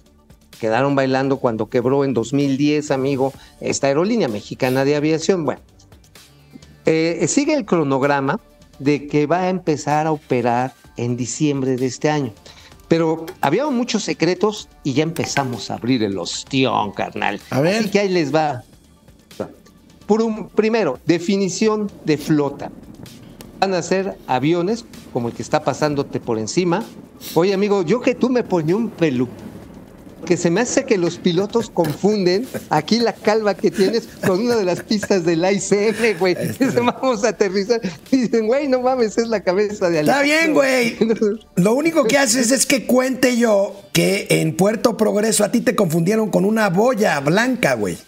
Quedaron 0.60 0.94
bailando 0.94 1.38
cuando 1.38 1.68
quebró 1.68 2.04
en 2.04 2.14
2010, 2.14 2.90
amigo, 2.90 3.32
esta 3.60 3.88
aerolínea 3.88 4.28
mexicana 4.28 4.84
de 4.84 4.96
aviación. 4.96 5.44
Bueno, 5.44 5.60
eh, 6.86 7.24
sigue 7.28 7.54
el 7.54 7.64
cronograma 7.64 8.40
de 8.78 9.06
que 9.06 9.26
va 9.26 9.42
a 9.42 9.48
empezar 9.48 10.06
a 10.06 10.12
operar 10.12 10.74
en 10.96 11.16
diciembre 11.16 11.76
de 11.76 11.86
este 11.86 12.10
año. 12.10 12.32
Pero 12.92 13.24
había 13.40 13.66
muchos 13.68 14.02
secretos 14.02 14.68
y 14.84 14.92
ya 14.92 15.02
empezamos 15.02 15.70
a 15.70 15.76
abrir 15.76 16.02
el 16.02 16.18
ostión, 16.18 16.92
carnal. 16.92 17.40
A 17.48 17.62
ver. 17.62 17.76
Así 17.76 17.88
que 17.88 18.00
ahí 18.00 18.10
les 18.10 18.34
va. 18.34 18.64
Por 20.04 20.20
un, 20.20 20.50
primero, 20.50 20.98
definición 21.06 21.90
de 22.04 22.18
flota. 22.18 22.70
Van 23.60 23.72
a 23.72 23.80
ser 23.80 24.18
aviones 24.26 24.84
como 25.10 25.28
el 25.28 25.34
que 25.34 25.40
está 25.40 25.64
pasándote 25.64 26.20
por 26.20 26.38
encima. 26.38 26.84
Oye, 27.32 27.54
amigo, 27.54 27.80
yo 27.80 28.02
que 28.02 28.14
tú 28.14 28.28
me 28.28 28.42
ponía 28.42 28.76
un 28.76 28.90
pelu 28.90 29.26
que 30.24 30.36
se 30.36 30.50
me 30.50 30.60
hace 30.60 30.84
que 30.84 30.98
los 30.98 31.18
pilotos 31.18 31.70
confunden 31.70 32.46
aquí 32.70 32.98
la 32.98 33.12
calva 33.12 33.54
que 33.54 33.70
tienes 33.70 34.08
con 34.26 34.40
una 34.40 34.56
de 34.56 34.64
las 34.64 34.82
pistas 34.82 35.24
del 35.24 35.44
ICM, 35.44 36.18
güey. 36.18 36.36
Vamos 36.74 37.24
a 37.24 37.28
aterrizar. 37.28 37.80
Y 38.10 38.22
dicen, 38.22 38.46
güey, 38.46 38.68
no 38.68 38.80
mames, 38.80 39.18
es 39.18 39.28
la 39.28 39.40
cabeza 39.40 39.90
de 39.90 40.00
Está 40.00 40.22
bien, 40.22 40.54
güey. 40.54 40.96
Lo 41.56 41.74
único 41.74 42.04
que 42.04 42.18
haces 42.18 42.50
es 42.50 42.66
que 42.66 42.86
cuente 42.86 43.36
yo 43.36 43.74
que 43.92 44.26
en 44.30 44.56
Puerto 44.56 44.96
Progreso 44.96 45.44
a 45.44 45.50
ti 45.50 45.60
te 45.60 45.74
confundieron 45.74 46.30
con 46.30 46.44
una 46.44 46.68
boya 46.70 47.20
blanca, 47.20 47.74
güey. 47.74 47.98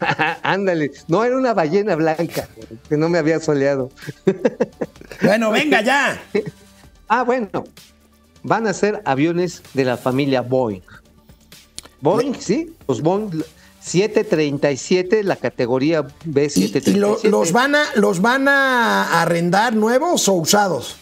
Ándale, 0.42 0.92
no 1.08 1.24
era 1.24 1.36
una 1.36 1.54
ballena 1.54 1.94
blanca, 1.96 2.48
que 2.88 2.96
no 2.96 3.08
me 3.08 3.18
había 3.18 3.40
soleado. 3.40 3.90
bueno, 5.22 5.50
venga 5.50 5.82
ya. 5.82 6.20
ah, 7.08 7.22
bueno, 7.22 7.64
van 8.42 8.66
a 8.66 8.74
ser 8.74 9.02
aviones 9.04 9.62
de 9.74 9.84
la 9.84 9.96
familia 9.96 10.42
Boeing. 10.42 10.82
Boeing, 12.00 12.34
sí, 12.34 12.72
los 12.86 13.02
Boeing 13.02 13.30
737, 13.80 15.24
la 15.24 15.36
categoría 15.36 16.06
B737. 16.26 17.24
¿Y, 17.24 17.28
los, 17.28 17.52
van 17.52 17.74
a, 17.74 17.84
los 17.94 18.20
van 18.20 18.48
a 18.48 19.22
arrendar 19.22 19.74
nuevos 19.74 20.28
o 20.28 20.34
usados? 20.34 20.96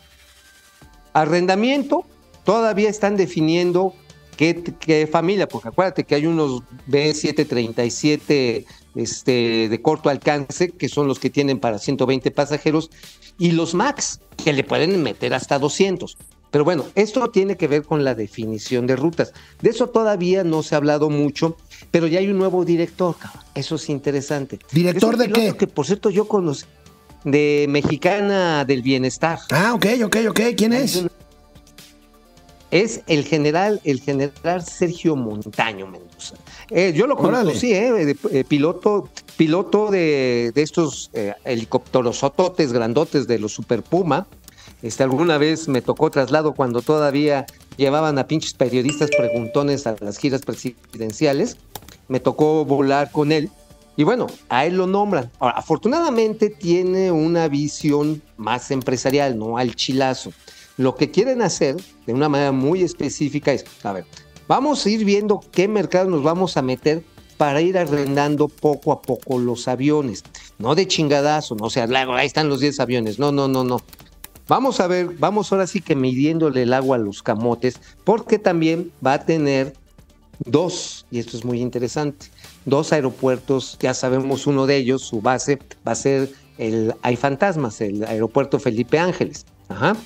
Arrendamiento, 1.12 2.04
todavía 2.44 2.88
están 2.88 3.16
definiendo 3.16 3.94
qué, 4.36 5.08
familia, 5.10 5.48
porque 5.48 5.68
acuérdate 5.68 6.04
que 6.04 6.14
hay 6.14 6.26
unos 6.26 6.62
B737 6.88 8.64
este, 8.94 9.68
de 9.68 9.82
corto 9.82 10.10
alcance, 10.10 10.70
que 10.70 10.88
son 10.88 11.08
los 11.08 11.18
que 11.18 11.30
tienen 11.30 11.58
para 11.58 11.78
120 11.78 12.30
pasajeros, 12.30 12.90
y 13.38 13.52
los 13.52 13.74
MAX, 13.74 14.20
que 14.42 14.52
le 14.52 14.64
pueden 14.64 15.02
meter 15.02 15.34
hasta 15.34 15.58
200. 15.58 16.16
Pero 16.56 16.64
bueno, 16.64 16.86
esto 16.94 17.28
tiene 17.28 17.58
que 17.58 17.68
ver 17.68 17.82
con 17.82 18.02
la 18.02 18.14
definición 18.14 18.86
de 18.86 18.96
rutas. 18.96 19.34
De 19.60 19.68
eso 19.68 19.88
todavía 19.88 20.42
no 20.42 20.62
se 20.62 20.74
ha 20.74 20.78
hablado 20.78 21.10
mucho, 21.10 21.58
pero 21.90 22.06
ya 22.06 22.20
hay 22.20 22.28
un 22.28 22.38
nuevo 22.38 22.64
director, 22.64 23.14
Eso 23.54 23.74
es 23.74 23.90
interesante. 23.90 24.58
¿Director 24.72 25.18
de 25.18 25.28
qué? 25.30 25.54
Que 25.54 25.66
por 25.66 25.84
cierto 25.84 26.08
yo 26.08 26.26
conocí, 26.26 26.64
de 27.24 27.66
Mexicana 27.68 28.64
del 28.64 28.80
Bienestar. 28.80 29.38
Ah, 29.50 29.74
ok, 29.74 29.84
ok, 30.06 30.16
ok. 30.30 30.40
¿Quién 30.56 30.72
es? 30.72 31.04
Es 32.70 33.02
el 33.06 33.26
general, 33.26 33.82
el 33.84 34.00
general 34.00 34.64
Sergio 34.64 35.14
Montaño 35.14 35.86
Mendoza. 35.86 36.36
Eh, 36.70 36.94
yo 36.96 37.06
lo 37.06 37.18
conocí, 37.18 37.74
eh, 37.74 38.16
eh, 38.30 38.44
piloto 38.44 39.10
piloto 39.36 39.90
de, 39.90 40.52
estos 40.54 41.10
eh, 41.12 41.34
helicópteros 41.44 42.24
grandotes 42.72 43.26
de 43.26 43.38
los 43.38 43.52
Super 43.52 43.82
Puma. 43.82 44.26
Este, 44.82 45.02
alguna 45.02 45.38
vez 45.38 45.68
me 45.68 45.82
tocó 45.82 46.10
traslado 46.10 46.54
cuando 46.54 46.82
todavía 46.82 47.46
llevaban 47.76 48.18
a 48.18 48.26
pinches 48.26 48.54
periodistas 48.54 49.10
preguntones 49.16 49.86
a 49.86 49.96
las 50.00 50.18
giras 50.18 50.42
presidenciales. 50.42 51.56
Me 52.08 52.20
tocó 52.20 52.64
volar 52.64 53.10
con 53.10 53.32
él. 53.32 53.50
Y 53.96 54.04
bueno, 54.04 54.26
a 54.50 54.66
él 54.66 54.76
lo 54.76 54.86
nombran. 54.86 55.30
Afortunadamente 55.40 56.50
tiene 56.50 57.10
una 57.10 57.48
visión 57.48 58.22
más 58.36 58.70
empresarial, 58.70 59.38
no 59.38 59.56
al 59.56 59.74
chilazo. 59.74 60.32
Lo 60.76 60.94
que 60.94 61.10
quieren 61.10 61.40
hacer 61.40 61.76
de 62.06 62.12
una 62.12 62.28
manera 62.28 62.52
muy 62.52 62.82
específica 62.82 63.52
es, 63.52 63.64
a 63.82 63.92
ver, 63.92 64.04
vamos 64.46 64.84
a 64.84 64.90
ir 64.90 65.04
viendo 65.06 65.40
qué 65.50 65.66
mercado 65.68 66.10
nos 66.10 66.22
vamos 66.22 66.58
a 66.58 66.62
meter 66.62 67.02
para 67.38 67.62
ir 67.62 67.78
arrendando 67.78 68.48
poco 68.48 68.92
a 68.92 69.00
poco 69.00 69.38
los 69.38 69.68
aviones. 69.68 70.22
No 70.58 70.74
de 70.74 70.86
chingadazo, 70.86 71.54
no 71.54 71.66
o 71.66 71.70
sea, 71.70 71.86
ahí 71.90 72.26
están 72.26 72.48
los 72.48 72.60
10 72.60 72.80
aviones. 72.80 73.18
No, 73.18 73.32
no, 73.32 73.48
no, 73.48 73.64
no. 73.64 73.80
Vamos 74.48 74.78
a 74.78 74.86
ver, 74.86 75.08
vamos 75.18 75.50
ahora 75.50 75.66
sí 75.66 75.80
que 75.80 75.96
midiéndole 75.96 76.62
el 76.62 76.72
agua 76.72 76.96
a 76.96 77.00
los 77.00 77.22
camotes, 77.22 77.80
porque 78.04 78.38
también 78.38 78.92
va 79.04 79.14
a 79.14 79.24
tener 79.24 79.74
dos, 80.38 81.04
y 81.10 81.18
esto 81.18 81.36
es 81.36 81.44
muy 81.44 81.60
interesante, 81.60 82.26
dos 82.64 82.92
aeropuertos, 82.92 83.76
ya 83.80 83.92
sabemos 83.92 84.46
uno 84.46 84.66
de 84.66 84.76
ellos, 84.76 85.02
su 85.02 85.20
base 85.20 85.58
va 85.86 85.92
a 85.92 85.96
ser 85.96 86.30
el 86.58 86.94
Hay 87.02 87.16
Fantasmas, 87.16 87.80
el 87.80 88.04
aeropuerto 88.04 88.60
Felipe 88.60 88.98
Ángeles. 88.98 89.46
Ajá. 89.68 89.96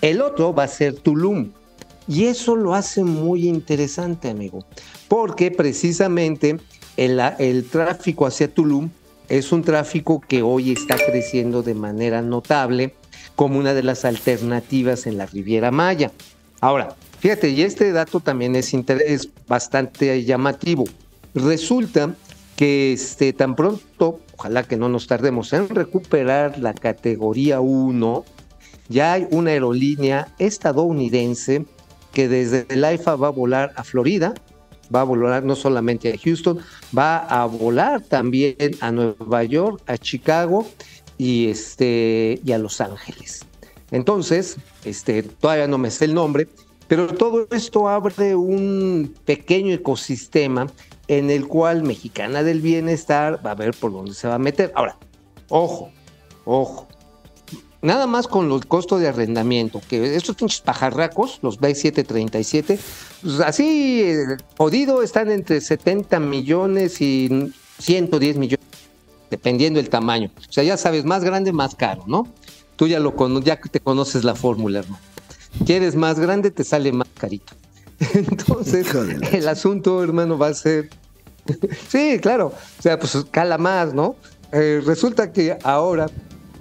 El 0.00 0.22
otro 0.22 0.54
va 0.54 0.64
a 0.64 0.68
ser 0.68 0.94
Tulum. 0.94 1.50
Y 2.06 2.24
eso 2.24 2.56
lo 2.56 2.74
hace 2.74 3.04
muy 3.04 3.48
interesante, 3.48 4.28
amigo, 4.28 4.64
porque 5.08 5.50
precisamente 5.50 6.58
el, 6.96 7.20
el 7.38 7.64
tráfico 7.64 8.26
hacia 8.26 8.52
Tulum 8.52 8.90
es 9.28 9.52
un 9.52 9.62
tráfico 9.62 10.20
que 10.20 10.42
hoy 10.42 10.72
está 10.72 10.96
creciendo 10.96 11.62
de 11.62 11.74
manera 11.74 12.20
notable 12.20 12.94
como 13.36 13.58
una 13.58 13.74
de 13.74 13.82
las 13.82 14.04
alternativas 14.04 15.06
en 15.06 15.18
la 15.18 15.26
Riviera 15.26 15.70
Maya. 15.70 16.12
Ahora, 16.60 16.94
fíjate, 17.18 17.50
y 17.50 17.62
este 17.62 17.92
dato 17.92 18.20
también 18.20 18.56
es, 18.56 18.72
bastante 19.46 20.24
llamativo. 20.24 20.84
Resulta 21.34 22.14
que 22.56 22.92
este, 22.92 23.32
tan 23.32 23.56
pronto, 23.56 24.20
ojalá 24.36 24.62
que 24.62 24.76
no 24.76 24.88
nos 24.88 25.06
tardemos 25.06 25.52
en 25.52 25.68
recuperar 25.68 26.58
la 26.58 26.72
categoría 26.72 27.60
1, 27.60 28.24
ya 28.88 29.14
hay 29.14 29.26
una 29.30 29.50
aerolínea 29.50 30.28
estadounidense 30.38 31.66
que 32.12 32.28
desde 32.28 32.66
el 32.68 32.84
AIFA 32.84 33.16
va 33.16 33.28
a 33.28 33.30
volar 33.30 33.72
a 33.76 33.82
Florida, 33.82 34.34
va 34.94 35.00
a 35.00 35.04
volar 35.04 35.42
no 35.42 35.56
solamente 35.56 36.12
a 36.12 36.18
Houston, 36.18 36.58
va 36.96 37.18
a 37.18 37.44
volar 37.46 38.02
también 38.02 38.56
a 38.80 38.92
Nueva 38.92 39.42
York, 39.44 39.82
a 39.86 39.98
Chicago 39.98 40.66
y, 41.18 41.48
este, 41.48 42.40
y 42.44 42.52
a 42.52 42.58
Los 42.58 42.80
Ángeles. 42.80 43.44
Entonces, 43.90 44.56
este, 44.84 45.22
todavía 45.22 45.68
no 45.68 45.78
me 45.78 45.90
sé 45.90 46.06
el 46.06 46.14
nombre, 46.14 46.48
pero 46.88 47.06
todo 47.14 47.46
esto 47.50 47.88
abre 47.88 48.34
un 48.34 49.14
pequeño 49.24 49.74
ecosistema 49.74 50.66
en 51.08 51.30
el 51.30 51.46
cual 51.46 51.82
Mexicana 51.82 52.42
del 52.42 52.60
Bienestar 52.60 53.44
va 53.44 53.52
a 53.52 53.54
ver 53.54 53.74
por 53.74 53.92
dónde 53.92 54.14
se 54.14 54.28
va 54.28 54.34
a 54.34 54.38
meter. 54.38 54.72
Ahora, 54.74 54.96
ojo, 55.48 55.90
ojo. 56.44 56.88
Nada 57.82 58.06
más 58.06 58.26
con 58.26 58.50
el 58.50 58.66
costo 58.66 58.98
de 58.98 59.08
arrendamiento, 59.08 59.82
que 59.86 60.16
estos 60.16 60.36
pinches 60.36 60.62
pajarracos, 60.62 61.38
los 61.42 61.60
B737, 61.60 62.78
pues 63.20 63.40
así 63.40 64.02
eh, 64.02 64.36
jodido 64.56 65.02
están 65.02 65.30
entre 65.30 65.60
70 65.60 66.18
millones 66.18 67.02
y 67.02 67.52
110 67.78 68.38
millones 68.38 68.63
dependiendo 69.34 69.78
del 69.80 69.90
tamaño. 69.90 70.30
O 70.48 70.52
sea, 70.52 70.62
ya 70.62 70.76
sabes, 70.76 71.04
más 71.04 71.24
grande, 71.24 71.52
más 71.52 71.74
caro, 71.74 72.04
¿no? 72.06 72.28
Tú 72.76 72.86
ya 72.86 73.00
lo 73.00 73.12
ya 73.40 73.56
te 73.56 73.80
conoces 73.80 74.22
la 74.22 74.36
fórmula, 74.36 74.78
hermano. 74.78 75.02
Quieres 75.66 75.96
más 75.96 76.20
grande, 76.20 76.52
te 76.52 76.62
sale 76.62 76.92
más 76.92 77.08
carito. 77.18 77.52
Entonces, 78.14 78.86
el 79.32 79.48
asunto, 79.48 80.04
hermano, 80.04 80.38
va 80.38 80.48
a 80.48 80.54
ser. 80.54 80.90
sí, 81.88 82.18
claro. 82.20 82.52
O 82.78 82.82
sea, 82.82 82.96
pues 82.96 83.16
cala 83.32 83.58
más, 83.58 83.92
¿no? 83.92 84.14
Eh, 84.52 84.80
resulta 84.86 85.32
que 85.32 85.58
ahora 85.64 86.06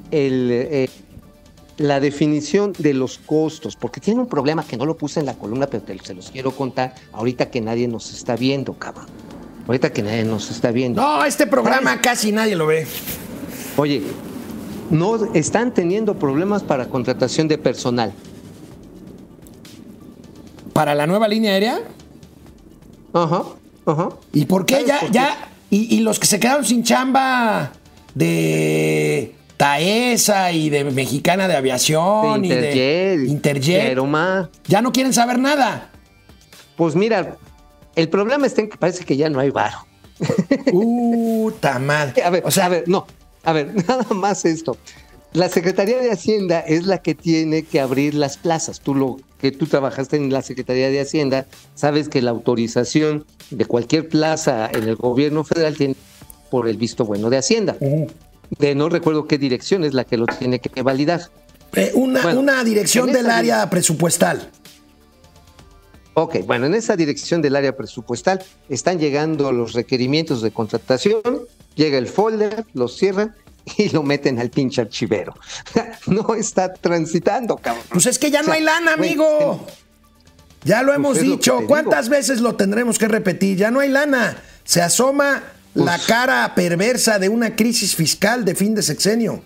el, 0.10 0.50
eh, 0.52 0.90
la 1.78 2.00
definición 2.00 2.74
de 2.80 2.96
los 2.96 3.20
costos, 3.20 3.76
porque 3.76 4.02
tiene 4.02 4.20
un 4.20 4.28
problema 4.28 4.66
que 4.66 4.78
no 4.78 4.86
lo 4.88 4.98
puse 4.98 5.20
en 5.20 5.28
la 5.28 5.36
columna, 5.36 5.68
pero 5.68 5.84
te, 5.84 5.98
se 6.00 6.16
los 6.16 6.32
quiero 6.32 6.52
contar 6.52 6.96
ahorita 7.12 7.52
que 7.52 7.62
nadie 7.62 7.88
nos 7.88 8.12
está 8.14 8.36
viendo, 8.36 8.74
cabrón. 8.74 9.23
Ahorita 9.68 9.94
que 9.94 10.04
nadie 10.04 10.24
nos 10.24 10.52
está 10.52 10.72
viendo. 10.72 11.02
No, 11.02 11.24
este 11.24 11.48
programa 11.48 12.02
casi 12.02 12.32
nadie 12.32 12.56
lo 12.56 12.68
ve. 12.68 12.86
Oye, 13.78 14.04
no 14.90 15.34
están 15.34 15.74
teniendo 15.74 16.20
problemas 16.20 16.64
para 16.64 16.88
contratación 16.90 17.48
de 17.48 17.58
personal. 17.58 18.14
¿Para 20.74 20.96
la 20.96 21.08
nueva 21.08 21.28
línea 21.28 21.54
aérea? 21.54 21.80
Ajá, 23.14 23.44
ajá. 23.86 24.10
¿Y 24.34 24.46
por 24.46 24.66
qué 24.66 24.84
ya, 24.86 25.00
ya? 25.12 25.50
Y, 25.70 26.02
los 26.02 26.20
que 26.20 26.28
se 26.28 26.40
quedaron 26.40 26.64
sin 26.66 26.84
chamba 26.84 27.72
de 28.14 29.34
Taesa 29.58 30.52
y 30.52 30.70
de 30.70 30.84
Mexicana 30.84 31.48
de 31.48 31.56
Aviación 31.56 32.46
y 32.46 32.50
de 32.50 33.26
Interjet, 33.28 33.98
ya 34.68 34.82
no 34.84 34.92
quieren 34.92 35.14
saber 35.14 35.40
nada. 35.40 35.90
Pues 36.76 36.96
mira, 36.96 37.38
el 37.96 38.10
problema 38.10 38.48
está 38.48 38.62
en 38.62 38.70
que 38.70 38.78
parece 38.78 39.06
que 39.06 39.18
ya 39.18 39.30
no 39.30 39.40
hay 39.40 39.50
varo. 39.50 39.78
Uh, 40.72 41.52
mal. 41.82 42.14
A 42.24 42.30
ver, 42.30 42.44
o 42.46 42.52
sea, 42.52 42.66
a 42.66 42.70
ver, 42.70 42.84
no. 42.88 43.06
A 43.44 43.54
ver, 43.54 43.74
nada 43.88 44.06
más 44.14 44.46
esto. 44.46 44.78
La 45.34 45.50
Secretaría 45.50 45.98
de 45.98 46.12
Hacienda 46.12 46.60
es 46.60 46.86
la 46.86 47.00
que 47.00 47.16
tiene 47.16 47.64
que 47.64 47.80
abrir 47.80 48.14
las 48.14 48.38
plazas. 48.38 48.80
Tú 48.80 48.94
lo 48.94 49.18
que 49.40 49.52
tú 49.52 49.66
trabajaste 49.66 50.16
en 50.16 50.32
la 50.32 50.44
Secretaría 50.44 50.90
de 50.90 51.02
Hacienda, 51.02 51.48
sabes 51.74 52.08
que 52.08 52.22
la 52.22 52.32
autorización 52.32 53.26
de 53.50 53.66
cualquier 53.66 54.08
plaza 54.08 54.70
en 54.72 54.84
el 54.84 54.96
gobierno 54.96 55.44
federal 55.44 55.76
tiene 55.76 55.96
por 56.52 56.68
el 56.70 56.78
visto 56.78 57.04
bueno 57.04 57.32
de 57.32 57.38
Hacienda. 57.38 57.76
De 58.60 58.76
no 58.76 58.90
recuerdo 58.90 59.28
qué 59.28 59.40
dirección 59.40 59.84
es 59.84 59.96
la 59.96 60.04
que 60.04 60.18
lo 60.18 60.28
tiene 60.28 60.60
que 60.60 60.82
validar. 60.84 61.22
Eh, 61.76 61.92
una, 61.96 62.28
una, 62.36 62.64
dirección 62.64 63.12
del 63.12 63.30
área 63.32 63.68
presupuestal. 63.70 64.52
Ok, 66.16 66.46
bueno, 66.46 66.68
en 66.68 66.76
esa 66.76 66.96
dirección 66.96 67.42
del 67.42 67.56
área 67.56 67.76
presupuestal 67.76 68.44
están 68.70 69.00
llegando 69.00 69.52
los 69.52 69.74
requerimientos 69.74 70.42
de 70.42 70.52
contratación, 70.52 71.22
llega 71.76 71.98
el 71.98 72.08
folder, 72.08 72.66
los 72.74 72.98
cierran 72.98 73.36
y 73.78 73.90
lo 73.90 74.04
meten 74.04 74.40
al 74.40 74.50
pinche 74.50 74.82
archivero. 74.82 75.34
no 76.08 76.36
está 76.36 76.74
transitando, 76.74 77.58
cabrón. 77.58 77.84
Pues 77.90 78.06
es 78.06 78.20
que 78.20 78.30
ya 78.30 78.44
no 78.44 78.52
hay 78.52 78.62
lana, 78.62 78.94
amigo. 78.94 79.66
ya 80.64 80.82
lo 80.82 80.88
pues 80.88 80.98
hemos 80.98 81.20
dicho. 81.20 81.62
¿Cuántas 81.68 82.10
veces 82.10 82.42
lo 82.42 82.56
tendremos 82.56 83.00
que 83.00 83.08
repetir? 83.08 83.58
Ya 83.58 83.72
no 83.72 83.80
hay 83.80 83.90
lana. 83.90 84.38
Se 84.64 84.82
asoma 84.82 85.44
la 85.74 85.96
pues 85.96 86.08
cara 86.08 86.54
perversa 86.54 87.18
de 87.18 87.30
una 87.30 87.56
crisis 87.56 87.96
fiscal 87.96 88.46
de 88.46 88.54
fin 88.54 88.76
de 88.76 88.84
sexenio. 88.84 89.42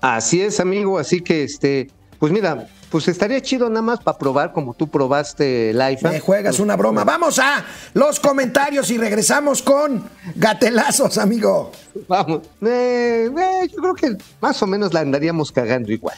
Así 0.00 0.40
es, 0.40 0.60
amigo. 0.60 0.98
Así 0.98 1.20
que, 1.20 1.42
este, 1.42 1.90
pues 2.18 2.32
mira, 2.32 2.68
pues 2.90 3.08
estaría 3.08 3.40
chido 3.40 3.68
nada 3.68 3.82
más 3.82 4.00
para 4.00 4.18
probar 4.18 4.52
como 4.52 4.74
tú 4.74 4.88
probaste 4.88 5.70
el 5.70 5.80
iPhone. 5.80 6.12
Me 6.12 6.20
juegas 6.20 6.58
una 6.58 6.76
broma. 6.76 7.04
Vamos 7.04 7.38
a 7.38 7.64
los 7.94 8.18
comentarios 8.20 8.90
y 8.90 8.98
regresamos 8.98 9.62
con 9.62 10.08
gatelazos, 10.36 11.18
amigo. 11.18 11.72
Vamos. 12.06 12.42
Eh, 12.62 13.28
eh, 13.36 13.68
yo 13.68 13.82
creo 13.82 13.94
que 13.94 14.16
más 14.40 14.62
o 14.62 14.66
menos 14.66 14.94
la 14.94 15.00
andaríamos 15.00 15.52
cagando 15.52 15.92
igual. 15.92 16.16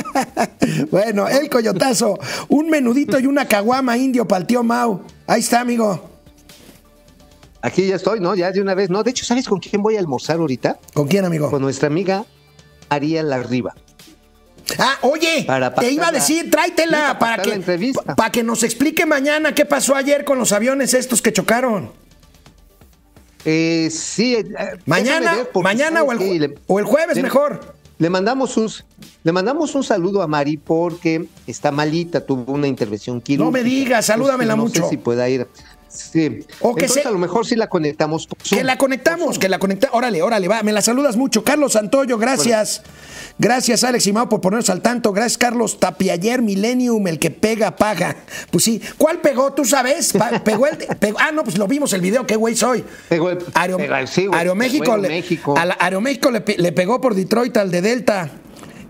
bueno, 0.90 1.28
el 1.28 1.48
coyotazo. 1.48 2.18
Un 2.48 2.68
menudito 2.68 3.18
y 3.18 3.26
una 3.26 3.46
caguama 3.46 3.96
indio 3.96 4.26
para 4.26 4.40
el 4.40 4.46
tío 4.46 4.62
Mau. 4.62 5.02
Ahí 5.26 5.40
está, 5.40 5.60
amigo. 5.60 6.10
Aquí 7.62 7.86
ya 7.86 7.96
estoy, 7.96 8.20
¿no? 8.20 8.34
Ya 8.34 8.50
de 8.52 8.60
una 8.60 8.74
vez. 8.74 8.90
No, 8.90 9.02
de 9.02 9.10
hecho, 9.10 9.24
¿sabes 9.24 9.46
con 9.48 9.60
quién 9.60 9.82
voy 9.82 9.96
a 9.96 10.00
almorzar 10.00 10.38
ahorita? 10.38 10.78
¿Con 10.94 11.08
quién, 11.08 11.24
amigo? 11.24 11.50
Con 11.50 11.62
nuestra 11.62 11.88
amiga 11.88 12.24
Ariel 12.88 13.32
Arriba. 13.32 13.74
Ah, 14.78 14.98
oye, 15.02 15.46
te 15.78 15.90
iba 15.90 16.08
a 16.08 16.12
decir, 16.12 16.50
tráetela 16.50 17.18
para, 17.18 17.42
que, 17.42 17.92
para 18.16 18.30
que 18.30 18.42
nos 18.42 18.62
explique 18.62 19.06
mañana 19.06 19.54
qué 19.54 19.64
pasó 19.64 19.94
ayer 19.94 20.24
con 20.24 20.38
los 20.38 20.52
aviones 20.52 20.94
estos 20.94 21.22
que 21.22 21.32
chocaron. 21.32 21.92
Eh, 23.44 23.88
sí. 23.90 24.34
Eh, 24.34 24.46
mañana, 24.86 25.46
mañana 25.62 26.02
o 26.02 26.12
el, 26.12 26.58
o 26.66 26.78
el, 26.78 26.84
jueves 26.84 27.20
mejor. 27.22 27.74
Le 27.98 28.08
mandamos 28.08 28.56
un 28.56 28.70
le 29.22 29.32
mandamos 29.32 29.74
un 29.74 29.84
saludo 29.84 30.22
a 30.22 30.26
Mari 30.26 30.56
porque 30.56 31.26
está 31.46 31.70
malita, 31.70 32.24
tuvo 32.24 32.52
una 32.52 32.66
intervención 32.66 33.20
quirúrgica. 33.20 33.44
No 33.44 33.50
me 33.50 33.62
digas, 33.62 34.06
salúdamela 34.06 34.56
mucho. 34.56 34.80
No 34.80 34.86
sé 34.86 34.90
si 34.90 34.96
pueda 34.96 35.28
ir. 35.28 35.46
Sí. 35.90 36.46
O 36.60 36.74
que 36.74 36.86
Entonces, 36.86 37.06
a 37.06 37.10
lo 37.10 37.18
mejor 37.18 37.46
sí 37.46 37.56
la 37.56 37.68
conectamos. 37.68 38.28
que 38.48 38.62
la 38.62 38.78
conectamos, 38.78 39.38
que 39.38 39.48
la 39.48 39.58
conectamos. 39.58 39.96
Órale, 39.96 40.22
órale, 40.22 40.48
va. 40.48 40.62
Me 40.62 40.72
la 40.72 40.82
saludas 40.82 41.16
mucho. 41.16 41.42
Carlos 41.42 41.72
Santoyo, 41.72 42.16
gracias. 42.16 42.82
Gracias, 43.38 43.84
Alex 43.84 44.06
y 44.06 44.12
Mau, 44.12 44.28
por 44.28 44.40
ponernos 44.40 44.70
al 44.70 44.82
tanto. 44.82 45.12
Gracias, 45.12 45.38
Carlos 45.38 45.80
Tapiayer, 45.80 46.42
Millennium, 46.42 47.06
el 47.08 47.18
que 47.18 47.30
pega, 47.30 47.76
paga. 47.76 48.16
Pues 48.50 48.64
sí. 48.64 48.80
¿Cuál 48.98 49.20
pegó? 49.20 49.52
¿Tú 49.52 49.64
sabes? 49.64 50.12
pegó 50.44 50.66
el. 50.66 50.78
ah, 51.18 51.32
no, 51.32 51.42
pues 51.42 51.58
lo 51.58 51.66
vimos 51.66 51.92
el 51.92 52.00
video. 52.00 52.26
¿Qué 52.26 52.36
güey 52.36 52.54
soy? 52.54 52.84
Pegó 53.08 53.30
el. 53.30 53.38
Aeroméxico. 53.54 54.34
Aeroméxico 55.78 56.30
le, 56.30 56.44
le 56.56 56.72
pegó 56.72 57.00
por 57.00 57.14
Detroit 57.14 57.56
al 57.56 57.70
de 57.70 57.82
Delta. 57.82 58.30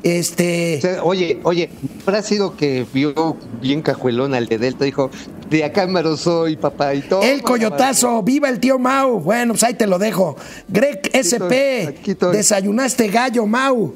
Este. 0.02 0.80
Oye, 1.02 1.40
oye, 1.42 1.70
habrá 2.06 2.22
sido 2.22 2.56
que 2.56 2.86
vio 2.92 3.36
bien 3.60 3.82
cajuelón 3.82 4.34
al 4.34 4.46
de 4.46 4.58
Delta, 4.58 4.84
dijo, 4.84 5.10
de 5.50 5.64
acá 5.64 5.86
me 5.86 6.00
soy, 6.16 6.56
papá, 6.56 6.94
y 6.94 7.02
todo. 7.02 7.22
El 7.22 7.42
coyotazo, 7.42 8.22
viva 8.22 8.48
el 8.48 8.60
tío 8.60 8.78
Mau. 8.78 9.20
Bueno, 9.20 9.52
pues 9.52 9.64
ahí 9.64 9.74
te 9.74 9.86
lo 9.86 9.98
dejo. 9.98 10.36
Greg 10.68 11.10
SP, 11.12 11.98
desayunaste 12.32 13.08
gallo, 13.08 13.46
Mau. 13.46 13.92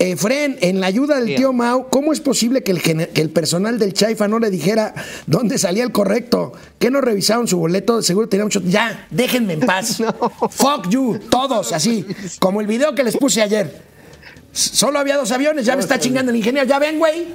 Efren, 0.00 0.56
en 0.60 0.80
la 0.80 0.86
ayuda 0.86 1.20
del 1.20 1.34
tío 1.34 1.52
Mau, 1.52 1.88
¿cómo 1.88 2.12
es 2.12 2.20
posible 2.20 2.62
que 2.62 2.70
el, 2.70 3.08
el, 3.14 3.30
personal 3.30 3.80
del 3.80 3.92
Chaifa 3.92 4.28
no 4.28 4.38
le 4.38 4.48
dijera 4.48 4.94
dónde 5.26 5.58
salía 5.58 5.82
el 5.82 5.90
correcto? 5.90 6.52
¿Qué 6.78 6.88
no 6.88 7.00
revisaron 7.00 7.48
su 7.48 7.58
boleto? 7.58 8.00
Seguro 8.00 8.28
tenía 8.28 8.44
mucho. 8.44 8.60
Ya, 8.64 9.08
déjenme 9.10 9.54
en 9.54 9.60
paz. 9.60 9.98
Fuck 10.50 10.88
you, 10.88 11.18
todos, 11.28 11.72
así. 11.72 12.06
Como 12.38 12.60
el 12.60 12.68
video 12.68 12.94
que 12.94 13.02
les 13.02 13.16
puse 13.16 13.42
ayer. 13.42 13.87
Solo 14.52 14.98
había 14.98 15.16
dos 15.16 15.30
aviones, 15.30 15.66
ya 15.66 15.76
me 15.76 15.82
está 15.82 15.98
chingando 15.98 16.30
el 16.30 16.36
ingeniero. 16.36 16.66
Ya 16.66 16.78
ven, 16.78 16.98
güey. 16.98 17.28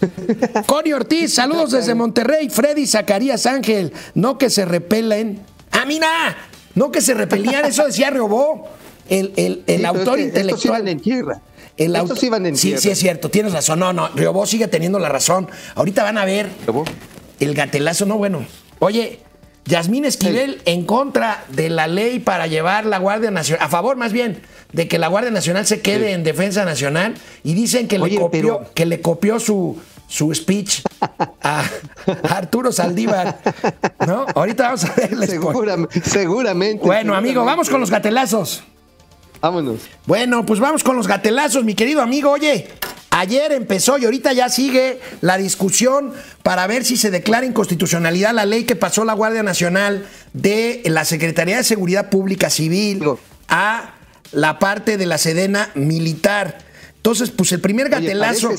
Connie 0.66 0.92
Ortiz, 0.92 1.34
saludos 1.34 1.70
desde 1.70 1.94
Monterrey. 1.94 2.50
Freddy 2.50 2.86
Zacarías 2.86 3.46
Ángel, 3.46 3.92
no 4.14 4.38
que 4.38 4.50
se 4.50 4.64
repelen. 4.64 5.40
¡Ah, 5.70 5.84
mira! 5.86 6.36
No 6.74 6.90
que 6.90 7.00
se 7.00 7.14
repelían, 7.14 7.64
eso 7.64 7.84
decía 7.84 8.10
Riobó, 8.10 8.68
el, 9.08 9.64
el, 9.66 9.84
autor 9.84 10.20
intelectual. 10.20 10.86
en 10.86 11.00
tierra. 11.00 11.40
El 11.76 11.96
iban 12.22 12.46
en 12.46 12.56
sí, 12.56 12.76
sí, 12.78 12.90
es 12.90 12.98
cierto, 12.98 13.30
tienes 13.30 13.52
razón. 13.52 13.78
No, 13.78 13.92
no, 13.92 14.08
Riobó 14.08 14.46
sigue 14.46 14.68
teniendo 14.68 14.98
la 14.98 15.08
razón. 15.08 15.48
Ahorita 15.74 16.02
van 16.02 16.18
a 16.18 16.24
ver 16.24 16.48
el 17.40 17.54
gatelazo, 17.54 18.06
no, 18.06 18.18
bueno. 18.18 18.44
Oye, 18.78 19.20
Yasmín 19.66 20.04
Esquivel 20.04 20.62
en 20.64 20.84
contra 20.84 21.44
de 21.48 21.70
la 21.70 21.86
ley 21.86 22.18
para 22.18 22.46
llevar 22.46 22.86
la 22.86 22.98
Guardia 22.98 23.30
Nacional, 23.30 23.64
a 23.64 23.68
favor 23.68 23.96
más 23.96 24.12
bien 24.12 24.40
de 24.72 24.88
que 24.88 24.98
la 24.98 25.08
Guardia 25.08 25.30
Nacional 25.30 25.66
se 25.66 25.80
quede 25.80 26.12
en 26.12 26.24
defensa 26.24 26.64
nacional 26.64 27.14
y 27.44 27.54
dicen 27.54 27.88
que, 27.88 27.98
le, 27.98 28.14
copió, 28.14 28.66
que 28.74 28.86
le 28.86 29.00
copió 29.00 29.40
su, 29.40 29.78
su 30.06 30.34
speech 30.34 30.82
a, 31.42 31.64
Arturo 32.28 32.72
Saldívar. 32.72 33.40
¿No? 34.06 34.26
Ahorita 34.34 34.64
vamos 34.64 34.84
a 34.84 34.94
ver. 34.94 35.26
Seguramente, 35.26 36.02
seguramente. 36.04 36.84
Bueno, 36.84 37.14
amigo, 37.14 37.44
vamos 37.44 37.68
con 37.70 37.80
los 37.80 37.90
gatelazos. 37.90 38.62
Vámonos. 39.40 39.80
Bueno, 40.06 40.44
pues 40.44 40.60
vamos 40.60 40.84
con 40.84 40.96
los 40.96 41.06
gatelazos, 41.06 41.64
mi 41.64 41.74
querido 41.74 42.02
amigo. 42.02 42.30
Oye, 42.30 42.68
ayer 43.10 43.52
empezó 43.52 43.98
y 43.98 44.04
ahorita 44.04 44.32
ya 44.32 44.48
sigue 44.48 45.00
la 45.20 45.36
discusión 45.36 46.12
para 46.42 46.66
ver 46.66 46.84
si 46.84 46.96
se 46.96 47.10
declara 47.10 47.46
inconstitucionalidad 47.46 48.32
la 48.32 48.46
ley 48.46 48.64
que 48.64 48.76
pasó 48.76 49.04
la 49.04 49.12
Guardia 49.12 49.42
Nacional 49.42 50.06
de 50.32 50.82
la 50.86 51.04
Secretaría 51.04 51.56
de 51.56 51.64
Seguridad 51.64 52.08
Pública 52.08 52.50
Civil 52.50 53.02
a 53.48 53.94
la 54.32 54.58
parte 54.58 54.96
de 54.96 55.06
la 55.06 55.18
Sedena 55.18 55.70
militar. 55.74 56.58
Entonces, 56.96 57.30
pues 57.30 57.52
el 57.52 57.60
primer 57.60 57.88
gatelazo. 57.88 58.52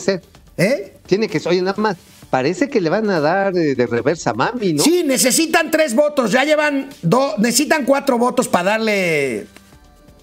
¿Eh? 0.58 0.98
Tiene 1.06 1.28
que 1.28 1.42
oye, 1.48 1.62
nada 1.62 1.82
más. 1.82 1.98
Parece 2.30 2.70
que 2.70 2.80
le 2.80 2.90
van 2.90 3.10
a 3.10 3.20
dar 3.20 3.54
de, 3.54 3.76
reversa 3.88 4.30
a 4.30 4.34
Mami, 4.34 4.74
¿no? 4.74 4.84
Sí, 4.84 5.04
necesitan 5.06 5.70
tres 5.70 5.94
votos. 5.94 6.32
Ya 6.32 6.46
llevan 6.46 6.90
dos, 7.02 7.38
necesitan 7.40 7.84
cuatro 7.84 8.18
votos 8.18 8.48
para 8.48 8.72
darle 8.72 9.48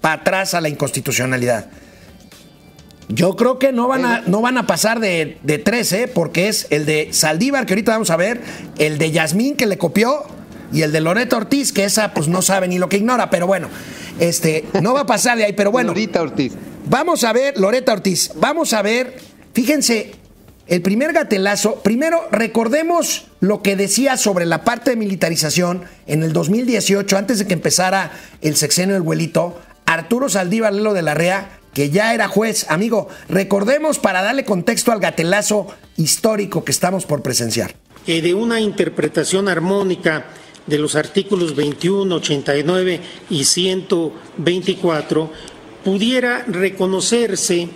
para 0.01 0.15
atrás 0.15 0.55
a 0.55 0.61
la 0.61 0.69
inconstitucionalidad. 0.69 1.69
Yo 3.09 3.35
creo 3.35 3.57
que 3.57 3.71
no 3.71 3.87
van 3.87 4.05
a, 4.05 4.21
no 4.27 4.41
van 4.41 4.57
a 4.59 4.67
pasar 4.67 4.99
de, 4.99 5.39
de 5.41 5.57
tres, 5.57 5.91
¿eh? 5.93 6.09
porque 6.13 6.47
es 6.47 6.67
el 6.69 6.85
de 6.85 7.09
Saldívar, 7.11 7.65
que 7.65 7.73
ahorita 7.73 7.91
vamos 7.91 8.11
a 8.11 8.15
ver, 8.15 8.39
el 8.77 8.99
de 8.99 9.11
Yasmín, 9.11 9.55
que 9.55 9.65
le 9.65 9.79
copió, 9.79 10.25
y 10.71 10.83
el 10.83 10.91
de 10.91 11.01
Loreto 11.01 11.37
Ortiz, 11.37 11.73
que 11.73 11.83
esa 11.83 12.13
pues 12.13 12.27
no 12.27 12.41
sabe 12.41 12.67
ni 12.67 12.77
lo 12.77 12.87
que 12.87 12.97
ignora, 12.97 13.29
pero 13.29 13.47
bueno, 13.47 13.67
este, 14.19 14.65
no 14.81 14.93
va 14.93 15.01
a 15.01 15.05
pasar 15.05 15.37
de 15.37 15.45
ahí, 15.45 15.53
pero 15.53 15.71
bueno. 15.71 15.89
Loreta 15.89 16.21
Ortiz. 16.21 16.53
Vamos 16.85 17.23
a 17.23 17.33
ver, 17.33 17.57
Loreta 17.57 17.93
Ortiz, 17.93 18.31
vamos 18.35 18.73
a 18.73 18.81
ver, 18.81 19.17
fíjense, 19.53 20.11
el 20.67 20.81
primer 20.83 21.13
gatelazo, 21.13 21.81
primero 21.81 22.27
recordemos 22.31 23.25
lo 23.39 23.63
que 23.63 23.75
decía 23.75 24.17
sobre 24.17 24.45
la 24.45 24.63
parte 24.63 24.91
de 24.91 24.95
militarización 24.95 25.83
en 26.05 26.21
el 26.21 26.31
2018, 26.31 27.17
antes 27.17 27.39
de 27.39 27.47
que 27.47 27.53
empezara 27.53 28.11
el 28.41 28.55
sexenio 28.55 28.93
del 28.93 29.01
vuelito, 29.01 29.59
Arturo 29.85 30.29
Saldívar 30.29 30.73
Lelo 30.73 30.93
de 30.93 31.01
la 31.01 31.15
Rea, 31.15 31.58
que 31.73 31.89
ya 31.89 32.13
era 32.13 32.27
juez. 32.27 32.65
Amigo, 32.69 33.07
recordemos 33.27 33.99
para 33.99 34.21
darle 34.21 34.45
contexto 34.45 34.91
al 34.91 34.99
gatelazo 34.99 35.67
histórico 35.97 36.63
que 36.63 36.71
estamos 36.71 37.05
por 37.05 37.21
presenciar. 37.21 37.75
de 38.05 38.33
una 38.33 38.59
interpretación 38.59 39.47
armónica 39.47 40.25
de 40.65 40.79
los 40.79 40.95
artículos 40.95 41.55
21, 41.55 42.15
89 42.15 43.01
y 43.29 43.43
124, 43.43 45.31
pudiera 45.83 46.43
reconocerse 46.47 47.69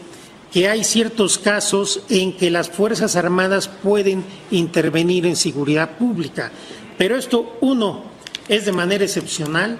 que 0.51 0.69
hay 0.69 0.83
ciertos 0.83 1.39
casos 1.39 2.03
en 2.09 2.33
que 2.37 2.51
las 2.51 2.69
Fuerzas 2.69 3.15
Armadas 3.15 3.67
pueden 3.67 4.23
intervenir 4.51 5.25
en 5.25 5.35
seguridad 5.35 5.97
pública. 5.97 6.51
Pero 6.97 7.17
esto, 7.17 7.57
uno, 7.61 8.03
es 8.47 8.65
de 8.65 8.71
manera 8.71 9.03
excepcional, 9.03 9.79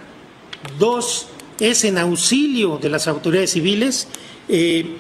dos, 0.80 1.28
es 1.64 1.86
en 1.86 1.98
auxilio 1.98 2.78
de 2.78 2.90
las 2.90 3.08
autoridades 3.08 3.52
civiles 3.52 4.08
eh, 4.50 4.98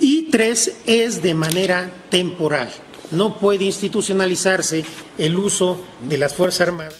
y 0.00 0.30
tres, 0.30 0.72
es 0.86 1.22
de 1.22 1.34
manera 1.34 1.92
temporal. 2.08 2.70
No 3.10 3.38
puede 3.38 3.64
institucionalizarse 3.64 4.84
el 5.18 5.36
uso 5.36 5.84
de 6.08 6.16
las 6.16 6.34
Fuerzas 6.34 6.68
Armadas. 6.68 6.94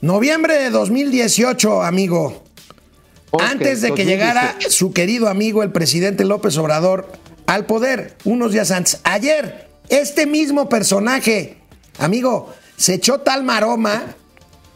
Noviembre 0.00 0.54
de 0.54 0.70
2018, 0.70 1.82
amigo. 1.82 2.42
antes 3.38 3.82
de 3.82 3.92
que 3.92 4.06
llegara 4.06 4.56
su 4.68 4.92
querido 4.92 5.28
amigo 5.28 5.62
el 5.62 5.70
presidente 5.70 6.24
López 6.24 6.56
Obrador 6.56 7.12
al 7.46 7.66
poder, 7.66 8.16
unos 8.24 8.52
días 8.52 8.70
antes. 8.70 9.00
Ayer, 9.04 9.68
este 9.90 10.26
mismo 10.26 10.70
personaje, 10.70 11.58
amigo, 11.98 12.50
se 12.76 12.94
echó 12.94 13.20
tal 13.20 13.44
maroma 13.44 14.16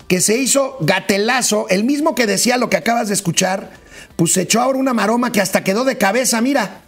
que 0.09 0.21
se 0.21 0.39
hizo 0.39 0.77
gatelazo, 0.81 1.67
el 1.69 1.85
mismo 1.85 2.15
que 2.15 2.27
decía 2.27 2.57
lo 2.57 2.71
que 2.71 2.77
acabas 2.77 3.09
de 3.09 3.15
escuchar, 3.15 3.71
pues 4.17 4.33
se 4.33 4.43
echó 4.43 4.61
ahora 4.61 4.79
una 4.79 4.95
maroma 4.95 5.33
que 5.33 5.41
hasta 5.41 5.65
quedó 5.65 5.85
de 5.85 5.99
cabeza, 5.99 6.41
mira. 6.41 6.83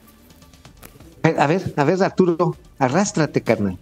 A 1.23 1.47
ver, 1.47 1.75
a 1.77 1.85
ver, 1.85 2.03
Arturo, 2.03 2.57
arrástrate, 2.79 3.43
carnal 3.43 3.79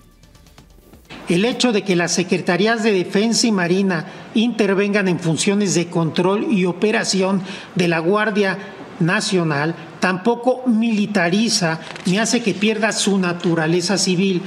el 1.28 1.44
hecho 1.44 1.72
de 1.72 1.82
que 1.82 1.96
las 1.96 2.12
Secretarías 2.12 2.82
de 2.82 2.92
Defensa 2.92 3.46
y 3.46 3.52
Marina 3.52 4.06
intervengan 4.34 5.08
en 5.08 5.18
funciones 5.18 5.74
de 5.74 5.86
control 5.86 6.52
y 6.52 6.66
operación 6.66 7.42
de 7.74 7.88
la 7.88 7.98
Guardia 7.98 8.58
Nacional 9.00 9.74
tampoco 10.00 10.62
militariza 10.66 11.80
ni 12.04 12.18
hace 12.18 12.42
que 12.42 12.54
pierda 12.54 12.92
su 12.92 13.18
naturaleza 13.18 13.96
civil, 13.96 14.42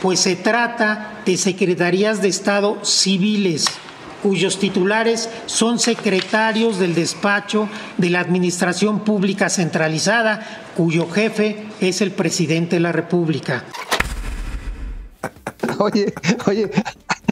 pues 0.00 0.20
se 0.20 0.36
trata 0.36 1.20
de 1.26 1.36
secretarías 1.36 2.22
de 2.22 2.28
Estado 2.28 2.78
civiles 2.84 3.66
cuyos 4.22 4.58
titulares 4.58 5.28
son 5.46 5.78
secretarios 5.78 6.78
del 6.78 6.94
despacho 6.94 7.68
de 7.98 8.10
la 8.10 8.20
Administración 8.20 9.00
Pública 9.00 9.48
Centralizada, 9.48 10.70
cuyo 10.76 11.10
jefe 11.10 11.66
es 11.80 12.00
el 12.00 12.12
presidente 12.12 12.76
de 12.76 12.80
la 12.80 12.92
República. 12.92 13.64
Oye, 15.78 16.12
oye, 16.46 16.70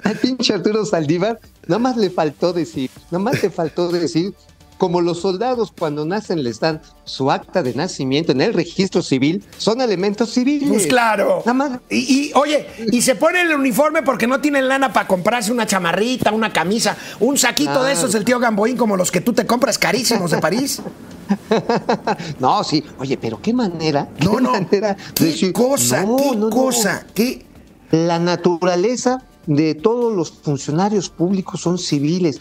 al 0.04 0.16
pinche 0.16 0.54
Arturo 0.54 0.86
Saldívar, 0.86 1.38
nada 1.66 1.78
más 1.78 1.98
le 1.98 2.08
faltó 2.08 2.54
decir, 2.54 2.90
nada 3.10 3.22
más 3.22 3.42
le 3.42 3.50
faltó 3.50 3.92
decir, 3.92 4.32
como 4.78 5.00
los 5.00 5.20
soldados 5.20 5.72
cuando 5.76 6.04
nacen 6.06 6.42
les 6.42 6.60
dan 6.60 6.80
su 7.04 7.30
acta 7.30 7.62
de 7.62 7.74
nacimiento 7.74 8.32
en 8.32 8.40
el 8.40 8.54
registro 8.54 9.02
civil, 9.02 9.44
son 9.58 9.80
elementos 9.80 10.30
civiles. 10.30 10.68
Pues 10.68 10.86
claro. 10.86 11.42
Nada 11.44 11.54
más. 11.54 11.80
Y, 11.90 12.32
oye, 12.34 12.66
y 12.90 13.02
se 13.02 13.14
pone 13.16 13.42
el 13.42 13.54
uniforme 13.54 14.02
porque 14.02 14.26
no 14.26 14.40
tienen 14.40 14.68
lana 14.68 14.92
para 14.92 15.06
comprarse 15.06 15.52
una 15.52 15.66
chamarrita, 15.66 16.32
una 16.32 16.52
camisa, 16.52 16.96
un 17.20 17.36
saquito 17.36 17.82
de 17.82 17.92
esos, 17.92 18.14
el 18.14 18.24
tío 18.24 18.38
Gamboín, 18.38 18.76
como 18.76 18.96
los 18.96 19.10
que 19.10 19.20
tú 19.20 19.32
te 19.32 19.46
compras 19.46 19.78
carísimos 19.78 20.30
de 20.30 20.38
París. 20.38 20.80
no, 22.38 22.64
sí. 22.64 22.82
Oye, 22.98 23.18
pero 23.18 23.40
qué 23.42 23.52
manera. 23.52 24.08
no, 24.24 24.40
no. 24.40 24.52
qué 24.70 25.52
cosa, 25.52 26.06
qué 26.16 26.38
cosa, 26.50 27.06
qué 27.14 27.46
la 27.90 28.18
naturaleza 28.18 29.22
de 29.46 29.74
todos 29.74 30.14
los 30.14 30.30
funcionarios 30.30 31.08
públicos 31.08 31.60
son 31.60 31.78
civiles. 31.78 32.38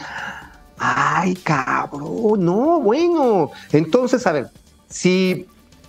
Ay, 0.77 1.35
cabrón, 1.35 2.45
no, 2.45 2.79
bueno. 2.79 3.51
Entonces, 3.71 4.25
a 4.27 4.31
ver, 4.31 4.47
si, 4.89 5.47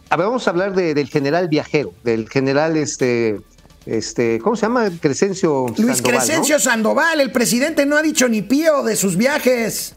a 0.08 0.16
ver, 0.16 0.26
vamos 0.26 0.46
a 0.46 0.50
hablar 0.50 0.74
del 0.74 1.08
general 1.08 1.48
viajero, 1.48 1.92
del 2.04 2.28
general 2.28 2.76
este, 2.76 3.40
este, 3.86 4.38
¿cómo 4.40 4.56
se 4.56 4.62
llama? 4.62 4.90
Crescencio 5.00 5.66
Luis 5.76 6.02
Crescencio 6.02 6.58
Sandoval, 6.58 7.20
el 7.20 7.32
presidente 7.32 7.86
no 7.86 7.96
ha 7.96 8.02
dicho 8.02 8.28
ni 8.28 8.42
pío 8.42 8.82
de 8.82 8.96
sus 8.96 9.16
viajes. 9.16 9.94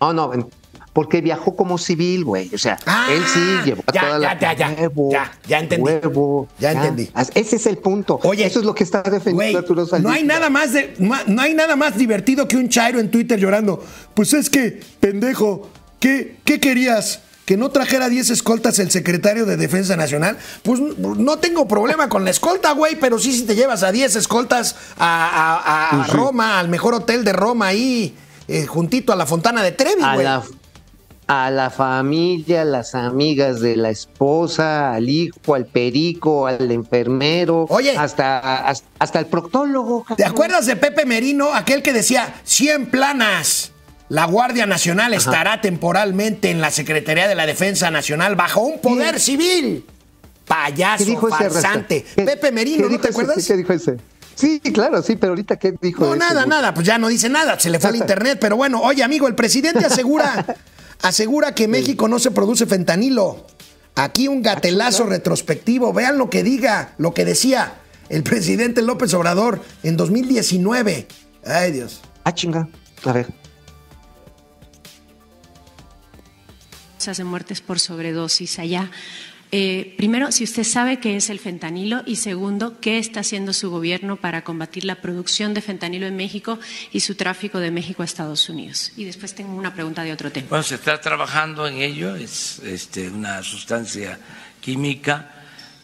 No, 0.00 0.12
no, 0.12 0.32
porque 0.92 1.20
viajó 1.20 1.54
como 1.54 1.78
civil, 1.78 2.24
güey. 2.24 2.50
O 2.54 2.58
sea, 2.58 2.78
él 3.10 3.22
sí 3.26 3.40
ah, 3.40 3.62
llevó 3.64 3.82
ya, 3.92 4.00
toda 4.00 4.12
ya, 4.12 4.18
la 4.18 4.38
ya, 4.38 4.52
ya, 4.54 4.76
ya, 5.10 5.32
ya 5.46 5.58
entendí. 5.58 5.90
ya, 6.58 6.72
entendí. 6.72 7.10
Ese 7.34 7.56
es 7.56 7.66
el 7.66 7.78
punto. 7.78 8.18
Oye, 8.24 8.44
eso 8.44 8.60
es 8.60 8.64
lo 8.64 8.74
que 8.74 8.84
está 8.84 9.02
defendiendo 9.02 9.58
Arturo 9.58 9.86
No 10.00 10.10
hay 10.10 10.24
nada 10.24 10.50
más 10.50 10.72
de, 10.72 10.94
no 10.98 11.42
hay 11.42 11.54
nada 11.54 11.76
más 11.76 11.96
divertido 11.96 12.48
que 12.48 12.56
un 12.56 12.68
chairo 12.68 12.98
en 12.98 13.10
Twitter 13.10 13.38
llorando. 13.38 13.84
Pues 14.14 14.32
es 14.32 14.50
que, 14.50 14.80
pendejo, 14.98 15.68
¿qué, 15.98 16.36
qué 16.44 16.60
querías? 16.60 17.20
que 17.44 17.56
no 17.56 17.70
trajera 17.70 18.08
10 18.08 18.30
escoltas 18.30 18.78
el 18.78 18.92
secretario 18.92 19.44
de 19.44 19.56
Defensa 19.56 19.96
Nacional, 19.96 20.38
pues 20.62 20.78
no 20.78 21.38
tengo 21.40 21.66
problema 21.66 22.08
con 22.08 22.24
la 22.24 22.30
escolta, 22.30 22.70
güey, 22.74 22.94
pero 22.94 23.18
sí 23.18 23.32
si 23.32 23.42
te 23.42 23.56
llevas 23.56 23.82
a 23.82 23.90
10 23.90 24.14
escoltas 24.14 24.76
a, 24.96 26.06
Roma, 26.12 26.60
al 26.60 26.68
mejor 26.68 26.94
hotel 26.94 27.24
de 27.24 27.32
Roma 27.32 27.66
ahí, 27.66 28.14
eh, 28.46 28.66
juntito 28.66 29.12
a 29.12 29.16
la 29.16 29.26
Fontana 29.26 29.64
de 29.64 29.72
Trevi, 29.72 30.00
güey 30.00 30.26
a 30.26 30.38
la 30.38 30.44
familia, 31.70 32.64
las 32.64 32.94
amigas 32.94 33.60
de 33.60 33.76
la 33.76 33.90
esposa, 33.90 34.92
al 34.92 35.08
hijo, 35.08 35.54
al 35.54 35.66
perico, 35.66 36.46
al 36.46 36.70
enfermero, 36.70 37.66
Oye, 37.68 37.96
hasta, 37.96 38.68
hasta, 38.68 39.18
el 39.18 39.26
proctólogo. 39.26 40.04
¿Te 40.16 40.24
acuerdas 40.24 40.66
de 40.66 40.76
Pepe 40.76 41.06
Merino, 41.06 41.54
aquel 41.54 41.82
que 41.82 41.92
decía 41.92 42.34
100 42.44 42.86
planas? 42.86 43.72
La 44.08 44.24
Guardia 44.26 44.66
Nacional 44.66 45.14
estará 45.14 45.60
temporalmente 45.60 46.50
en 46.50 46.60
la 46.60 46.72
Secretaría 46.72 47.28
de 47.28 47.36
la 47.36 47.46
Defensa 47.46 47.92
Nacional 47.92 48.34
bajo 48.34 48.62
un 48.62 48.80
poder 48.80 49.20
civil. 49.20 49.86
Payaso, 50.48 51.28
farsante. 51.28 52.04
Pepe 52.16 52.50
Merino, 52.50 52.88
¿no 52.88 52.98
te 52.98 53.10
acuerdas? 53.10 53.46
¿Qué 53.46 53.56
dijo 53.56 53.72
ese? 53.72 53.98
Sí, 54.34 54.58
claro, 54.58 55.00
sí, 55.02 55.14
pero 55.14 55.32
ahorita 55.32 55.56
qué 55.58 55.74
dijo. 55.80 56.04
No, 56.04 56.16
nada, 56.16 56.44
nada, 56.44 56.74
pues 56.74 56.86
ya 56.86 56.98
no 56.98 57.06
dice 57.06 57.28
nada, 57.28 57.60
se 57.60 57.70
le 57.70 57.78
fue 57.78 57.90
al 57.90 57.96
internet, 57.96 58.38
pero 58.40 58.56
bueno, 58.56 58.80
oye 58.80 59.04
amigo, 59.04 59.28
el 59.28 59.34
presidente 59.34 59.84
asegura 59.84 60.44
asegura 61.02 61.54
que 61.54 61.68
México 61.68 62.08
no 62.08 62.18
se 62.18 62.30
produce 62.30 62.66
fentanilo. 62.66 63.46
Aquí 63.94 64.28
un 64.28 64.42
gatelazo 64.42 65.06
retrospectivo. 65.06 65.92
Vean 65.92 66.18
lo 66.18 66.30
que 66.30 66.42
diga, 66.42 66.94
lo 66.98 67.12
que 67.12 67.24
decía 67.24 67.74
el 68.08 68.22
presidente 68.24 68.82
López 68.82 69.14
Obrador 69.14 69.62
en 69.82 69.96
2019. 69.96 71.06
Ay, 71.44 71.72
Dios. 71.72 72.00
Ah, 72.24 72.34
chinga. 72.34 72.68
A 73.04 73.12
ver. 73.12 73.40
de 77.06 77.24
muertes 77.24 77.62
por 77.62 77.80
sobredosis 77.80 78.58
allá. 78.58 78.90
Eh, 79.52 79.94
primero, 79.96 80.30
si 80.30 80.44
usted 80.44 80.62
sabe 80.62 81.00
qué 81.00 81.16
es 81.16 81.28
el 81.28 81.40
fentanilo 81.40 82.02
y 82.06 82.16
segundo, 82.16 82.78
qué 82.80 82.98
está 82.98 83.20
haciendo 83.20 83.52
su 83.52 83.68
gobierno 83.70 84.16
para 84.16 84.44
combatir 84.44 84.84
la 84.84 85.00
producción 85.02 85.54
de 85.54 85.60
fentanilo 85.60 86.06
en 86.06 86.14
México 86.14 86.60
y 86.92 87.00
su 87.00 87.16
tráfico 87.16 87.58
de 87.58 87.72
México 87.72 88.02
a 88.02 88.04
Estados 88.04 88.48
Unidos. 88.48 88.92
Y 88.96 89.04
después 89.04 89.34
tengo 89.34 89.52
una 89.54 89.74
pregunta 89.74 90.04
de 90.04 90.12
otro 90.12 90.30
tema. 90.30 90.46
Bueno, 90.50 90.62
se 90.62 90.76
está 90.76 91.00
trabajando 91.00 91.66
en 91.66 91.78
ello, 91.78 92.14
es 92.14 92.60
este, 92.60 93.08
una 93.08 93.42
sustancia 93.42 94.20
química 94.60 95.30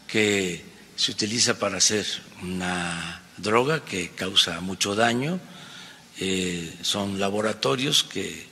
que 0.07 0.64
se 0.95 1.11
utiliza 1.11 1.59
para 1.59 1.79
hacer 1.79 2.07
una 2.43 3.23
droga 3.37 3.85
que 3.85 4.11
causa 4.11 4.61
mucho 4.61 4.95
daño. 4.95 5.41
Eh, 6.21 6.73
son 6.83 7.19
laboratorios 7.19 8.05
que 8.05 8.47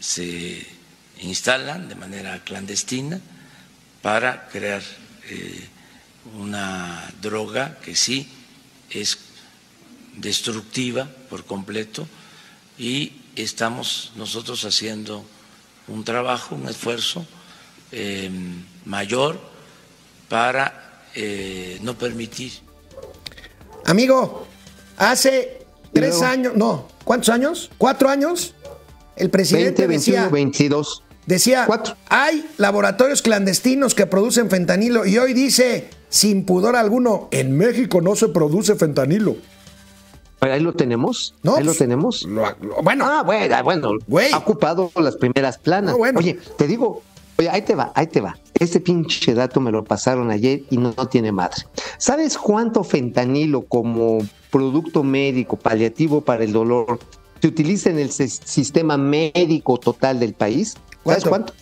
se 0.00 0.66
instalan 1.20 1.88
de 1.88 1.94
manera 1.94 2.44
clandestina 2.44 3.20
para 4.04 4.48
crear 4.48 4.82
eh, 5.30 5.66
una 6.38 7.10
droga 7.22 7.78
que 7.82 7.96
sí 7.96 8.28
es 8.90 9.16
destructiva 10.18 11.08
por 11.30 11.44
completo 11.44 12.06
y 12.76 13.12
estamos 13.34 14.12
nosotros 14.14 14.62
haciendo 14.66 15.24
un 15.88 16.04
trabajo, 16.04 16.54
un 16.54 16.68
esfuerzo 16.68 17.26
eh, 17.92 18.30
mayor 18.84 19.40
para 20.28 21.00
eh, 21.14 21.78
no 21.80 21.96
permitir. 21.96 22.52
Amigo, 23.86 24.46
hace 24.98 25.64
tres 25.94 26.20
años, 26.20 26.52
no, 26.54 26.88
¿cuántos 27.04 27.30
años? 27.30 27.70
¿Cuatro 27.78 28.10
años? 28.10 28.54
El 29.16 29.30
presidente 29.30 29.86
20, 29.86 30.10
21, 30.10 30.30
22. 30.30 31.03
Decía, 31.26 31.66
hay 32.08 32.48
laboratorios 32.58 33.22
clandestinos 33.22 33.94
que 33.94 34.06
producen 34.06 34.50
fentanilo 34.50 35.06
y 35.06 35.16
hoy 35.18 35.32
dice, 35.32 35.88
sin 36.08 36.44
pudor 36.44 36.76
alguno, 36.76 37.28
en 37.30 37.56
México 37.56 38.00
no 38.00 38.14
se 38.14 38.28
produce 38.28 38.74
fentanilo. 38.74 39.36
Ahí 40.40 40.60
lo 40.60 40.74
tenemos. 40.74 41.34
¿No? 41.42 41.56
Ahí 41.56 41.64
lo 41.64 41.74
tenemos. 41.74 42.26
bueno. 42.82 43.06
Ah, 43.06 43.22
bueno, 43.24 43.92
bueno. 44.06 44.36
Ha 44.36 44.38
ocupado 44.38 44.90
las 44.96 45.16
primeras 45.16 45.58
planas. 45.58 45.96
Oye, 45.98 46.38
te 46.58 46.66
digo, 46.66 47.02
oye, 47.38 47.48
ahí 47.48 47.62
te 47.62 47.74
va, 47.74 47.92
ahí 47.94 48.06
te 48.06 48.20
va. 48.20 48.36
Ese 48.52 48.80
pinche 48.80 49.32
dato 49.34 49.60
me 49.60 49.72
lo 49.72 49.84
pasaron 49.84 50.30
ayer 50.30 50.62
y 50.70 50.76
no, 50.76 50.92
no 50.96 51.08
tiene 51.08 51.32
madre. 51.32 51.62
¿Sabes 51.96 52.36
cuánto 52.36 52.84
fentanilo 52.84 53.62
como 53.62 54.18
producto 54.50 55.02
médico 55.02 55.56
paliativo 55.56 56.20
para 56.20 56.44
el 56.44 56.52
dolor 56.52 56.98
se 57.40 57.48
utiliza 57.48 57.90
en 57.90 57.98
el 57.98 58.10
sistema 58.10 58.96
médico 58.98 59.78
total 59.78 60.20
del 60.20 60.34
país? 60.34 60.76
¿Sabes 61.04 61.24
cuánto? 61.24 61.52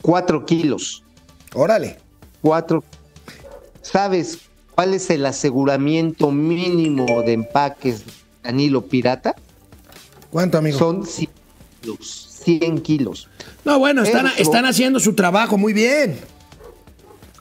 Cuatro 0.00 0.44
kilos. 0.44 1.02
Órale. 1.54 1.98
Cuatro. 2.40 2.82
¿Sabes 3.82 4.38
cuál 4.74 4.94
es 4.94 5.10
el 5.10 5.24
aseguramiento 5.26 6.30
mínimo 6.30 7.22
de 7.22 7.32
empaques 7.34 8.04
de 8.06 8.12
anilo 8.42 8.86
pirata? 8.86 9.34
¿Cuánto, 10.30 10.58
amigo? 10.58 10.78
Son 10.78 11.06
100 11.06 11.28
kilos. 11.80 12.28
100 12.44 12.80
kilos. 12.80 13.28
No, 13.64 13.78
bueno, 13.78 14.02
están, 14.02 14.26
están 14.38 14.64
haciendo 14.64 14.98
su 14.98 15.14
trabajo 15.14 15.56
muy 15.56 15.72
bien. 15.72 16.18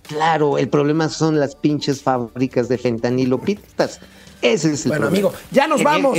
Claro, 0.03 0.57
el 0.57 0.67
problema 0.67 1.09
son 1.09 1.39
las 1.39 1.55
pinches 1.55 2.01
fábricas 2.01 2.67
de 2.67 2.77
fentanilo 2.77 3.39
piratas. 3.39 3.99
Ese 4.41 4.73
es 4.73 4.85
el 4.85 4.89
bueno, 4.89 5.07
amigo, 5.07 5.33
ya 5.51 5.67
nos 5.67 5.83
vamos. 5.83 6.17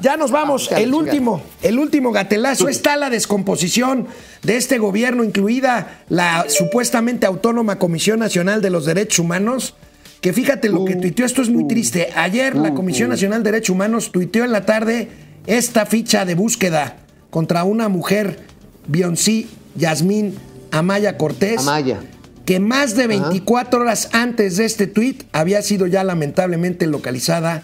ya 0.00 0.16
nos 0.16 0.30
vamos. 0.30 0.70
el 0.72 0.92
último, 0.92 1.42
el 1.62 1.78
último 1.78 2.10
gatelazo. 2.12 2.68
Está 2.68 2.96
la 2.96 3.10
descomposición 3.10 4.08
de 4.42 4.56
este 4.56 4.78
gobierno, 4.78 5.22
incluida 5.22 6.02
la 6.08 6.46
supuestamente 6.48 7.26
autónoma 7.26 7.78
Comisión 7.78 8.18
Nacional 8.18 8.60
de 8.60 8.70
los 8.70 8.86
Derechos 8.86 9.20
Humanos. 9.20 9.74
Que 10.20 10.32
fíjate 10.32 10.70
lo 10.70 10.84
que 10.86 10.94
uh, 10.94 11.00
tuiteó, 11.00 11.26
esto 11.26 11.42
es 11.42 11.50
muy 11.50 11.64
uh, 11.64 11.68
triste. 11.68 12.08
Ayer 12.16 12.56
la 12.56 12.70
uh, 12.70 12.74
Comisión 12.74 13.10
Nacional 13.10 13.42
de 13.42 13.52
Derechos 13.52 13.70
Humanos 13.70 14.10
tuiteó 14.10 14.44
en 14.44 14.52
la 14.52 14.64
tarde 14.64 15.10
esta 15.46 15.84
ficha 15.84 16.24
de 16.24 16.34
búsqueda 16.34 16.96
contra 17.28 17.64
una 17.64 17.88
mujer, 17.88 18.40
Bioncí 18.86 19.48
Yasmín 19.76 20.34
Amaya 20.70 21.18
Cortés. 21.18 21.60
Amaya 21.60 22.00
que 22.44 22.60
más 22.60 22.94
de 22.96 23.06
24 23.06 23.80
horas 23.80 24.10
antes 24.12 24.56
de 24.56 24.64
este 24.64 24.86
tuit 24.86 25.24
había 25.32 25.62
sido 25.62 25.86
ya 25.86 26.04
lamentablemente 26.04 26.86
localizada 26.86 27.62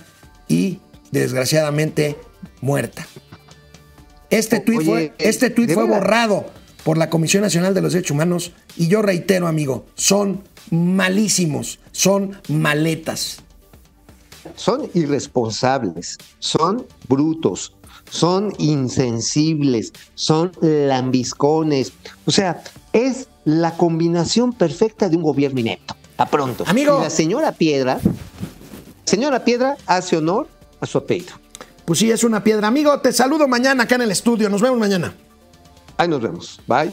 y 0.48 0.80
desgraciadamente 1.10 2.16
muerta. 2.60 3.06
Este 4.30 4.60
tuit 4.60 4.82
fue, 4.82 5.12
este 5.18 5.50
tuit 5.50 5.72
fue 5.72 5.84
borrado 5.84 6.46
por 6.84 6.96
la 6.96 7.10
Comisión 7.10 7.42
Nacional 7.42 7.74
de 7.74 7.82
los 7.82 7.92
Derechos 7.92 8.12
Humanos 8.12 8.52
y 8.76 8.88
yo 8.88 9.02
reitero, 9.02 9.48
amigo, 9.48 9.86
son 9.94 10.42
malísimos, 10.70 11.80
son 11.92 12.38
maletas. 12.48 13.42
Son 14.54 14.88
irresponsables, 14.94 16.16
son 16.38 16.86
brutos, 17.08 17.74
son 18.08 18.54
insensibles, 18.58 19.92
son 20.14 20.52
lambiscones. 20.60 21.92
O 22.24 22.30
sea, 22.30 22.62
es 22.92 23.28
la 23.44 23.76
combinación 23.76 24.52
perfecta 24.52 25.08
de 25.08 25.16
un 25.16 25.22
gobierno 25.22 25.60
inepto. 25.60 25.96
A 26.16 26.26
pronto. 26.26 26.64
Amigo. 26.66 26.98
Y 26.98 27.02
la 27.04 27.10
señora 27.10 27.52
Piedra, 27.52 27.98
señora 29.04 29.44
Piedra 29.44 29.76
hace 29.86 30.16
honor 30.16 30.48
a 30.80 30.86
su 30.86 30.98
apellido. 30.98 31.34
Pues 31.84 31.98
sí, 31.98 32.10
es 32.10 32.22
una 32.22 32.44
piedra. 32.44 32.68
Amigo, 32.68 33.00
te 33.00 33.12
saludo 33.12 33.48
mañana 33.48 33.82
acá 33.82 33.96
en 33.96 34.02
el 34.02 34.12
estudio. 34.12 34.48
Nos 34.48 34.62
vemos 34.62 34.78
mañana. 34.78 35.12
Ahí 35.96 36.06
nos 36.06 36.20
vemos. 36.20 36.60
Bye. 36.68 36.92